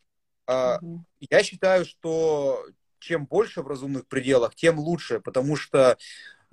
Mm-hmm. 0.48 0.80
Mm-hmm. 0.82 1.00
Я 1.32 1.44
считаю, 1.44 1.86
что 1.86 2.66
чем 3.00 3.26
больше 3.26 3.62
в 3.62 3.68
разумных 3.68 4.08
пределах, 4.08 4.56
тем 4.56 4.80
лучше, 4.80 5.20
потому 5.20 5.56
что 5.56 5.98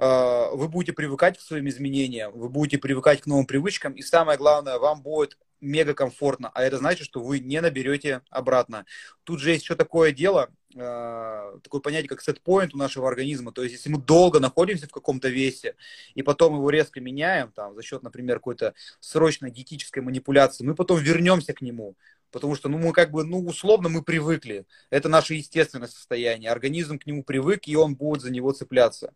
вы 0.02 0.68
будете 0.68 0.92
привыкать 0.92 1.38
к 1.38 1.40
своим 1.40 1.68
изменениям, 1.68 2.32
вы 2.32 2.48
будете 2.48 2.78
привыкать 2.78 3.20
к 3.20 3.26
новым 3.26 3.46
привычкам, 3.46 3.92
и 3.92 4.02
самое 4.02 4.36
главное, 4.36 4.78
вам 4.78 5.00
будет 5.02 5.38
мега 5.62 5.94
комфортно, 5.94 6.50
а 6.52 6.62
это 6.62 6.78
значит, 6.78 7.06
что 7.06 7.20
вы 7.20 7.38
не 7.38 7.60
наберете 7.60 8.20
обратно. 8.28 8.84
Тут 9.24 9.40
же 9.40 9.50
есть 9.50 9.62
еще 9.62 9.76
такое 9.76 10.12
дело, 10.12 10.50
э, 10.74 11.58
такое 11.62 11.80
понятие, 11.80 12.08
как 12.08 12.20
сетпоинт 12.20 12.74
у 12.74 12.78
нашего 12.78 13.08
организма. 13.08 13.52
То 13.52 13.62
есть, 13.62 13.76
если 13.76 13.88
мы 13.88 13.98
долго 13.98 14.40
находимся 14.40 14.88
в 14.88 14.90
каком-то 14.90 15.28
весе, 15.28 15.76
и 16.14 16.22
потом 16.22 16.56
его 16.56 16.68
резко 16.68 17.00
меняем, 17.00 17.52
там, 17.52 17.74
за 17.74 17.82
счет, 17.82 18.02
например, 18.02 18.38
какой-то 18.38 18.74
срочной 19.00 19.52
диетической 19.52 20.02
манипуляции, 20.02 20.64
мы 20.64 20.74
потом 20.74 20.98
вернемся 20.98 21.52
к 21.52 21.62
нему. 21.62 21.94
Потому 22.32 22.56
что, 22.56 22.68
ну, 22.70 22.78
мы 22.78 22.92
как 22.92 23.10
бы, 23.10 23.24
ну, 23.24 23.44
условно 23.44 23.90
мы 23.90 24.02
привыкли. 24.02 24.64
Это 24.88 25.10
наше 25.10 25.34
естественное 25.34 25.86
состояние. 25.86 26.50
Организм 26.50 26.98
к 26.98 27.06
нему 27.06 27.22
привык, 27.22 27.68
и 27.68 27.76
он 27.76 27.94
будет 27.94 28.22
за 28.22 28.32
него 28.32 28.52
цепляться. 28.52 29.12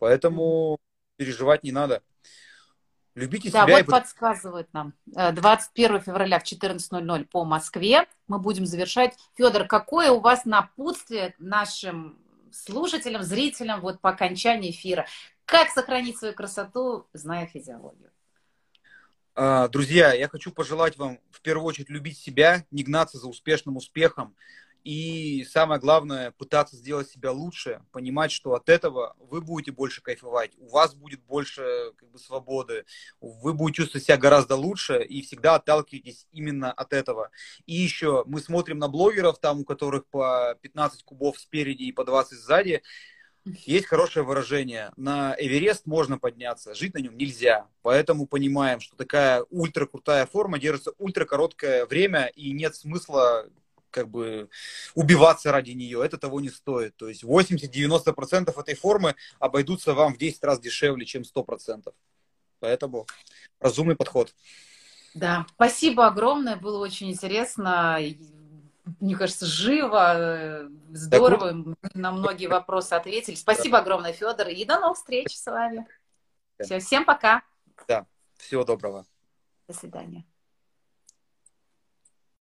Поэтому 0.00 0.80
переживать 1.16 1.62
не 1.62 1.70
надо. 1.70 2.02
Любите 3.14 3.50
да, 3.50 3.64
себя. 3.64 3.76
вот 3.76 3.82
и... 3.82 3.90
подсказывает 3.90 4.72
нам. 4.72 4.94
21 5.06 5.96
э, 5.96 6.00
февраля 6.00 6.38
в 6.38 6.44
14.00 6.44 7.24
по 7.26 7.44
Москве 7.44 8.06
мы 8.26 8.38
будем 8.38 8.66
завершать. 8.66 9.14
Федор, 9.36 9.66
какое 9.66 10.10
у 10.10 10.20
вас 10.20 10.44
напутствие 10.46 11.34
нашим 11.38 12.18
слушателям, 12.50 13.22
зрителям 13.22 13.80
вот 13.80 14.00
по 14.00 14.10
окончании 14.10 14.70
эфира? 14.70 15.06
Как 15.44 15.68
сохранить 15.68 16.16
свою 16.16 16.32
красоту, 16.34 17.06
зная 17.12 17.46
физиологию? 17.46 18.10
А, 19.34 19.68
друзья, 19.68 20.14
я 20.14 20.28
хочу 20.28 20.50
пожелать 20.50 20.96
вам 20.96 21.18
в 21.30 21.42
первую 21.42 21.66
очередь 21.66 21.90
любить 21.90 22.16
себя, 22.16 22.64
не 22.70 22.84
гнаться 22.84 23.18
за 23.18 23.28
успешным 23.28 23.76
успехом. 23.76 24.34
И 24.84 25.44
самое 25.44 25.80
главное, 25.80 26.30
пытаться 26.32 26.76
сделать 26.76 27.10
себя 27.10 27.32
лучше, 27.32 27.82
понимать, 27.92 28.32
что 28.32 28.54
от 28.54 28.68
этого 28.68 29.14
вы 29.18 29.42
будете 29.42 29.72
больше 29.72 30.00
кайфовать, 30.02 30.52
у 30.56 30.68
вас 30.68 30.94
будет 30.94 31.22
больше 31.22 31.92
как 31.96 32.10
бы, 32.10 32.18
свободы, 32.18 32.84
вы 33.20 33.52
будете 33.52 33.82
чувствовать 33.82 34.04
себя 34.06 34.16
гораздо 34.16 34.56
лучше 34.56 35.02
и 35.02 35.20
всегда 35.22 35.56
отталкиваетесь 35.56 36.26
именно 36.32 36.72
от 36.72 36.92
этого. 36.92 37.30
И 37.66 37.74
еще 37.74 38.24
мы 38.26 38.40
смотрим 38.40 38.78
на 38.78 38.88
блогеров, 38.88 39.38
там 39.38 39.60
у 39.60 39.64
которых 39.64 40.06
по 40.06 40.56
15 40.62 41.02
кубов 41.02 41.38
спереди 41.38 41.82
и 41.84 41.92
по 41.92 42.04
20 42.04 42.38
сзади, 42.38 42.82
есть 43.44 43.86
хорошее 43.86 44.24
выражение. 44.24 44.92
На 44.96 45.34
Эверест 45.38 45.86
можно 45.86 46.18
подняться, 46.18 46.74
жить 46.74 46.94
на 46.94 46.98
нем 46.98 47.16
нельзя. 47.16 47.66
Поэтому 47.82 48.26
понимаем, 48.26 48.80
что 48.80 48.96
такая 48.96 49.44
ультра 49.50 49.86
крутая 49.86 50.26
форма 50.26 50.58
держится 50.58 50.92
ультра 50.98 51.24
короткое 51.24 51.86
время, 51.86 52.26
и 52.26 52.52
нет 52.52 52.76
смысла 52.76 53.46
как 53.90 54.08
бы 54.08 54.48
убиваться 54.94 55.52
ради 55.52 55.72
нее. 55.72 56.04
Это 56.04 56.18
того 56.18 56.40
не 56.40 56.48
стоит. 56.48 56.96
То 56.96 57.08
есть 57.08 57.24
80-90% 57.24 58.58
этой 58.58 58.74
формы 58.74 59.14
обойдутся 59.38 59.94
вам 59.94 60.14
в 60.14 60.18
10 60.18 60.42
раз 60.44 60.60
дешевле, 60.60 61.04
чем 61.04 61.22
100%. 61.22 61.92
Поэтому 62.60 63.06
разумный 63.58 63.96
подход. 63.96 64.34
Да, 65.14 65.46
спасибо 65.54 66.06
огромное, 66.06 66.56
было 66.56 66.78
очень 66.78 67.10
интересно 67.10 67.98
мне 68.98 69.16
кажется, 69.16 69.46
живо, 69.46 70.14
э, 70.16 70.68
здорово. 70.90 71.76
На 71.94 72.12
многие 72.12 72.46
вопросы 72.46 72.94
ответили. 72.94 73.34
Спасибо 73.34 73.78
огромное, 73.78 74.12
Федор. 74.12 74.48
И 74.48 74.64
до 74.64 74.80
новых 74.80 74.96
встреч 74.96 75.36
с 75.36 75.46
вами. 75.46 75.86
Все, 76.58 76.78
всем 76.78 77.04
пока. 77.04 77.42
Да, 77.86 78.06
всего 78.36 78.64
доброго. 78.64 79.06
До 79.68 79.74
свидания. 79.74 80.24